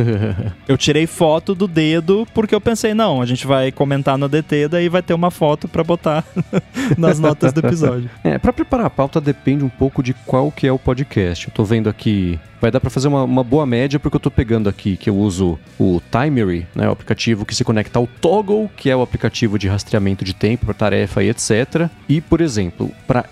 [0.68, 4.68] eu tirei foto do dedo porque eu pensei, não, a gente vai comentar no DT,
[4.68, 6.24] daí vai ter uma foto para botar
[6.96, 8.08] nas notas do episódio.
[8.22, 11.48] É, para preparar a pauta depende um pouco de qual que é o podcast.
[11.48, 14.30] Eu tô vendo aqui vai dar para fazer uma, uma, boa média, porque eu tô
[14.30, 18.70] pegando aqui que eu uso o Timery, né, o aplicativo que se conecta ao Toggle,
[18.76, 21.88] que é o aplicativo de rastreamento de tempo para tarefa e etc.
[22.08, 23.24] E, por exemplo, para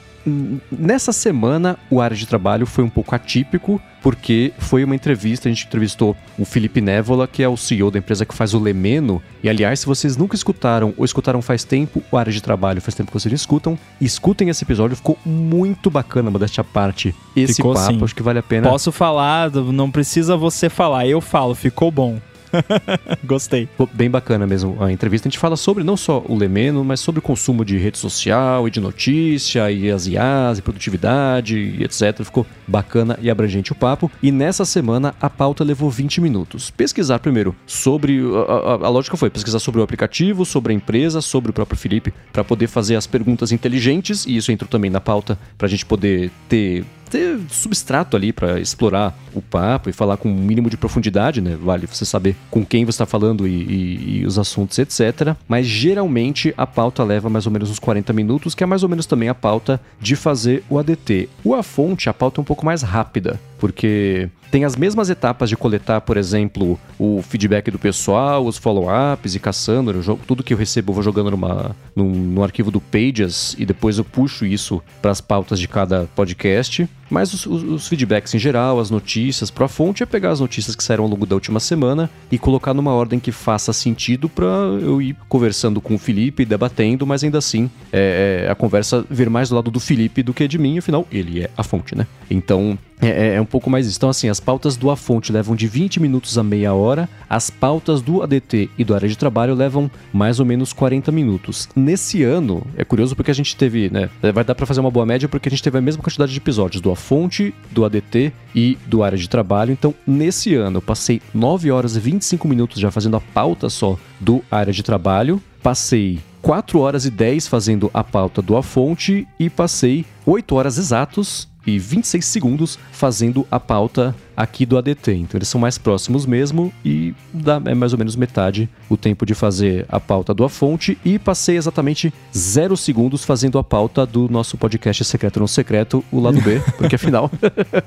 [0.71, 5.53] nessa semana o área de trabalho foi um pouco atípico, porque foi uma entrevista, a
[5.53, 9.23] gente entrevistou o Felipe Névola, que é o CEO da empresa que faz o Lemeno.
[9.43, 12.95] E aliás, se vocês nunca escutaram ou escutaram faz tempo o área de trabalho, faz
[12.95, 17.15] tempo que vocês escutam, escutem esse episódio, ficou muito bacana, modéstia à parte.
[17.35, 18.05] Esse Ficou papo, sim.
[18.05, 18.69] acho que vale a pena.
[18.69, 22.21] Posso falar, não precisa você falar, eu falo, ficou bom.
[23.25, 23.69] Gostei.
[23.93, 25.29] Bem bacana mesmo a entrevista.
[25.29, 28.67] A gente fala sobre não só o Lemeno, mas sobre o consumo de rede social
[28.67, 32.23] e de notícia, e as IAs, e produtividade, e etc.
[32.25, 34.11] Ficou bacana e abrangente o papo.
[34.23, 36.71] E nessa semana a pauta levou 20 minutos.
[36.71, 38.21] Pesquisar primeiro sobre.
[38.49, 41.79] A, a- a lógica foi pesquisar sobre o aplicativo, sobre a empresa, sobre o próprio
[41.79, 45.71] Felipe, para poder fazer as perguntas inteligentes, e isso entrou também na pauta para a
[45.71, 50.69] gente poder ter ter substrato ali para explorar o papo e falar com um mínimo
[50.69, 51.57] de profundidade, né?
[51.61, 55.37] Vale você saber com quem você está falando e, e- e os assuntos, etc.
[55.47, 58.89] Mas geralmente a pauta leva mais ou menos uns 40 minutos, que é mais ou
[58.89, 61.29] menos também a pauta de fazer o ADT.
[61.45, 65.49] O A Fonte, a pauta é um pouco mais rápida, porque tem as mesmas etapas
[65.49, 69.91] de coletar, por exemplo, o feedback do pessoal, os follow-ups e caçando.
[69.91, 73.57] Eu jogo, tudo que eu recebo eu vou jogando numa, num, num arquivo do Pages
[73.59, 76.89] e depois eu puxo isso para as pautas de cada podcast.
[77.15, 80.41] Mas os, os- os feedbacks em geral, as notícias, para a fonte é pegar as
[80.41, 84.29] notícias que saíram ao longo da última semana e colocar numa ordem que faça sentido
[84.29, 84.45] para
[84.83, 89.31] eu ir conversando com o Felipe, debatendo, mas ainda assim é, é, a conversa vir
[89.31, 92.05] mais do lado do Felipe do que de mim, afinal ele é a fonte, né?
[92.29, 93.97] Então é, é- é um pouco mais isso.
[93.99, 97.51] Então, assim, as pautas do A Fonte levam de 20 minutos a meia hora, as
[97.51, 101.69] pautas do ADT e do área de trabalho levam mais ou menos 40 minutos.
[101.77, 104.09] Nesse ano, é curioso porque a gente teve, né?
[104.33, 106.39] Vai dar pra fazer uma boa média porque a gente teve a mesma quantidade de
[106.39, 109.73] episódios do A Fonte, do ADT e do área de trabalho.
[109.73, 113.99] Então, nesse ano, eu passei 9 horas e 25 minutos já fazendo a pauta só
[114.19, 115.41] do área de trabalho.
[115.63, 120.79] Passei 4 horas e 10 fazendo a pauta do A Fonte e passei 8 horas
[120.79, 125.13] exatos e 26 segundos fazendo a pauta aqui do ADT.
[125.13, 129.25] Então eles são mais próximos mesmo e dá é mais ou menos metade o tempo
[129.25, 134.05] de fazer a pauta do A Fonte e passei exatamente zero segundos fazendo a pauta
[134.05, 137.31] do nosso podcast Secreto Não Secreto, o lado B, porque afinal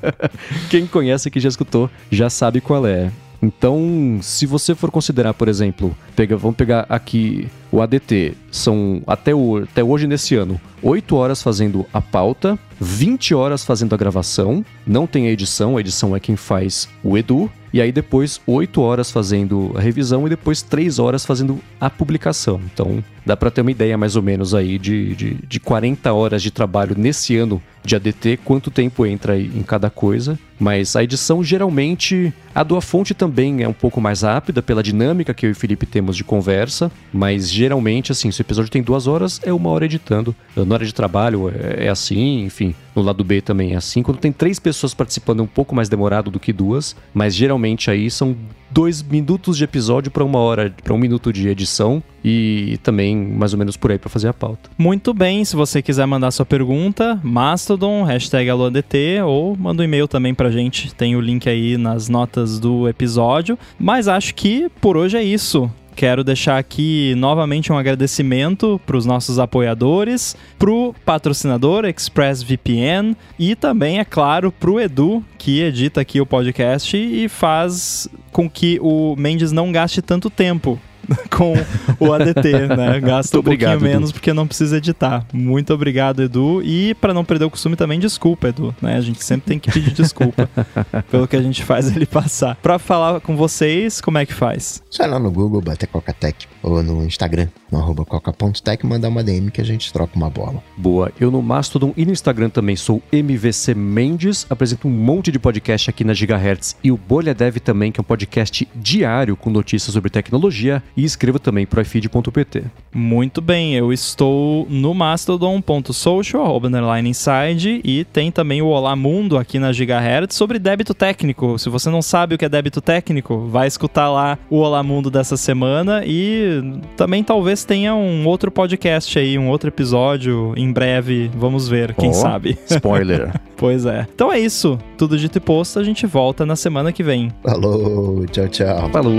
[0.70, 3.12] quem conhece que já escutou já sabe qual é.
[3.42, 9.34] Então, se você for considerar, por exemplo, pega, vamos pegar aqui o ADT, são até,
[9.34, 14.64] o, até hoje nesse ano, 8 horas fazendo a pauta, 20 horas fazendo a gravação,
[14.86, 18.82] não tem a edição, a edição é quem faz o Edu, e aí depois 8
[18.82, 22.62] horas fazendo a revisão e depois 3 horas fazendo a publicação.
[22.74, 26.42] Então, dá para ter uma ideia mais ou menos aí de, de, de 40 horas
[26.42, 30.40] de trabalho nesse ano de ADT, quanto tempo entra em cada coisa.
[30.60, 34.82] Mas a edição geralmente, a do A Fonte também é um pouco mais rápida pela
[34.82, 38.70] dinâmica que eu e o Felipe temos de conversa, mas geralmente, assim, se o episódio
[38.70, 40.36] tem duas horas, é uma hora editando.
[40.56, 44.04] Na hora de trabalho é, é assim, enfim, no lado B também é assim.
[44.04, 47.90] Quando tem três pessoas participando é um pouco mais demorado do que duas, mas geralmente
[47.90, 48.36] aí são
[48.70, 53.54] dois minutos de episódio para uma hora, para um minuto de edição e também mais
[53.54, 54.70] ou menos por aí para fazer a pauta.
[54.78, 60.08] Muito bem, se você quiser mandar sua pergunta, Mastodon, hashtag AluaDT, ou manda um e-mail
[60.08, 63.58] também pra gente, tem o link aí nas notas do episódio.
[63.80, 65.72] Mas acho que por hoje é isso.
[65.98, 73.56] Quero deixar aqui novamente um agradecimento para os nossos apoiadores, para o patrocinador ExpressVPN e
[73.56, 78.78] também, é claro, para o Edu, que edita aqui o podcast e faz com que
[78.80, 80.80] o Mendes não gaste tanto tempo
[81.30, 81.54] com
[82.00, 83.00] o ADT, né?
[83.02, 84.00] Gasta um obrigado, pouquinho Edu.
[84.00, 85.26] menos porque não precisa editar.
[85.34, 86.62] Muito obrigado, Edu.
[86.64, 88.98] E para não perder o costume também, desculpa, Edu, né?
[88.98, 90.50] A gente sempre tem que pedir desculpa
[91.10, 92.56] pelo que a gente faz ele passar.
[92.56, 94.84] Para falar com vocês, como é que faz?
[94.90, 99.24] Só ir lá no Google, bater Cocatec, ou no Instagram, no arroba coca.tech, mandar uma
[99.24, 100.64] DM que a gente troca uma bola.
[100.76, 101.12] Boa.
[101.20, 105.90] Eu no Mastodon e no Instagram também sou MVC Mendes, apresento um monte de podcast
[105.90, 109.94] aqui na Gigahertz e o Bolha Dev também, que é um podcast diário com notícias
[109.94, 112.64] sobre tecnologia e escrevo também pro iFeed.pt.
[112.94, 119.38] Muito bem, eu estou no mastodon.social, arroba underline inside, e tem também o Olá Mundo
[119.38, 121.58] aqui na Gigahertz sobre débito técnico.
[121.60, 125.10] Se você não sabe o que é débito técnico, vai escutar lá o Olá Mundo
[125.10, 126.57] dessa semana e
[126.96, 132.10] também talvez tenha um outro podcast aí, um outro episódio em breve, vamos ver, quem
[132.10, 132.14] Ó.
[132.14, 132.58] sabe.
[132.70, 133.34] Spoiler.
[133.56, 134.08] Pois é.
[134.14, 137.32] Então é isso, tudo dito e posto, a gente volta na semana que vem.
[137.44, 138.90] Falou, tchau, tchau.
[138.92, 139.14] Falou.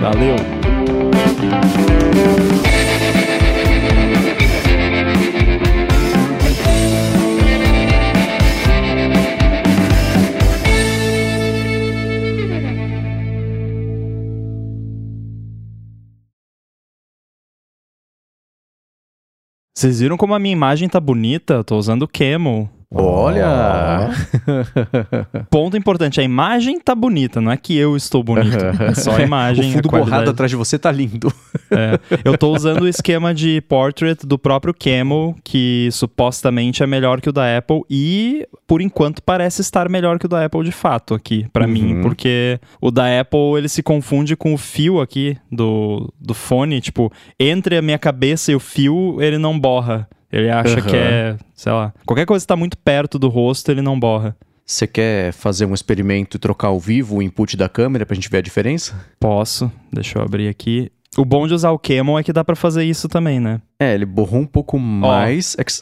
[0.00, 0.36] Valeu!
[19.82, 21.54] Vocês viram como a minha imagem tá bonita?
[21.54, 22.70] Eu tô usando Camel.
[22.94, 24.10] Olha!
[25.50, 28.56] Ponto importante, a imagem tá bonita, não é que eu estou bonito.
[28.88, 29.70] É só a imagem.
[29.70, 31.32] o fundo borrado atrás de você tá lindo.
[31.74, 37.18] É, eu tô usando o esquema de portrait do próprio Camel, que supostamente é melhor
[37.18, 40.70] que o da Apple e, por enquanto, parece estar melhor que o da Apple de
[40.72, 41.72] fato aqui, para Uhum.
[41.72, 46.78] mim, porque o da Apple ele se confunde com o fio aqui do, do fone,
[46.82, 47.10] tipo,
[47.40, 50.06] entre a minha cabeça e o fio, ele não borra.
[50.32, 50.88] Ele acha Aham.
[50.88, 54.34] que é, sei lá, qualquer coisa que tá muito perto do rosto, ele não borra.
[54.64, 58.30] Você quer fazer um experimento e trocar ao vivo o input da câmera pra gente
[58.30, 58.94] ver a diferença?
[59.20, 60.90] Posso, deixa eu abrir aqui.
[61.18, 63.60] O bom de usar o Camel é que dá pra fazer isso também, né?
[63.78, 65.54] É, ele borrou um pouco mais.
[65.58, 65.72] É que-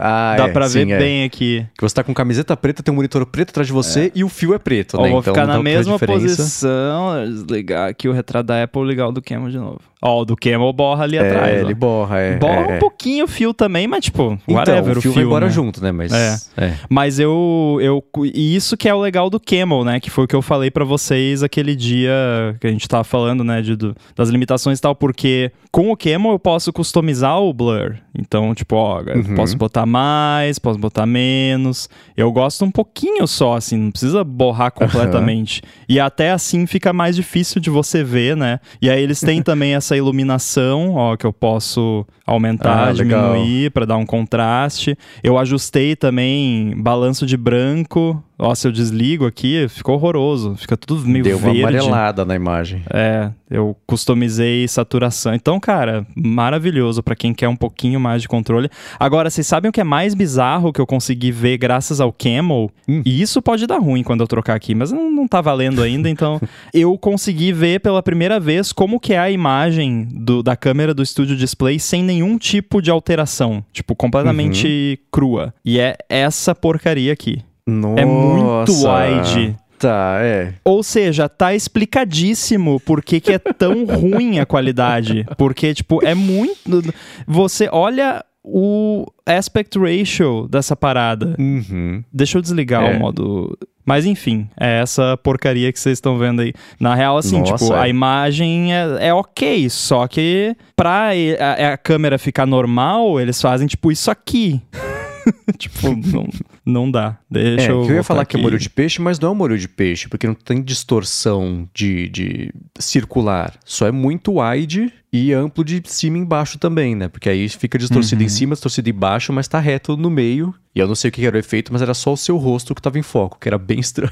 [0.00, 0.98] Ah, dá é, pra sim, ver é.
[0.98, 1.66] bem aqui.
[1.76, 4.28] Que você tá com camiseta preta, tem um monitor preto atrás de você e o
[4.28, 5.10] fio é preto, Ó, né?
[5.10, 9.22] vou então ficar na mesma posição, desligar aqui o retrato da Apple ligar o do
[9.22, 9.80] Camel de novo.
[10.04, 11.54] Ó, o do Camel borra ali atrás.
[11.54, 11.64] É, ó.
[11.64, 12.36] ele borra, é.
[12.36, 12.78] Borra é, um é.
[12.78, 15.52] pouquinto o fio também, mas tipo, Então, whatever, o fio, vai embora né?
[15.52, 15.92] junto, né?
[15.92, 16.12] Mas.
[16.12, 16.36] É.
[16.56, 16.74] é.
[16.88, 18.02] Mas eu, eu.
[18.34, 20.00] E isso que é o legal do Camel, né?
[20.00, 22.12] Que foi o que eu falei pra vocês aquele dia
[22.60, 23.62] que a gente tava falando, né?
[23.62, 27.94] De, do- das limitações e tal, porque com o Camel eu posso customizar o blur.
[28.18, 29.34] Então, tipo, ó, Uhum.
[29.36, 31.88] posso botar mais, posso botar menos.
[32.16, 35.62] Eu gosto um pouquinho só, assim, não precisa borrar completamente.
[35.88, 38.60] E até assim fica mais difícil de você ver, né?
[38.82, 43.84] E aí eles têm também essa iluminação, ó, que eu posso aumentar, Ah, diminuir para
[43.84, 44.96] dar um contraste.
[45.22, 48.22] Eu ajustei também balanço de branco.
[48.44, 50.56] Ó, se eu desligo aqui, ficou horroroso.
[50.56, 51.60] Fica tudo meio Deu uma verde.
[51.62, 52.82] amarelada na imagem.
[52.92, 55.32] É, eu customizei saturação.
[55.32, 58.68] Então, cara, maravilhoso pra quem quer um pouquinho mais de controle.
[58.98, 62.70] Agora, vocês sabem o que é mais bizarro que eu consegui ver graças ao Camel?
[62.88, 63.02] Hum.
[63.06, 66.10] E isso pode dar ruim quando eu trocar aqui, mas não, não tá valendo ainda,
[66.10, 66.40] então
[66.74, 71.06] eu consegui ver pela primeira vez como que é a imagem do- da câmera do
[71.06, 73.64] Studio Display sem nenhum tipo de alteração.
[73.72, 75.06] Tipo, completamente Uhum.
[75.12, 75.54] crua.
[75.64, 77.40] E é essa porcaria aqui.
[77.66, 78.00] Nossa.
[78.00, 79.56] É muito wide.
[79.78, 80.54] Tá, é.
[80.64, 85.26] Ou seja, tá explicadíssimo por que, que é tão ruim a qualidade.
[85.36, 86.82] Porque, tipo, é muito.
[87.26, 91.34] Você olha o aspect ratio dessa parada.
[91.38, 92.02] Uhum.
[92.12, 92.96] Deixa eu desligar É.
[92.96, 93.58] o modo.
[93.84, 96.52] Mas enfim, é essa porcaria que vocês estão vendo aí.
[96.78, 97.80] Na real, assim, Nossa, tipo, é.
[97.80, 101.10] a imagem é, é ok, só que pra
[101.40, 104.62] a, a câmera ficar normal, eles fazem, tipo, isso aqui.
[105.58, 106.28] tipo, não,
[106.64, 107.18] não dá.
[107.30, 107.84] Deixa É, eu.
[107.84, 108.42] eu ia falar que é aqui.
[108.44, 112.08] molho de peixe, mas não é um molho de peixe, porque não tem distorção de,
[112.08, 113.54] de circular.
[113.64, 117.08] Só é muito wide e amplo de cima e embaixo também, né?
[117.08, 118.26] Porque aí fica distorcido Uhum.
[118.26, 120.54] em cima, distorcido embaixo, mas tá reto no meio.
[120.74, 122.74] E eu não sei o que era o efeito, mas era só o seu rosto
[122.74, 124.10] que tava em foco, que era bem estranho.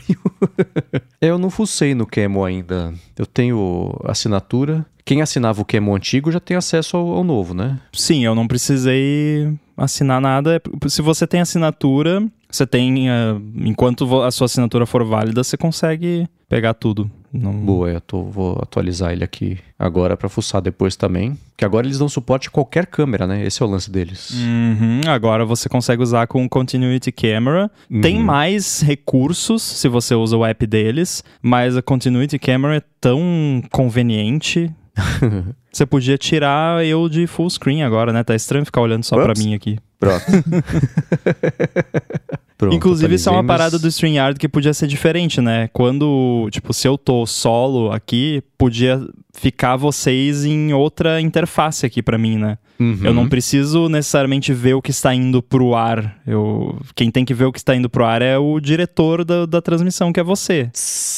[1.21, 2.93] eu não fucei no Camel ainda.
[3.19, 4.85] Eu tenho assinatura.
[5.05, 7.81] Quem assinava o Camel antigo já tem acesso ao, ao novo, né?
[7.93, 10.61] Sim, eu não precisei assinar nada.
[10.89, 12.23] Se você tem assinatura,
[12.57, 13.09] você tem.
[13.11, 17.11] ah, enquanto a sua assinatura for válida, você consegue pegar tudo.
[17.33, 17.53] Não...
[17.53, 21.39] Boa, eu tô- vou atualizar ele aqui agora pra fuçar depois também.
[21.57, 23.47] Que agora eles dão suporte a qualquer câmera, né?
[23.47, 24.31] Esse é o lance deles.
[24.33, 27.71] Uhum, agora você consegue usar com Continuity Camera.
[28.03, 28.25] Tem Uhum.
[28.25, 34.69] mais recursos se você usa o app deles, mas a Continuity Camera é tão conveniente.
[35.73, 38.25] você podia tirar eu de full screen agora, né?
[38.25, 39.45] Tá estranho ficar olhando só pra Ups.
[39.45, 39.79] mim aqui.
[40.01, 40.25] Pronto.
[42.61, 45.71] Pronto, Inclusive, isso é uma parada do StreamYard que podia ser diferente, né?
[45.73, 49.01] Quando, tipo, se eu tô solo aqui, podia
[49.33, 52.59] ficar vocês em outra interface aqui pra mim, né?
[52.79, 53.01] Uhum.
[53.03, 56.19] Eu não preciso necessariamente ver o que está indo pro ar.
[56.27, 56.79] Eu...
[56.95, 59.63] Quem tem que ver o que está indo pro ar é o diretor da, da
[59.63, 60.69] transmissão, que é você.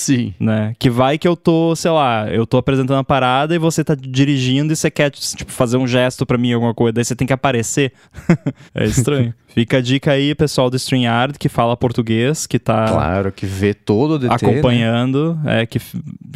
[0.03, 0.35] Sim.
[0.41, 0.75] Né?
[0.81, 3.95] Que vai que eu tô, sei lá, eu tô apresentando a parada e você tá
[3.95, 7.27] dirigindo e você quer, tipo, fazer um gesto pra mim, alguma coisa, daí você tem
[7.27, 7.93] que aparecer.
[8.75, 9.33] é estranho.
[9.55, 13.75] Fica a dica aí, pessoal do StreamYard, que fala português, que tá Claro que vê
[13.75, 14.35] todo o DT, né?
[14.35, 15.79] acompanhando, é que,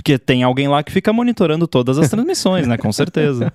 [0.05, 2.76] que tem alguém lá que fica monitorando todas as transmissões, né?
[2.76, 3.52] Com certeza.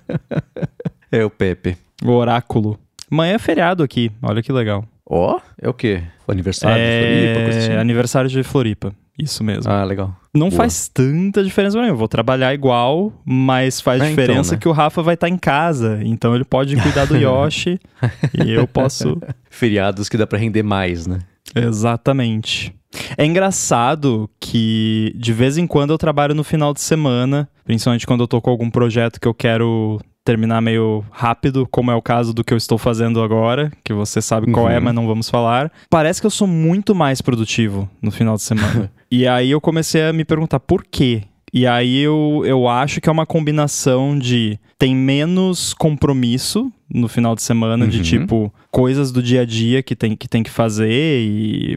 [1.10, 1.76] É o Pepe.
[2.04, 2.78] O oráculo.
[3.10, 4.84] Amanhã é feriado aqui, olha que legal.
[5.08, 6.02] Ó, é o quê?
[6.26, 7.72] O aniversário de Floripa, assim?
[7.72, 9.70] é aniversário de Floripa, isso mesmo.
[9.70, 10.14] Ah, legal.
[10.34, 10.56] Não boa.
[10.62, 14.58] faz tanta diferença pra mim, eu vou trabalhar igual, mas faz É, então, diferença né?
[14.60, 17.78] que o Rafa vai estar em casa, então ele pode cuidar do Yoshi
[18.44, 19.20] e eu posso
[19.50, 21.18] Feriados que dá pra render mais, né?
[21.54, 22.74] Exatamente.
[23.16, 28.20] É engraçado que de vez em quando eu trabalho no final de semana, principalmente quando
[28.22, 32.32] eu tô com algum projeto que eu quero terminar meio rápido, como é o caso
[32.32, 34.84] do que eu estou fazendo agora, que você sabe qual é, Uhum.
[34.84, 35.72] mas não vamos falar.
[35.90, 38.90] Parece que eu sou muito mais produtivo no final de semana.
[39.14, 41.22] e aí eu comecei a me perguntar por quê?
[41.54, 47.34] E aí eu, eu acho que é uma combinação de tem menos compromisso no final
[47.34, 47.90] de semana, Uhum.
[47.90, 51.76] de tipo, coisas do dia a dia que tem que, tem que fazer e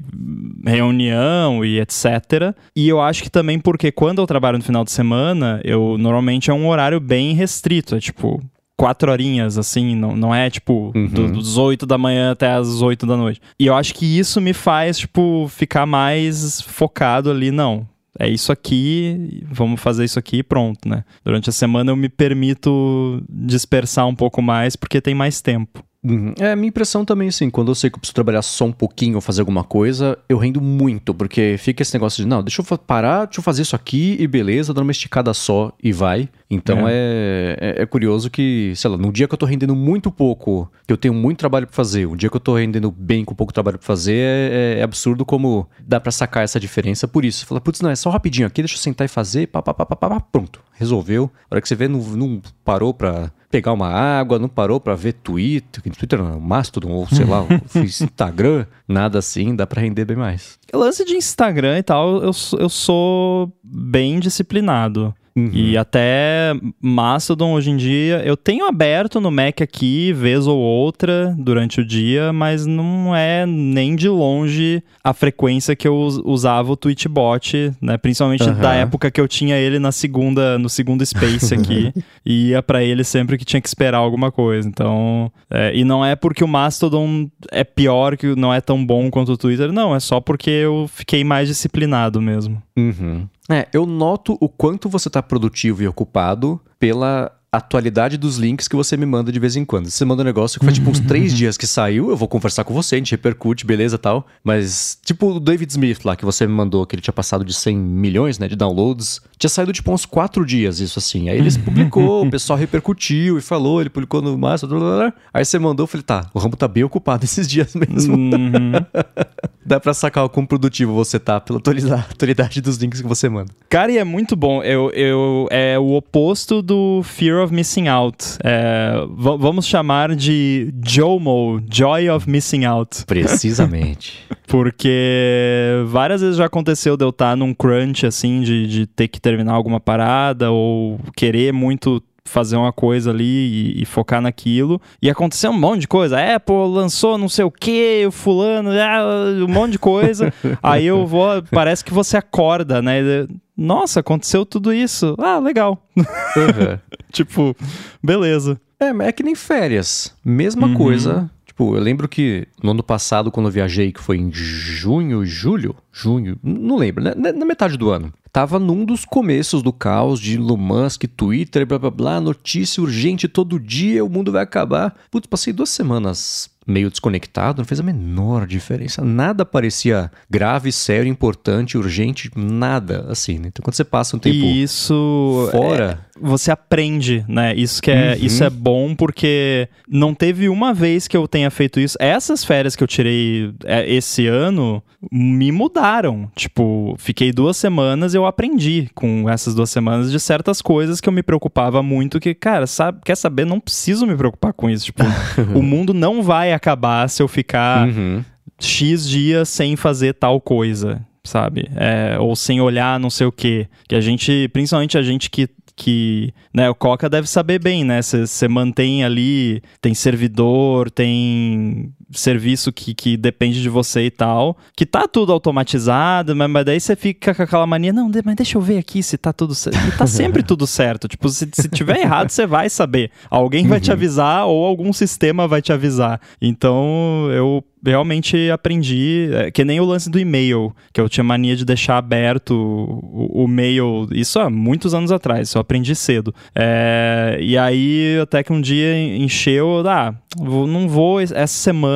[0.66, 2.56] reunião e etc.
[2.76, 6.50] E eu acho que também porque quando eu trabalho no final de semana, eu normalmente
[6.50, 8.42] é um horário bem restrito, é tipo
[8.78, 11.08] quatro horinhas, assim, não, não é tipo Uhum.
[11.08, 13.42] do- dos oito da manhã até as oito da noite.
[13.60, 17.88] E eu acho que isso me faz, tipo, ficar mais focado ali, não.
[18.18, 21.04] É isso aqui, vamos fazer isso aqui e pronto, né?
[21.24, 25.84] Durante a semana eu me permito dispersar um pouco mais porque tem mais tempo.
[26.08, 26.34] Uhum.
[26.40, 28.72] É, a minha impressão também, assim, quando eu sei que eu preciso trabalhar só um
[28.72, 32.62] pouquinho ou fazer alguma coisa, eu rendo muito, porque fica esse negócio de, não, deixa
[32.62, 36.30] eu parar, deixa eu fazer isso aqui e beleza, dar uma esticada só e vai.
[36.50, 37.58] Então é.
[37.60, 40.94] É, é curioso que, sei lá, num dia que eu tô rendendo muito pouco, que
[40.94, 43.52] eu tenho muito trabalho pra fazer, um dia que eu tô rendendo bem com pouco
[43.52, 47.46] trabalho pra fazer, é, é absurdo como dá pra sacar essa diferença por isso.
[47.48, 49.86] Fala, putz, não, é só rapidinho aqui, deixa eu sentar e fazer, pá, pá, pá,
[49.86, 51.32] pá, pá, pá, pronto, resolveu.
[51.50, 54.96] A hora que você vê, não, não parou pra pegar uma água, não parou pra
[54.96, 57.46] ver Twitter, Twitter não, Mastodon, ou sei lá,
[57.76, 60.60] Instagram, nada assim, dá pra render bem mais.
[60.74, 65.16] Lance de Instagram e tal, eu, eu sou bem disciplinado.
[65.38, 65.50] Uhum.
[65.52, 71.36] E até Mastodon hoje em dia, eu tenho aberto no Mac aqui, vez ou outra,
[71.38, 76.72] durante o dia, mas não é nem de longe a frequência que eu us- usava
[76.72, 77.98] o Tweetbot, né?
[77.98, 78.62] Principalmente Aham.
[78.62, 81.92] da época que eu tinha ele na segunda, no segundo Space aqui,
[82.26, 84.68] e ia pra ele sempre que tinha que esperar alguma coisa.
[84.70, 89.10] Então, é, e não é porque o Mastodon é pior, que não é tão bom
[89.12, 92.62] quanto o Twitter, não, é só porque eu fiquei mais disciplinado mesmo.
[92.78, 93.28] Uhum.
[93.50, 98.76] É, eu noto o quanto você tá produtivo e ocupado pela atualidade dos links que
[98.76, 99.90] você me manda de vez em quando.
[99.90, 102.64] Você manda um negócio que faz tipo uns três dias que saiu, eu vou conversar
[102.64, 104.28] com você, a gente repercute, beleza tal.
[104.44, 107.54] Mas, tipo o David Smith lá, que você me mandou, que ele tinha passado de
[107.54, 111.30] 100 milhões, né, de downloads, tinha saído tipo uns quatro dias, isso assim.
[111.30, 115.14] Aí ele publicou, o pessoal repercutiu e falou, ele publicou no massa, blá, blá, blá.
[115.34, 118.16] aí você mandou, eu falei, tá, o Rambo tá bem ocupado esses dias mesmo.
[118.16, 118.72] Uhum.
[119.68, 123.52] Dá pra sacar o quão produtivo você tá pela atualidade dos links que você manda.
[123.68, 124.62] Cara, e é muito bom.
[124.62, 128.24] Eu, eu, é o oposto do Fear of Missing Out.
[128.44, 133.06] É, va- vamos chamar de JOMO, Joy of Missing Out.
[133.06, 134.24] Precisamente.
[134.48, 139.20] Porque várias vezes já aconteceu de eu estar num crunch, assim, de, de ter que
[139.26, 144.80] terminar alguma parada ou querer muito fazer uma coisa ali e, e focar naquilo.
[145.02, 146.20] E aconteceu um monte de coisa.
[146.20, 149.04] A Apple lançou não sei o que, o fulano, ah,
[149.44, 150.32] um monte de coisa.
[150.62, 153.28] Aí eu vou, parece que você acorda, né?
[153.58, 155.16] Nossa, aconteceu tudo isso.
[155.18, 155.84] Ah, legal.
[155.98, 156.78] Uhum.
[157.12, 157.56] tipo,
[158.04, 158.60] beleza.
[158.80, 160.16] É, mas é que nem férias.
[160.24, 160.74] Mesma Uhum.
[160.76, 161.32] coisa.
[161.48, 165.76] Tipo, eu lembro que no ano passado, quando eu viajei, que foi em junho, julho,
[165.92, 167.14] junho, não lembro, né?
[167.16, 168.12] na, na metade do ano.
[168.36, 173.30] Tava num dos começos do caos de Elon Musk, Twitter, blá blá blá, notícia urgente
[173.30, 174.94] todo dia, o mundo vai acabar.
[175.10, 179.04] Putz, passei duas semanas meio desconectado, não fez a menor diferença.
[179.04, 183.48] Nada parecia grave, sério, importante, urgente, nada assim, né?
[183.50, 186.00] Então quando você passa um tempo e isso fora.
[186.16, 187.54] é, você aprende, né?
[187.56, 188.26] Isso que é, Uhum.
[188.26, 191.98] isso é bom porque não teve uma vez que eu tenha feito isso.
[192.00, 194.82] Essas férias que eu tirei é, esse ano
[195.12, 196.30] me mudaram.
[196.36, 201.08] Tipo, fiquei duas semanas e eu aprendi com essas duas semanas de certas coisas que
[201.08, 202.20] eu me preocupava muito.
[202.20, 203.46] Que, cara, sabe, quer saber?
[203.46, 204.86] Não preciso me preocupar com isso.
[204.86, 205.04] Tipo,
[205.54, 208.24] o mundo não vai acabar se eu ficar Uhum.
[208.60, 211.70] X dias sem fazer tal coisa, sabe?
[211.76, 213.68] É, ou sem olhar não sei o quê.
[213.88, 215.50] Que a gente, principalmente a gente que.
[215.78, 218.02] Que, né, o Coca deve saber bem, né?
[218.02, 224.86] Você mantém ali, tem servidor, tem serviço que, que depende de você e tal, que
[224.86, 228.58] tá tudo automatizado, mas, mas daí você fica com aquela mania, não, de- mas deixa
[228.58, 229.78] eu ver aqui se tá tudo certo.
[229.88, 231.08] E tá sempre tudo certo.
[231.08, 233.12] Tipo, se, se tiver errado, você vai saber.
[233.30, 236.20] Alguém vai te avisar ou algum sistema vai te avisar.
[236.42, 241.56] Então, eu realmente aprendi, é, que nem o lance do e-mail, que eu tinha mania
[241.56, 246.34] de deixar aberto o, o mail, isso há muitos anos atrás, eu aprendi cedo.
[246.56, 251.95] É, e aí, até que um dia encheu, ah, não vou, essa semana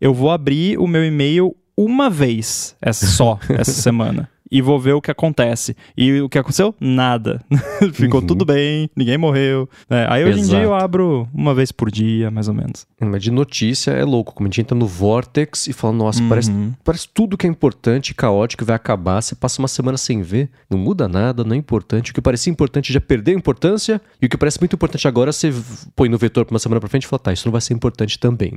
[0.00, 4.28] eu vou abrir o meu e-mail uma vez, é só essa semana.
[4.50, 5.76] E vou ver o que acontece.
[5.96, 6.74] E o que aconteceu?
[6.80, 7.42] Nada.
[7.92, 8.26] Ficou Uhum.
[8.26, 9.68] tudo bem, ninguém morreu.
[9.90, 12.86] É, aí hoje em dia eu abro uma vez por dia, mais ou menos.
[13.00, 16.50] Mas de notícia é louco, como a gente entra no Vortex e fala, nossa, parece,
[16.50, 16.72] Uhum.
[16.84, 20.78] parece tudo que é importante, caótico, vai acabar, você passa uma semana sem ver, não
[20.78, 22.10] muda nada, não é importante.
[22.10, 25.52] O que parecia importante já perdeu importância, e o que parece muito importante agora, você
[25.94, 27.74] põe no vetor pra uma semana pra frente e fala, tá, isso não vai ser
[27.74, 28.52] importante também.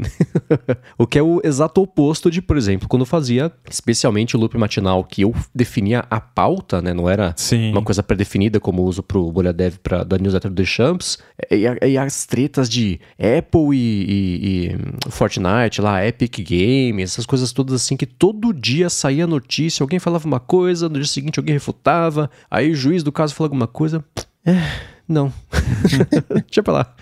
[0.97, 4.57] o que é o exato oposto de, por exemplo, quando eu fazia, especialmente o loop
[4.57, 6.93] matinal, que eu defini definia a pauta, né?
[6.93, 7.71] Não era Sim.
[7.71, 11.17] uma coisa pré-definida como uso pro Bolha Dev pra, da newsletter do The Champs.
[11.49, 17.25] E, e as tretas de Apple e, e- e, hum, Fortnite, lá, Epic Games, essas
[17.25, 21.39] coisas todas assim, que todo dia saía notícia, alguém falava uma coisa, no dia seguinte
[21.39, 24.03] alguém refutava, aí o juiz do caso falava alguma coisa.
[24.45, 24.53] É,
[25.07, 25.31] não.
[26.47, 26.95] Deixa pra lá.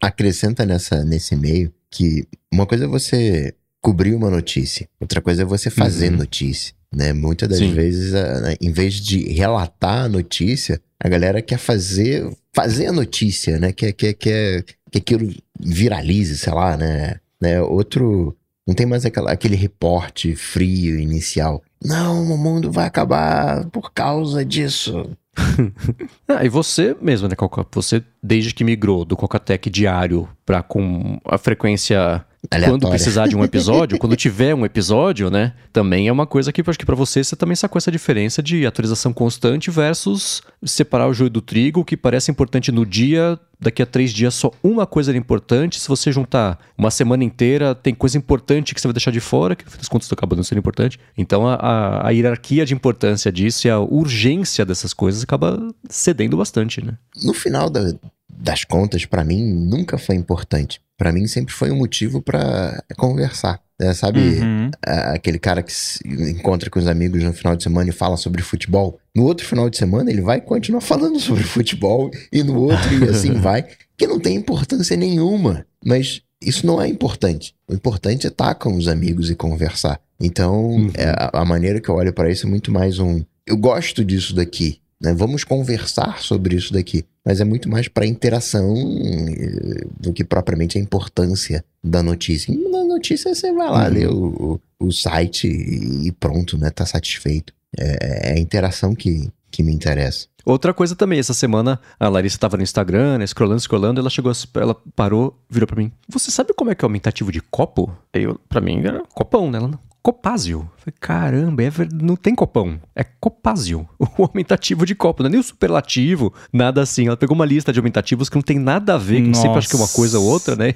[0.00, 3.54] Acrescenta nessa, nesse meio que uma coisa é você
[3.84, 6.16] cobrir uma notícia, outra coisa é você fazer Uhum.
[6.16, 6.74] notícia.
[6.90, 7.12] Né?
[7.12, 7.74] Muitas das Sim.
[7.74, 12.92] vezes, a- né, em vez de relatar a notícia, a galera quer fazer, fazer a
[12.92, 13.72] notícia, né?
[13.72, 17.16] Quer, quer, quer que aquilo viralize, sei lá, né?
[17.42, 17.60] né?
[17.60, 18.34] Outro.
[18.66, 21.62] Não tem mais aquela, aquele reporte frio inicial.
[21.84, 25.10] Não, o mundo vai acabar por causa disso.
[26.26, 27.34] Ah, e você mesmo, né?
[27.72, 32.88] Você, desde que migrou do Cocatec diário pra com a frequência quando Aleatória.
[32.90, 35.52] precisar de um episódio, quando tiver um episódio, né?
[35.72, 38.42] Também é uma coisa que eu acho que pra você, você também sacou essa diferença
[38.42, 43.38] de atualização constante versus separar o joio do trigo, o que parece importante no dia,
[43.60, 45.80] daqui a três dias só uma coisa era importante.
[45.80, 49.56] Se você juntar uma semana inteira, tem coisa importante que você vai deixar de fora,
[49.56, 50.98] que no fim das contas acaba não sendo importante.
[51.16, 55.58] Então a, a, a hierarquia de importância disso e a urgência dessas coisas acaba
[55.88, 56.96] cedendo bastante, né?
[57.24, 57.92] no final da-
[58.38, 60.80] das contas, pra mim, nunca foi importante.
[60.96, 63.60] Pra mim, sempre foi um motivo pra conversar.
[63.80, 63.92] né?
[63.92, 64.70] Sabe, Uhum.
[64.86, 68.40] aquele cara que se encontra com os amigos no final de semana e fala sobre
[68.40, 69.00] futebol.
[69.14, 73.08] No outro final de semana, ele vai continuar falando sobre futebol, e no outro, e
[73.08, 73.66] assim vai,
[73.98, 75.66] que não tem importância nenhuma.
[75.84, 77.52] Mas isso não é importante.
[77.68, 80.00] O importante é estar com os amigos e conversar.
[80.20, 80.90] Então, Uhum.
[80.94, 83.24] é, a, maneira que eu olho pra isso é muito mais um.
[83.44, 84.78] Eu gosto disso daqui.
[85.02, 85.12] Né?
[85.12, 87.04] Vamos conversar sobre isso daqui.
[87.24, 92.52] Mas é muito mais para interação eh, do que propriamente a importância da notícia.
[92.52, 93.94] E na notícia você vai lá Uhum.
[93.94, 96.70] ler o, o, o site e pronto, né?
[96.70, 97.52] Tá satisfeito.
[97.78, 100.26] É, é a interação que, que me interessa.
[100.44, 104.30] Outra coisa também, essa semana a Larissa tava no Instagram, né, scrollando, scrollando, ela chegou,
[104.56, 105.90] ela parou, virou pra mim.
[106.08, 107.90] Você sabe como é que é o aumentativo de copo?
[108.12, 109.56] Eu, pra mim era copão, né?
[109.58, 110.58] Ela, não, copásio.
[110.58, 113.88] Eu Falei, caramba, é ver- não tem copão, é copásio.
[114.18, 117.06] O aumentativo de copo, não é nem o superlativo, nada assim.
[117.06, 119.68] Ela pegou uma lista de aumentativos que não tem nada a ver, que sempre acho
[119.68, 120.74] que é uma coisa ou outra, né?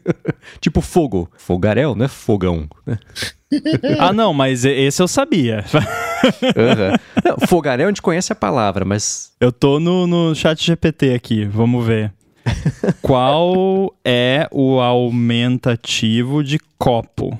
[0.60, 2.68] tipo fogo, fogaréu, não é fogão.
[2.86, 2.96] né?
[3.98, 5.64] Ah, não, mas esse eu sabia.
[6.56, 6.96] Aham.
[7.24, 11.44] Não, fogaréu a gente conhece a palavra, mas Eu tô no, no chat GPT aqui,
[11.44, 12.12] vamos ver.
[13.02, 17.38] Qual é o aumentativo de copo?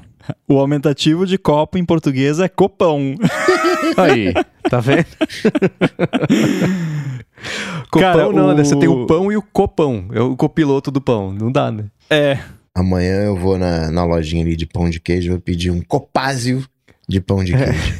[0.48, 3.14] O aumentativo de copo em português é copão.
[3.96, 4.32] Aí,
[4.68, 5.06] tá vendo?
[7.90, 8.62] Copão Cara, não, né?
[8.64, 10.06] Você tem o- o pão e o copão.
[10.12, 11.32] É o copiloto do pão.
[11.32, 11.84] Não dá, né?
[12.08, 12.38] É,
[12.74, 15.80] Amanhã eu vou na, na lojinha ali de pão de queijo e vou pedir um
[15.82, 16.64] copásio
[17.08, 17.94] de pão de queijo.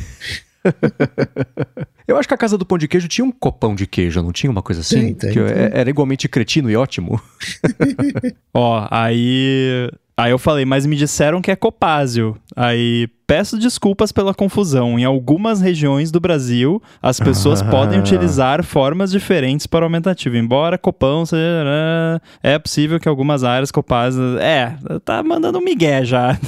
[2.07, 4.33] Eu acho que a casa do pão de queijo tinha um copão de queijo, não
[4.33, 5.15] tinha uma coisa assim?
[5.15, 5.63] Tem, tem, que tem.
[5.63, 7.21] é- era igualmente cretino e ótimo.
[8.53, 9.89] ó, aí.
[10.21, 12.37] Aí eu falei, mas me disseram que é copásio.
[12.55, 14.99] Aí peço desculpas pela confusão.
[14.99, 17.71] Em algumas regiões do Brasil, as pessoas Ah.
[17.71, 20.37] podem utilizar formas diferentes para o aumentativo.
[20.37, 22.21] Embora copão seja.
[22.43, 24.39] É possível que algumas áreas copásio.
[24.39, 24.77] É,
[25.07, 26.39] tá mandando um migué já.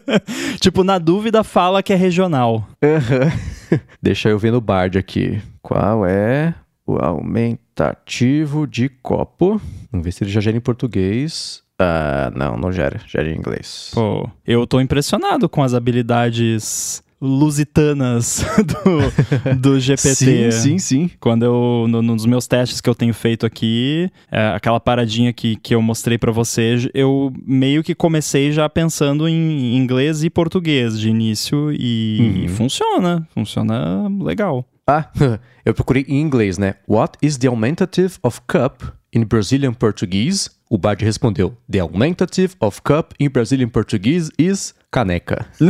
[0.58, 2.66] tipo, na dúvida, fala que é regional.
[4.00, 5.42] Deixa eu ver no Bard aqui.
[5.60, 6.54] Qual é
[6.86, 9.60] o aumentativo de copo?
[9.92, 11.62] Vamos ver se ele já gera em português.
[11.82, 13.00] Ah, não, não gera.
[13.06, 13.90] Gera em inglês.
[13.94, 18.44] Pô, eu tô impressionado com as habilidades lusitanas
[19.54, 20.14] do, do GPT.
[20.14, 21.10] Sim, sim, sim.
[21.20, 25.56] Quando eu, no- nos meus testes que eu tenho feito aqui, é, aquela paradinha que,
[25.56, 30.98] que eu mostrei pra você, eu meio que comecei já pensando em inglês e português
[30.98, 32.48] de início e Uhum.
[32.48, 34.64] funciona, funciona legal.
[34.86, 35.08] Ah,
[35.64, 36.74] eu procurei em inglês, né?
[36.88, 38.82] What is the augmentative of cup
[39.14, 40.50] in Brazilian Portuguese?
[40.72, 45.44] O Bard respondeu: The augmentative of cup in Brazilian Portuguese is caneca.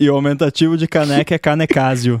[0.00, 2.18] E o aumentativo de caneca é canecásio.